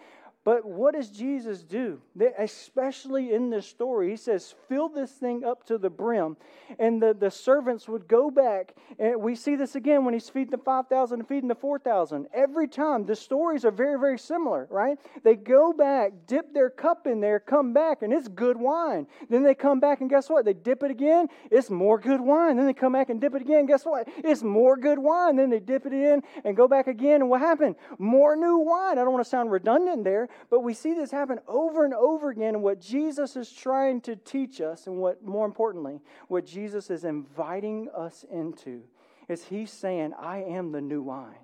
But 0.46 0.66
what 0.66 0.94
does 0.94 1.10
Jesus 1.10 1.64
do? 1.64 2.02
Especially 2.38 3.34
in 3.34 3.50
this 3.50 3.66
story, 3.66 4.10
he 4.10 4.18
says, 4.18 4.54
fill 4.68 4.90
this 4.90 5.12
thing 5.12 5.46
up 5.46 5.66
to 5.68 5.78
the 5.78 5.90
brim. 5.90 6.36
And 6.80 7.02
the, 7.02 7.16
the 7.18 7.32
servants 7.32 7.88
would 7.88 8.10
go 8.10 8.30
back. 8.30 8.76
And 9.00 9.22
we 9.22 9.36
see 9.36 9.56
this 9.56 9.76
again 9.76 10.04
when 10.04 10.14
he's 10.14 10.30
feeding 10.30 10.52
the 10.52 10.58
5,000 10.58 11.20
and 11.22 11.28
feeding 11.28 11.48
the 11.48 11.56
4,000. 11.56 12.28
Every 12.34 12.68
time, 12.68 13.06
the 13.06 13.16
stories 13.16 13.64
are 13.64 13.72
very, 13.72 13.98
very 13.98 14.20
similar, 14.20 14.68
right? 14.70 14.98
They 15.24 15.36
go 15.36 15.72
back, 15.72 16.12
dip 16.28 16.54
their 16.54 16.70
cup 16.70 17.08
in 17.08 17.22
there, 17.22 17.40
come 17.40 17.74
back, 17.74 18.02
and 18.02 18.12
it's 18.12 18.28
good 18.28 18.58
wine. 18.58 19.08
Then 19.30 19.44
they 19.44 19.56
come 19.56 19.80
back, 19.80 20.02
and 20.02 20.10
guess 20.10 20.30
what? 20.30 20.44
They 20.44 20.54
dip 20.54 20.84
it 20.84 20.92
again, 20.92 21.28
it's 21.52 21.70
more 21.70 21.98
good 21.98 22.20
wine. 22.20 22.58
Then 22.58 22.66
they 22.66 22.74
come 22.74 22.94
back 22.94 23.10
and 23.10 23.22
dip 23.22 23.34
it 23.36 23.42
again. 23.42 23.66
Guess 23.66 23.86
what? 23.86 24.10
It's 24.18 24.44
more 24.44 24.76
good 24.76 25.00
wine. 25.00 25.38
Then 25.38 25.50
they 25.50 25.60
dip 25.60 25.86
it 25.86 25.94
in 25.94 26.22
and 26.44 26.58
go 26.58 26.68
back 26.68 26.88
again. 26.88 27.22
And 27.22 27.30
what 27.30 27.40
happened? 27.40 27.76
More 27.98 28.36
new 28.36 28.58
wine. 28.58 28.98
I 28.98 29.04
don't 29.04 29.14
want 29.14 29.24
to 29.24 29.30
sound 29.30 29.52
redundant 29.52 30.04
there, 30.04 30.28
but 30.50 30.62
we 30.62 30.74
see 30.74 30.94
this 30.94 31.12
happen 31.12 31.40
over 31.48 31.86
and 31.86 31.94
over 31.94 32.30
again. 32.30 32.62
What 32.62 32.80
Jesus 32.80 33.36
is 33.36 33.52
trying 33.52 34.02
to 34.02 34.16
teach 34.16 34.62
us, 34.62 34.88
and 34.88 34.98
what 34.98 35.24
more 35.24 35.46
importantly, 35.46 36.00
what 36.28 36.46
Jesus 36.46 36.90
is 36.90 37.04
inviting 37.04 37.90
us 37.96 38.26
into, 38.32 38.84
is 39.28 39.46
He's 39.46 39.72
saying, 39.72 40.14
I 40.20 40.44
am 40.44 40.72
the 40.72 40.82
new 40.82 41.02
wine 41.02 41.36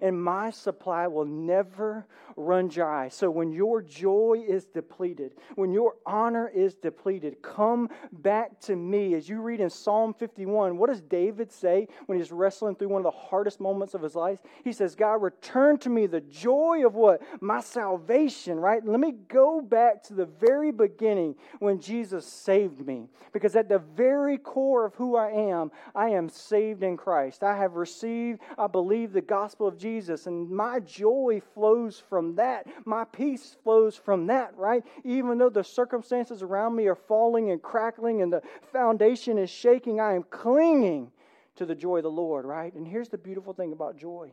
and 0.00 0.22
my 0.22 0.50
supply 0.50 1.06
will 1.06 1.24
never 1.24 2.06
run 2.36 2.68
dry. 2.68 3.08
So 3.08 3.30
when 3.30 3.50
your 3.50 3.82
joy 3.82 4.44
is 4.46 4.64
depleted, 4.64 5.32
when 5.56 5.72
your 5.72 5.94
honor 6.06 6.48
is 6.48 6.74
depleted, 6.74 7.42
come 7.42 7.88
back 8.12 8.60
to 8.60 8.76
me. 8.76 9.14
As 9.14 9.28
you 9.28 9.40
read 9.40 9.60
in 9.60 9.70
Psalm 9.70 10.14
51, 10.14 10.76
what 10.76 10.88
does 10.88 11.00
David 11.00 11.50
say 11.50 11.88
when 12.06 12.18
he's 12.18 12.30
wrestling 12.30 12.76
through 12.76 12.88
one 12.88 13.00
of 13.00 13.12
the 13.12 13.18
hardest 13.18 13.60
moments 13.60 13.94
of 13.94 14.02
his 14.02 14.14
life? 14.14 14.38
He 14.64 14.72
says, 14.72 14.94
God, 14.94 15.22
return 15.22 15.78
to 15.78 15.88
me 15.88 16.06
the 16.06 16.20
joy 16.20 16.86
of 16.86 16.94
what? 16.94 17.22
My 17.40 17.60
salvation, 17.60 18.58
right? 18.58 18.84
Let 18.84 19.00
me 19.00 19.14
go 19.28 19.60
back 19.60 20.02
to 20.04 20.14
the 20.14 20.26
very 20.26 20.70
beginning 20.70 21.34
when 21.58 21.80
Jesus 21.80 22.26
saved 22.26 22.86
me. 22.86 23.08
Because 23.32 23.56
at 23.56 23.68
the 23.68 23.78
very 23.78 24.38
core 24.38 24.86
of 24.86 24.94
who 24.94 25.16
I 25.16 25.30
am, 25.30 25.70
I 25.94 26.10
am 26.10 26.28
saved 26.28 26.82
in 26.82 26.96
Christ. 26.96 27.42
I 27.42 27.56
have 27.56 27.74
received, 27.74 28.40
I 28.56 28.66
believe, 28.66 29.12
the 29.12 29.20
gospel 29.20 29.66
of 29.66 29.77
Jesus, 29.78 30.26
and 30.26 30.50
my 30.50 30.80
joy 30.80 31.40
flows 31.54 32.02
from 32.08 32.34
that. 32.36 32.66
My 32.84 33.04
peace 33.04 33.56
flows 33.62 33.96
from 33.96 34.26
that, 34.26 34.56
right? 34.56 34.84
Even 35.04 35.38
though 35.38 35.48
the 35.48 35.64
circumstances 35.64 36.42
around 36.42 36.76
me 36.76 36.86
are 36.86 36.94
falling 36.94 37.50
and 37.50 37.62
crackling 37.62 38.22
and 38.22 38.32
the 38.32 38.42
foundation 38.72 39.38
is 39.38 39.50
shaking, 39.50 40.00
I 40.00 40.14
am 40.14 40.24
clinging 40.24 41.12
to 41.56 41.66
the 41.66 41.74
joy 41.74 41.98
of 41.98 42.02
the 42.04 42.10
Lord, 42.10 42.44
right? 42.44 42.72
And 42.74 42.86
here's 42.86 43.08
the 43.08 43.18
beautiful 43.18 43.52
thing 43.52 43.72
about 43.72 43.96
joy 43.96 44.32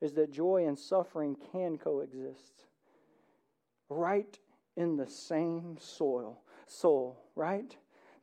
is 0.00 0.12
that 0.12 0.30
joy 0.30 0.66
and 0.66 0.78
suffering 0.78 1.36
can 1.52 1.78
coexist. 1.78 2.66
Right 3.88 4.38
in 4.76 4.96
the 4.96 5.06
same 5.06 5.78
soil, 5.80 6.40
soul, 6.66 7.18
right? 7.34 7.74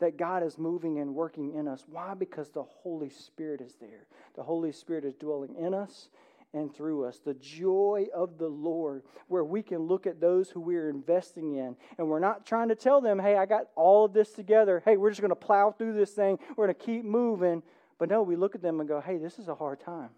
that 0.04 0.18
God 0.18 0.44
is 0.44 0.58
moving 0.58 1.00
and 1.00 1.16
working 1.16 1.54
in 1.54 1.66
us. 1.66 1.86
Why? 1.88 2.14
Because 2.14 2.50
the 2.50 2.64
Holy 2.64 3.10
Spirit 3.10 3.62
is 3.62 3.76
there. 3.80 4.06
The 4.36 4.44
Holy 4.44 4.74
Spirit 4.74 5.06
is 5.06 5.16
dwelling 5.16 5.56
in 5.56 5.74
us 5.74 6.10
and 6.54 6.74
through 6.74 7.06
us. 7.06 7.20
The 7.20 7.34
joy 7.34 8.08
of 8.14 8.38
the 8.38 8.48
Lord, 8.48 9.04
where 9.28 9.44
we 9.44 9.64
can 9.64 9.80
look 9.80 10.06
at 10.06 10.22
those 10.22 10.50
who 10.50 10.62
we're 10.62 10.90
investing 10.90 11.56
in. 11.56 11.76
And 11.98 12.08
we're 12.08 12.20
not 12.20 12.46
trying 12.46 12.70
to 12.70 12.76
tell 12.76 13.02
them, 13.02 13.20
hey, 13.20 13.36
I 13.36 13.46
got 13.46 13.68
all 13.76 14.06
of 14.06 14.14
this 14.14 14.32
together. 14.32 14.82
Hey, 14.86 14.98
we're 14.98 15.10
just 15.10 15.22
going 15.22 15.30
to 15.30 15.36
plow 15.36 15.72
through 15.72 15.94
this 15.94 16.12
thing. 16.12 16.38
We're 16.56 16.68
going 16.68 16.76
to 16.76 16.86
keep 16.86 17.04
moving. 17.04 17.64
But 17.98 18.10
no, 18.10 18.22
we 18.22 18.36
look 18.36 18.56
at 18.56 18.62
them 18.62 18.80
and 18.80 18.88
go, 18.88 19.02
hey, 19.02 19.18
this 19.18 19.40
is 19.40 19.48
a 19.48 19.56
hard 19.56 19.80
time. 19.80 20.10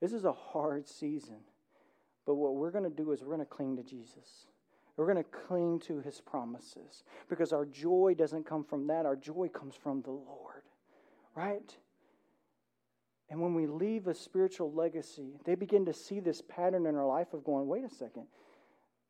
This 0.00 0.12
is 0.12 0.24
a 0.24 0.32
hard 0.32 0.88
season. 0.88 1.38
But 2.26 2.34
what 2.34 2.56
we're 2.56 2.72
going 2.72 2.84
to 2.84 2.90
do 2.90 3.12
is 3.12 3.22
we're 3.22 3.34
going 3.34 3.38
to 3.40 3.44
cling 3.46 3.76
to 3.76 3.82
Jesus. 3.82 4.46
We're 4.96 5.12
going 5.12 5.22
to 5.22 5.30
cling 5.46 5.80
to 5.80 6.00
his 6.00 6.20
promises 6.20 7.04
because 7.28 7.52
our 7.52 7.66
joy 7.66 8.14
doesn't 8.16 8.46
come 8.46 8.64
from 8.64 8.86
that. 8.86 9.06
Our 9.06 9.16
joy 9.16 9.48
comes 9.48 9.74
from 9.74 10.02
the 10.02 10.10
Lord, 10.10 10.62
right? 11.34 11.76
And 13.28 13.40
when 13.40 13.54
we 13.54 13.66
leave 13.66 14.06
a 14.06 14.14
spiritual 14.14 14.72
legacy, 14.72 15.40
they 15.44 15.54
begin 15.54 15.86
to 15.86 15.92
see 15.92 16.20
this 16.20 16.42
pattern 16.42 16.86
in 16.86 16.94
our 16.94 17.06
life 17.06 17.32
of 17.32 17.44
going, 17.44 17.66
wait 17.66 17.84
a 17.84 17.88
second, 17.88 18.26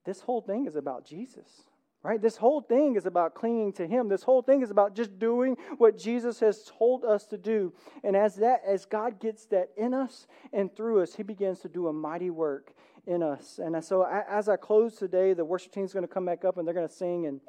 this 0.05 0.21
whole 0.21 0.41
thing 0.41 0.67
is 0.67 0.77
about 0.77 1.05
Jesus, 1.05 1.65
right? 2.03 2.23
This 2.23 2.37
whole 2.37 2.61
thing 2.61 2.97
is 2.97 3.05
about 3.05 3.35
clinging 3.35 3.73
to 3.75 3.87
Him. 3.87 4.09
This 4.09 4.23
whole 4.23 4.41
thing 4.41 4.63
is 4.63 4.71
about 4.71 4.95
just 4.95 5.19
doing 5.19 5.57
what 5.77 5.99
Jesus 5.99 6.41
has 6.41 6.71
told 6.79 7.05
us 7.05 7.27
to 7.27 7.37
do. 7.37 7.75
And 8.05 8.17
as 8.17 8.37
that, 8.37 8.63
as 8.67 8.87
God 8.87 9.21
gets 9.21 9.45
that 9.47 9.71
in 9.77 9.93
us 9.93 10.27
and 10.53 10.75
through 10.75 11.03
us, 11.03 11.15
He 11.15 11.23
begins 11.23 11.61
to 11.61 11.69
do 11.69 11.89
a 11.89 11.93
mighty 11.93 12.31
work 12.31 12.73
in 13.07 13.23
us. 13.23 13.61
And 13.63 13.85
so 13.85 14.03
as 14.03 14.49
I 14.49 14.57
close 14.57 14.97
today, 14.97 15.35
the 15.35 15.45
worship 15.45 15.73
team 15.73 15.85
is 15.85 15.93
going 15.93 16.07
to 16.07 16.13
come 16.13 16.25
back 16.25 16.45
up 16.45 16.57
and 16.57 16.67
they're 16.67 16.75
going 16.75 16.89
to 16.89 16.95
sing 16.95 17.27
and 17.27 17.41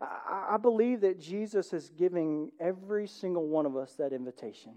I 0.00 0.56
believe 0.56 1.02
that 1.02 1.20
Jesus 1.20 1.72
is 1.72 1.90
giving 1.90 2.50
every 2.58 3.06
single 3.06 3.46
one 3.46 3.66
of 3.66 3.76
us 3.76 3.94
that 3.98 4.12
invitation. 4.12 4.72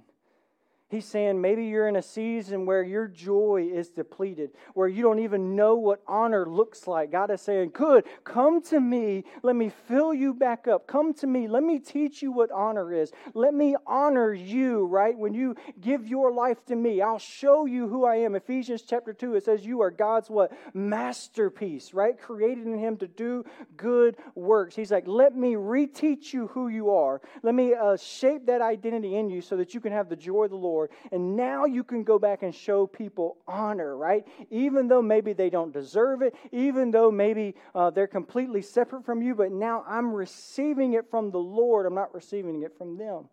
He's 0.87 1.05
saying 1.05 1.41
maybe 1.41 1.65
you're 1.65 1.87
in 1.87 1.95
a 1.95 2.01
season 2.03 2.67
where 2.67 2.83
your 2.83 3.07
joy 3.07 3.67
is 3.73 3.89
depleted, 3.89 4.51
where 4.75 4.87
you 4.87 5.01
don't 5.01 5.17
even 5.17 5.55
know 5.55 5.73
what 5.75 6.03
honor 6.07 6.45
looks 6.45 6.85
like. 6.85 7.11
God 7.11 7.31
is 7.31 7.41
saying, 7.41 7.71
Good, 7.73 8.05
come 8.23 8.61
to 8.65 8.79
me. 8.79 9.23
Let 9.41 9.55
me 9.55 9.71
fill 9.87 10.13
you 10.13 10.35
back 10.35 10.67
up. 10.67 10.85
Come 10.85 11.15
to 11.15 11.27
me. 11.27 11.47
Let 11.47 11.63
me 11.63 11.79
teach 11.79 12.21
you 12.21 12.31
what 12.31 12.51
honor 12.51 12.93
is. 12.93 13.11
Let 13.33 13.55
me 13.55 13.75
honor 13.87 14.31
you, 14.31 14.85
right? 14.85 15.17
When 15.17 15.33
you 15.33 15.55
give 15.81 16.07
your 16.07 16.31
life 16.31 16.63
to 16.67 16.75
me, 16.75 17.01
I'll 17.01 17.17
show 17.17 17.65
you 17.65 17.87
who 17.87 18.05
I 18.05 18.17
am. 18.17 18.35
Ephesians 18.35 18.83
chapter 18.87 19.11
2, 19.11 19.37
it 19.37 19.43
says, 19.43 19.65
You 19.65 19.81
are 19.81 19.89
God's 19.89 20.29
what? 20.29 20.51
Masterpiece, 20.75 21.95
right? 21.95 22.15
Created 22.15 22.67
in 22.67 22.77
Him 22.77 22.97
to 22.97 23.07
do 23.07 23.43
good 23.75 24.17
works. 24.35 24.75
He's 24.75 24.91
like, 24.91 25.07
Let 25.07 25.35
me 25.35 25.55
reteach 25.55 26.31
you 26.31 26.45
who 26.45 26.67
you 26.67 26.91
are. 26.91 27.21
Let 27.41 27.55
me 27.55 27.73
uh, 27.73 27.97
shape 27.97 28.45
that 28.45 28.61
identity 28.61 29.15
in 29.15 29.31
you 29.31 29.41
so 29.41 29.57
that 29.57 29.73
you 29.73 29.79
can 29.79 29.91
have 29.91 30.09
the 30.09 30.15
joy 30.15 30.43
of 30.43 30.51
the 30.51 30.55
Lord 30.55 30.74
Lord. 30.75 30.91
And 31.11 31.35
now 31.35 31.65
you 31.65 31.83
can 31.83 32.03
go 32.03 32.19
back 32.19 32.43
and 32.43 32.53
show 32.53 32.85
people 32.85 33.37
honor, 33.47 33.95
right? 33.95 34.25
Even 34.49 34.87
though 34.87 35.01
maybe 35.01 35.33
they 35.33 35.49
don't 35.49 35.71
deserve 35.71 36.21
it, 36.21 36.35
even 36.51 36.91
though 36.91 37.09
maybe 37.09 37.55
uh, 37.73 37.89
they're 37.89 38.07
completely 38.07 38.61
separate 38.61 39.05
from 39.05 39.21
you, 39.21 39.35
but 39.35 39.51
now 39.51 39.83
I'm 39.87 40.13
receiving 40.13 40.93
it 40.93 41.09
from 41.09 41.31
the 41.31 41.39
Lord. 41.39 41.85
I'm 41.85 41.95
not 41.95 42.13
receiving 42.13 42.63
it 42.63 42.77
from 42.77 42.97
them. 42.97 43.29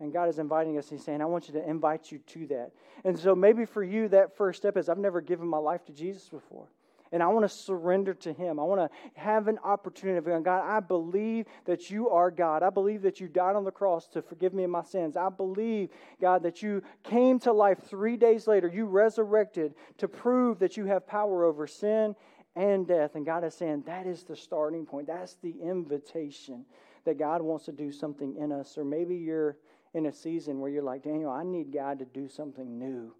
And 0.00 0.12
God 0.12 0.28
is 0.28 0.38
inviting 0.38 0.78
us. 0.78 0.88
He's 0.88 1.04
saying, 1.04 1.20
I 1.20 1.26
want 1.26 1.46
you 1.48 1.54
to 1.54 1.68
invite 1.68 2.10
you 2.10 2.18
to 2.18 2.46
that. 2.48 2.72
And 3.04 3.16
so 3.16 3.36
maybe 3.36 3.64
for 3.66 3.84
you, 3.84 4.08
that 4.08 4.36
first 4.36 4.58
step 4.58 4.76
is 4.76 4.88
I've 4.88 4.98
never 4.98 5.20
given 5.20 5.46
my 5.46 5.58
life 5.58 5.84
to 5.84 5.92
Jesus 5.92 6.28
before 6.28 6.66
and 7.12 7.22
I 7.22 7.26
want 7.28 7.44
to 7.44 7.48
surrender 7.54 8.14
to 8.14 8.32
Him. 8.32 8.58
I 8.58 8.64
want 8.64 8.80
to 8.80 9.20
have 9.20 9.46
an 9.46 9.58
opportunity 9.62 10.16
of 10.16 10.24
going, 10.24 10.42
God, 10.42 10.64
I 10.64 10.80
believe 10.80 11.46
that 11.66 11.90
you 11.90 12.08
are 12.08 12.30
God. 12.30 12.62
I 12.62 12.70
believe 12.70 13.02
that 13.02 13.20
you 13.20 13.28
died 13.28 13.54
on 13.54 13.64
the 13.64 13.70
cross 13.70 14.08
to 14.08 14.22
forgive 14.22 14.54
me 14.54 14.64
of 14.64 14.70
my 14.70 14.82
sins. 14.82 15.16
I 15.16 15.28
believe, 15.28 15.90
God, 16.20 16.42
that 16.44 16.62
you 16.62 16.82
came 17.02 17.38
to 17.40 17.52
life 17.52 17.78
three 17.84 18.16
days 18.16 18.46
later. 18.46 18.66
You 18.66 18.86
resurrected 18.86 19.74
to 19.98 20.08
prove 20.08 20.58
that 20.60 20.78
you 20.78 20.86
have 20.86 21.06
power 21.06 21.44
over 21.44 21.66
sin 21.66 22.16
and 22.56 22.86
death. 22.86 23.14
And 23.14 23.26
God 23.26 23.44
is 23.44 23.54
saying 23.54 23.84
that 23.86 24.06
is 24.06 24.24
the 24.24 24.36
starting 24.36 24.86
point. 24.86 25.06
That's 25.06 25.36
the 25.42 25.54
invitation 25.62 26.64
that 27.04 27.18
God 27.18 27.42
wants 27.42 27.66
to 27.66 27.72
do 27.72 27.92
something 27.92 28.36
in 28.36 28.52
us. 28.52 28.78
Or 28.78 28.84
maybe 28.84 29.16
you're 29.16 29.58
in 29.92 30.06
a 30.06 30.12
season 30.12 30.60
where 30.60 30.70
you're 30.70 30.82
like, 30.82 31.02
Daniel, 31.02 31.30
I 31.30 31.42
need 31.42 31.72
God 31.72 31.98
to 31.98 32.06
do 32.06 32.26
something 32.26 32.78
new 32.78 33.14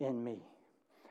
in 0.00 0.22
me. 0.22 0.42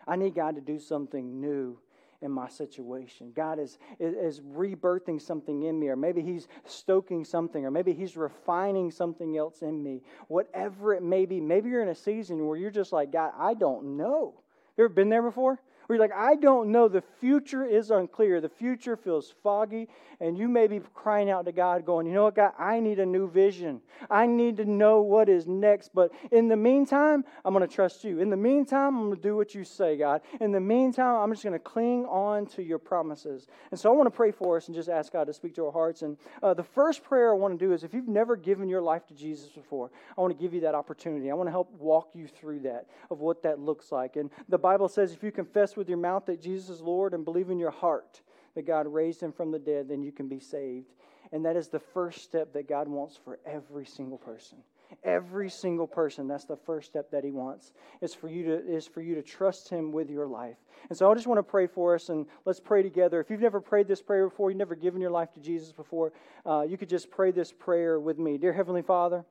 I 0.07 0.15
need 0.15 0.35
God 0.35 0.55
to 0.55 0.61
do 0.61 0.79
something 0.79 1.39
new 1.39 1.79
in 2.21 2.31
my 2.31 2.47
situation. 2.47 3.31
God 3.35 3.59
is, 3.59 3.77
is, 3.99 4.39
rebirthing 4.39 5.21
something 5.21 5.63
in 5.63 5.79
me, 5.79 5.87
or 5.89 5.95
maybe 5.95 6.21
He's 6.21 6.47
stoking 6.65 7.25
something, 7.25 7.65
or 7.65 7.71
maybe 7.71 7.93
He's 7.93 8.15
refining 8.15 8.91
something 8.91 9.37
else 9.37 9.61
in 9.61 9.81
me. 9.81 10.01
Whatever 10.27 10.93
it 10.93 11.03
may 11.03 11.25
be, 11.25 11.41
maybe 11.41 11.69
you're 11.69 11.81
in 11.81 11.89
a 11.89 11.95
season 11.95 12.45
where 12.45 12.57
you're 12.57 12.71
just 12.71 12.91
like, 12.91 13.11
God, 13.11 13.33
I 13.37 13.53
don't 13.53 13.97
know. 13.97 14.41
You 14.77 14.85
ever 14.85 14.93
been 14.93 15.09
there 15.09 15.23
before? 15.23 15.59
Where 15.91 15.97
you're 15.97 16.07
like, 16.07 16.17
I 16.17 16.35
don't 16.35 16.71
know. 16.71 16.87
The 16.87 17.03
future 17.19 17.65
is 17.65 17.91
unclear. 17.91 18.39
The 18.39 18.47
future 18.47 18.95
feels 18.95 19.33
foggy. 19.43 19.89
And 20.21 20.37
you 20.37 20.47
may 20.47 20.67
be 20.67 20.79
crying 20.93 21.29
out 21.29 21.45
to 21.45 21.51
God, 21.51 21.85
going, 21.85 22.05
You 22.05 22.13
know 22.13 22.23
what, 22.23 22.35
God? 22.35 22.53
I 22.57 22.79
need 22.79 22.99
a 22.99 23.05
new 23.05 23.29
vision. 23.29 23.81
I 24.09 24.25
need 24.25 24.57
to 24.57 24.65
know 24.65 25.01
what 25.01 25.27
is 25.27 25.47
next. 25.47 25.91
But 25.93 26.11
in 26.31 26.47
the 26.47 26.55
meantime, 26.55 27.25
I'm 27.43 27.53
going 27.53 27.67
to 27.67 27.75
trust 27.75 28.03
you. 28.05 28.19
In 28.19 28.29
the 28.29 28.37
meantime, 28.37 28.95
I'm 28.95 29.05
going 29.07 29.15
to 29.15 29.21
do 29.21 29.35
what 29.35 29.53
you 29.53 29.65
say, 29.65 29.97
God. 29.97 30.21
In 30.39 30.51
the 30.51 30.59
meantime, 30.61 31.21
I'm 31.21 31.31
just 31.31 31.43
going 31.43 31.53
to 31.53 31.59
cling 31.59 32.05
on 32.05 32.45
to 32.47 32.63
your 32.63 32.79
promises. 32.79 33.47
And 33.71 33.79
so 33.79 33.91
I 33.91 33.95
want 33.95 34.07
to 34.07 34.15
pray 34.15 34.31
for 34.31 34.55
us 34.55 34.67
and 34.67 34.75
just 34.75 34.87
ask 34.87 35.11
God 35.11 35.25
to 35.25 35.33
speak 35.33 35.55
to 35.55 35.65
our 35.65 35.71
hearts. 35.71 36.03
And 36.03 36.17
uh, 36.41 36.53
the 36.53 36.63
first 36.63 37.03
prayer 37.03 37.31
I 37.31 37.35
want 37.35 37.59
to 37.59 37.65
do 37.65 37.73
is 37.73 37.83
if 37.83 37.93
you've 37.93 38.07
never 38.07 38.37
given 38.37 38.69
your 38.69 38.81
life 38.81 39.05
to 39.07 39.13
Jesus 39.13 39.49
before, 39.49 39.91
I 40.17 40.21
want 40.21 40.37
to 40.37 40.41
give 40.41 40.53
you 40.53 40.61
that 40.61 40.75
opportunity. 40.75 41.29
I 41.29 41.33
want 41.33 41.47
to 41.47 41.51
help 41.51 41.69
walk 41.73 42.11
you 42.13 42.27
through 42.27 42.61
that, 42.61 42.85
of 43.09 43.19
what 43.19 43.43
that 43.43 43.59
looks 43.59 43.91
like. 43.91 44.15
And 44.15 44.29
the 44.47 44.57
Bible 44.57 44.87
says 44.87 45.11
if 45.11 45.23
you 45.23 45.31
confess 45.31 45.75
with 45.75 45.80
your 45.89 45.97
mouth 45.97 46.25
that 46.25 46.41
Jesus 46.41 46.69
is 46.69 46.81
Lord 46.81 47.13
and 47.13 47.25
believe 47.25 47.49
in 47.49 47.59
your 47.59 47.71
heart 47.71 48.21
that 48.55 48.67
God 48.67 48.87
raised 48.87 49.21
him 49.21 49.31
from 49.31 49.51
the 49.51 49.59
dead, 49.59 49.87
then 49.87 50.01
you 50.03 50.11
can 50.11 50.27
be 50.27 50.39
saved. 50.39 50.93
And 51.31 51.45
that 51.45 51.55
is 51.55 51.69
the 51.69 51.79
first 51.79 52.23
step 52.23 52.53
that 52.53 52.67
God 52.67 52.87
wants 52.87 53.17
for 53.17 53.39
every 53.45 53.85
single 53.85 54.17
person. 54.17 54.57
every 55.03 55.49
single 55.49 55.87
person. 55.87 56.27
That's 56.27 56.45
the 56.45 56.55
first 56.55 56.87
step 56.87 57.11
that 57.11 57.23
He 57.23 57.31
wants. 57.31 57.73
Is 58.01 58.13
for 58.13 58.27
you 58.27 58.43
to 58.45 58.75
is 58.75 58.87
for 58.87 59.01
you 59.01 59.15
to 59.15 59.21
trust 59.21 59.69
Him 59.69 59.91
with 59.91 60.09
your 60.09 60.27
life. 60.27 60.57
And 60.89 60.97
so 60.97 61.11
I 61.11 61.15
just 61.15 61.27
want 61.27 61.37
to 61.39 61.43
pray 61.43 61.67
for 61.67 61.95
us, 61.95 62.09
and 62.09 62.25
let's 62.45 62.59
pray 62.59 62.83
together. 62.83 63.19
If 63.19 63.29
you've 63.29 63.41
never 63.41 63.61
prayed 63.61 63.87
this 63.87 64.01
prayer 64.01 64.27
before, 64.27 64.49
you've 64.49 64.57
never 64.57 64.75
given 64.75 65.01
your 65.01 65.11
life 65.11 65.31
to 65.33 65.39
Jesus 65.39 65.71
before, 65.71 66.11
uh, 66.45 66.61
you 66.67 66.77
could 66.77 66.89
just 66.89 67.09
pray 67.09 67.31
this 67.31 67.51
prayer 67.51 67.99
with 67.99 68.17
me. 68.17 68.37
Dear 68.37 68.53
Heavenly 68.53 68.81
Father, 68.81 69.23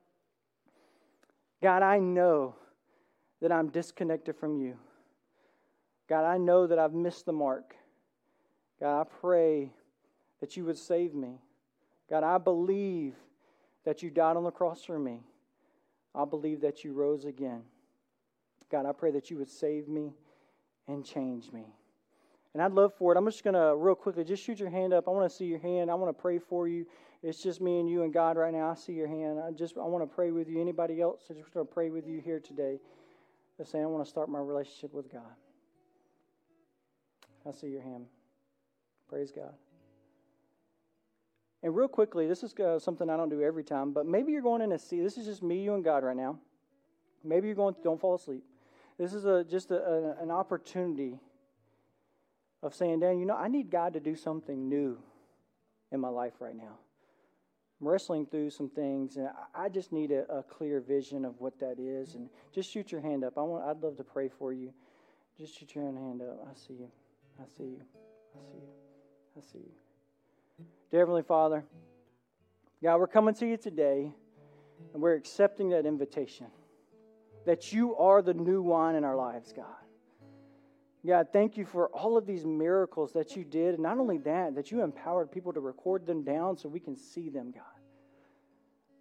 God, 1.61 1.83
I 1.83 1.99
know 1.99 2.55
that 3.41 3.51
I'm 3.51 3.69
disconnected 3.69 4.35
from 4.35 4.57
you. 4.57 4.77
God, 6.11 6.25
I 6.25 6.37
know 6.37 6.67
that 6.67 6.77
I've 6.77 6.93
missed 6.93 7.25
the 7.25 7.31
mark. 7.31 7.73
God, 8.81 8.99
I 8.99 9.05
pray 9.21 9.71
that 10.41 10.57
you 10.57 10.65
would 10.65 10.77
save 10.77 11.13
me. 11.13 11.39
God, 12.09 12.25
I 12.25 12.37
believe 12.37 13.15
that 13.85 14.03
you 14.03 14.09
died 14.09 14.35
on 14.35 14.43
the 14.43 14.51
cross 14.51 14.83
for 14.83 14.99
me. 14.99 15.21
I 16.13 16.25
believe 16.25 16.59
that 16.61 16.83
you 16.83 16.91
rose 16.91 17.23
again. 17.23 17.61
God, 18.69 18.85
I 18.85 18.91
pray 18.91 19.11
that 19.11 19.31
you 19.31 19.37
would 19.37 19.49
save 19.49 19.87
me 19.87 20.11
and 20.85 21.05
change 21.05 21.49
me. 21.53 21.63
And 22.53 22.61
I'd 22.61 22.73
love 22.73 22.93
for 22.93 23.13
it. 23.13 23.17
I'm 23.17 23.25
just 23.25 23.45
going 23.45 23.53
to, 23.53 23.73
real 23.77 23.95
quickly, 23.95 24.25
just 24.25 24.43
shoot 24.43 24.59
your 24.59 24.69
hand 24.69 24.91
up. 24.91 25.07
I 25.07 25.11
want 25.11 25.31
to 25.31 25.33
see 25.33 25.45
your 25.45 25.59
hand. 25.59 25.89
I 25.89 25.93
want 25.93 26.13
to 26.13 26.21
pray 26.21 26.39
for 26.39 26.67
you. 26.67 26.85
It's 27.23 27.41
just 27.41 27.61
me 27.61 27.79
and 27.79 27.89
you 27.89 28.03
and 28.03 28.13
God 28.13 28.35
right 28.35 28.53
now. 28.53 28.69
I 28.69 28.75
see 28.75 28.91
your 28.91 29.07
hand. 29.07 29.39
I 29.39 29.51
just, 29.51 29.77
I 29.77 29.85
want 29.85 30.03
to 30.03 30.13
pray 30.13 30.31
with 30.31 30.49
you. 30.49 30.59
Anybody 30.59 30.99
else? 30.99 31.21
I 31.29 31.35
just 31.35 31.55
want 31.55 31.69
to 31.69 31.73
pray 31.73 31.89
with 31.89 32.05
you 32.05 32.19
here 32.19 32.41
today. 32.41 32.81
Just 33.57 33.71
saying, 33.71 33.85
I 33.85 33.87
want 33.87 34.03
to 34.03 34.09
start 34.09 34.27
my 34.27 34.39
relationship 34.39 34.93
with 34.93 35.09
God. 35.09 35.31
I 37.47 37.51
see 37.51 37.67
your 37.67 37.81
hand. 37.81 38.05
Praise 39.09 39.31
God. 39.31 39.53
And 41.63 41.75
real 41.75 41.87
quickly, 41.87 42.27
this 42.27 42.43
is 42.43 42.53
uh, 42.55 42.79
something 42.79 43.09
I 43.09 43.17
don't 43.17 43.29
do 43.29 43.41
every 43.41 43.63
time, 43.63 43.91
but 43.91 44.05
maybe 44.05 44.31
you're 44.31 44.41
going 44.41 44.61
in 44.61 44.71
a 44.71 44.79
sea. 44.79 45.01
This 45.01 45.17
is 45.17 45.25
just 45.25 45.43
me, 45.43 45.61
you, 45.61 45.75
and 45.75 45.83
God 45.83 46.03
right 46.03 46.15
now. 46.15 46.39
Maybe 47.23 47.47
you're 47.47 47.55
going, 47.55 47.75
don't 47.83 47.99
fall 47.99 48.15
asleep. 48.15 48.43
This 48.97 49.13
is 49.13 49.25
a, 49.25 49.43
just 49.43 49.69
a, 49.71 49.75
a, 49.75 50.23
an 50.23 50.31
opportunity 50.31 51.19
of 52.63 52.73
saying, 52.73 52.99
Dan, 52.99 53.19
you 53.19 53.25
know, 53.25 53.35
I 53.35 53.47
need 53.47 53.69
God 53.69 53.93
to 53.93 53.99
do 53.99 54.15
something 54.15 54.69
new 54.69 54.97
in 55.91 55.99
my 55.99 56.09
life 56.09 56.33
right 56.39 56.55
now. 56.55 56.77
I'm 57.79 57.87
wrestling 57.87 58.27
through 58.27 58.51
some 58.51 58.69
things, 58.69 59.17
and 59.17 59.29
I 59.55 59.69
just 59.69 59.91
need 59.91 60.11
a, 60.11 60.31
a, 60.31 60.43
clear 60.43 60.79
vision 60.79 61.25
of 61.25 61.39
what 61.39 61.59
that 61.59 61.79
is. 61.79 62.13
And 62.13 62.29
just 62.53 62.71
shoot 62.71 62.91
your 62.91 63.01
hand 63.01 63.23
up. 63.23 63.37
I 63.37 63.41
want, 63.41 63.65
I'd 63.65 63.81
love 63.81 63.97
to 63.97 64.03
pray 64.03 64.29
for 64.29 64.53
you. 64.53 64.71
Just 65.37 65.57
shoot 65.57 65.73
your 65.73 65.85
hand 65.85 66.21
up. 66.21 66.47
I 66.47 66.53
see 66.53 66.73
you. 66.73 66.91
I 67.39 67.45
see 67.57 67.63
you. 67.63 67.81
I 68.35 68.41
see 68.51 68.57
you. 68.57 68.69
I 69.37 69.41
see 69.41 69.57
you. 69.59 70.65
Dear 70.89 71.01
Heavenly 71.01 71.23
Father, 71.23 71.63
God, 72.83 72.97
we're 72.97 73.07
coming 73.07 73.33
to 73.35 73.45
you 73.45 73.57
today, 73.57 74.11
and 74.93 75.01
we're 75.01 75.15
accepting 75.15 75.69
that 75.69 75.85
invitation 75.85 76.47
that 77.45 77.73
you 77.73 77.95
are 77.95 78.21
the 78.21 78.33
new 78.33 78.61
wine 78.61 78.95
in 78.95 79.03
our 79.03 79.15
lives, 79.15 79.53
God. 79.53 79.65
God, 81.05 81.27
thank 81.33 81.57
you 81.57 81.65
for 81.65 81.87
all 81.87 82.17
of 82.17 82.27
these 82.27 82.45
miracles 82.45 83.13
that 83.13 83.35
you 83.35 83.43
did. 83.43 83.73
And 83.73 83.83
not 83.83 83.97
only 83.97 84.19
that, 84.19 84.55
that 84.55 84.71
you 84.71 84.83
empowered 84.83 85.31
people 85.31 85.51
to 85.53 85.59
record 85.59 86.05
them 86.05 86.23
down 86.23 86.57
so 86.57 86.69
we 86.69 86.79
can 86.79 86.95
see 86.95 87.29
them, 87.29 87.51
God. 87.51 87.63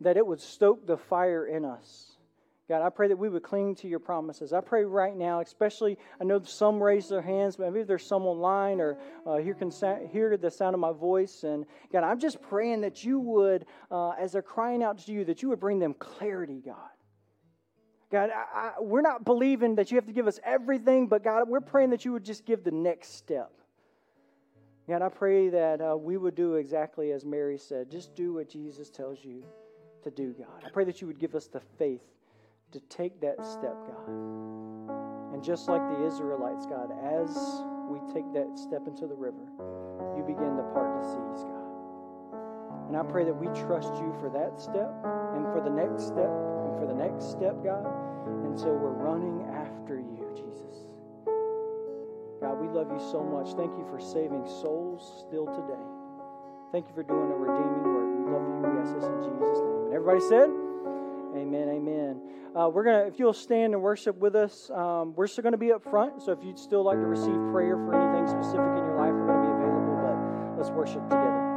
That 0.01 0.16
it 0.16 0.26
would 0.26 0.41
stoke 0.41 0.87
the 0.87 0.97
fire 0.97 1.47
in 1.47 1.66
us. 1.66 2.16
God, 2.71 2.83
I 2.83 2.89
pray 2.89 3.09
that 3.09 3.16
we 3.16 3.29
would 3.29 3.43
cling 3.43 3.75
to 3.75 3.89
your 3.89 3.99
promises. 3.99 4.53
I 4.53 4.61
pray 4.61 4.85
right 4.85 5.16
now, 5.16 5.41
especially, 5.41 5.99
I 6.21 6.25
know 6.25 6.41
some 6.45 6.81
raise 6.81 7.09
their 7.09 7.21
hands, 7.21 7.57
but 7.57 7.73
maybe 7.73 7.83
there's 7.83 8.07
some 8.07 8.25
online 8.25 8.81
or 8.81 8.97
uh, 9.27 9.39
hear, 9.39 9.55
can 9.55 9.73
hear 10.12 10.37
the 10.37 10.53
sound 10.53 10.75
of 10.75 10.81
my 10.81 10.93
voice. 10.93 11.43
And 11.43 11.66
God, 11.93 12.05
I'm 12.05 12.21
just 12.21 12.41
praying 12.41 12.83
that 12.83 13.03
you 13.03 13.18
would, 13.18 13.66
uh, 13.91 14.11
as 14.11 14.31
they're 14.31 14.41
crying 14.41 14.85
out 14.85 14.99
to 14.99 15.12
you, 15.12 15.25
that 15.25 15.43
you 15.43 15.49
would 15.49 15.59
bring 15.59 15.81
them 15.81 15.95
clarity, 15.95 16.62
God. 16.64 16.77
God, 18.12 18.31
I, 18.31 18.45
I, 18.57 18.73
we're 18.79 19.01
not 19.01 19.25
believing 19.25 19.75
that 19.75 19.91
you 19.91 19.97
have 19.97 20.07
to 20.07 20.12
give 20.12 20.29
us 20.29 20.39
everything, 20.45 21.09
but 21.09 21.25
God, 21.25 21.49
we're 21.49 21.61
praying 21.61 21.91
that 21.91 22.05
you 22.05 22.12
would 22.12 22.25
just 22.25 22.47
give 22.47 22.62
the 22.62 22.71
next 22.71 23.16
step. 23.16 23.51
God, 24.89 25.03
I 25.03 25.09
pray 25.09 25.49
that 25.49 25.81
uh, 25.81 25.97
we 25.97 26.16
would 26.16 26.37
do 26.37 26.55
exactly 26.55 27.11
as 27.11 27.25
Mary 27.25 27.59
said. 27.59 27.91
Just 27.91 28.14
do 28.14 28.35
what 28.35 28.49
Jesus 28.49 28.91
tells 28.91 29.25
you 29.25 29.43
to 30.05 30.11
do, 30.12 30.37
God. 30.39 30.62
I 30.64 30.71
pray 30.71 30.85
that 30.85 31.01
you 31.01 31.09
would 31.09 31.18
give 31.18 31.35
us 31.35 31.49
the 31.49 31.61
faith 31.77 32.05
to 32.73 32.81
take 32.89 33.21
that 33.21 33.45
step, 33.45 33.77
God. 33.87 34.09
And 35.35 35.43
just 35.43 35.68
like 35.68 35.83
the 35.89 36.07
Israelites, 36.07 36.66
God, 36.66 36.93
as 37.03 37.31
we 37.89 37.99
take 38.12 38.31
that 38.35 38.59
step 38.59 38.87
into 38.87 39.07
the 39.07 39.14
river, 39.14 39.47
you 40.16 40.23
begin 40.23 40.57
to 40.57 40.62
part 40.75 40.95
the 40.95 41.05
seas, 41.07 41.45
God. 41.45 41.61
And 42.89 42.97
I 42.97 43.03
pray 43.03 43.25
that 43.25 43.35
we 43.35 43.47
trust 43.66 43.95
you 44.03 44.14
for 44.18 44.31
that 44.35 44.59
step 44.61 44.91
and 45.35 45.47
for 45.55 45.62
the 45.62 45.71
next 45.71 46.11
step 46.11 46.31
and 46.31 46.75
for 46.79 46.87
the 46.87 46.95
next 46.95 47.31
step, 47.31 47.62
God. 47.62 47.87
So 48.59 48.66
we're 48.66 48.91
running 48.91 49.47
after 49.55 49.97
you, 50.03 50.27
Jesus. 50.35 50.91
God, 52.43 52.59
we 52.59 52.66
love 52.68 52.91
you 52.91 52.99
so 52.99 53.23
much. 53.23 53.55
Thank 53.55 53.71
you 53.79 53.87
for 53.89 54.01
saving 54.01 54.45
souls 54.45 55.25
still 55.27 55.47
today. 55.47 55.87
Thank 56.73 56.89
you 56.89 56.95
for 56.95 57.03
doing 57.03 57.31
a 57.31 57.39
redeeming 57.39 57.87
work. 57.95 58.11
We 58.11 58.27
love 58.31 58.43
you. 58.43 58.59
We 58.62 58.79
ask 58.83 58.95
this 58.95 59.07
in 59.07 59.18
Jesus' 59.23 59.59
name. 59.62 59.91
And 59.91 59.95
everybody 59.95 60.21
said, 60.27 60.51
Amen, 61.37 61.68
amen. 61.68 62.20
Uh, 62.55 62.68
we're 62.68 62.83
gonna, 62.85 63.07
if 63.07 63.18
you'll 63.18 63.33
stand 63.33 63.74
and 63.74 63.83
worship 63.83 64.16
with 64.16 64.35
us, 64.35 64.70
um, 64.70 65.14
we're 65.14 65.28
still 65.28 65.43
to 65.53 65.59
be 65.59 65.72
up 65.72 65.83
front. 65.85 66.20
So 66.22 66.33
if 66.33 66.43
you'd 66.43 66.59
still 66.59 66.85
like 66.85 66.99
to 66.99 67.07
receive 67.07 67.37
prayer 67.53 67.76
for 67.76 67.95
anything 67.95 68.26
specific 68.26 68.66
in 68.76 68.85
your 68.85 68.97
life, 68.99 69.12
we're 69.12 69.26
to 69.43 69.49
be 69.49 69.55
available. 69.55 69.97
But 70.03 70.59
let's 70.59 70.70
worship 70.70 71.03
together. 71.05 71.51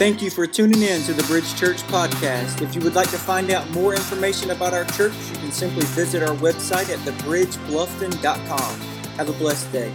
Thank 0.00 0.22
you 0.22 0.30
for 0.30 0.46
tuning 0.46 0.80
in 0.80 1.02
to 1.02 1.12
the 1.12 1.22
Bridge 1.24 1.54
Church 1.56 1.82
podcast. 1.82 2.62
If 2.62 2.74
you 2.74 2.80
would 2.80 2.94
like 2.94 3.10
to 3.10 3.18
find 3.18 3.50
out 3.50 3.68
more 3.70 3.94
information 3.94 4.50
about 4.50 4.72
our 4.72 4.86
church, 4.86 5.12
you 5.30 5.36
can 5.36 5.52
simply 5.52 5.84
visit 5.88 6.22
our 6.22 6.34
website 6.36 6.88
at 6.88 6.98
thebridgebluffton.com. 7.00 8.80
Have 9.18 9.28
a 9.28 9.34
blessed 9.34 9.70
day. 9.72 9.92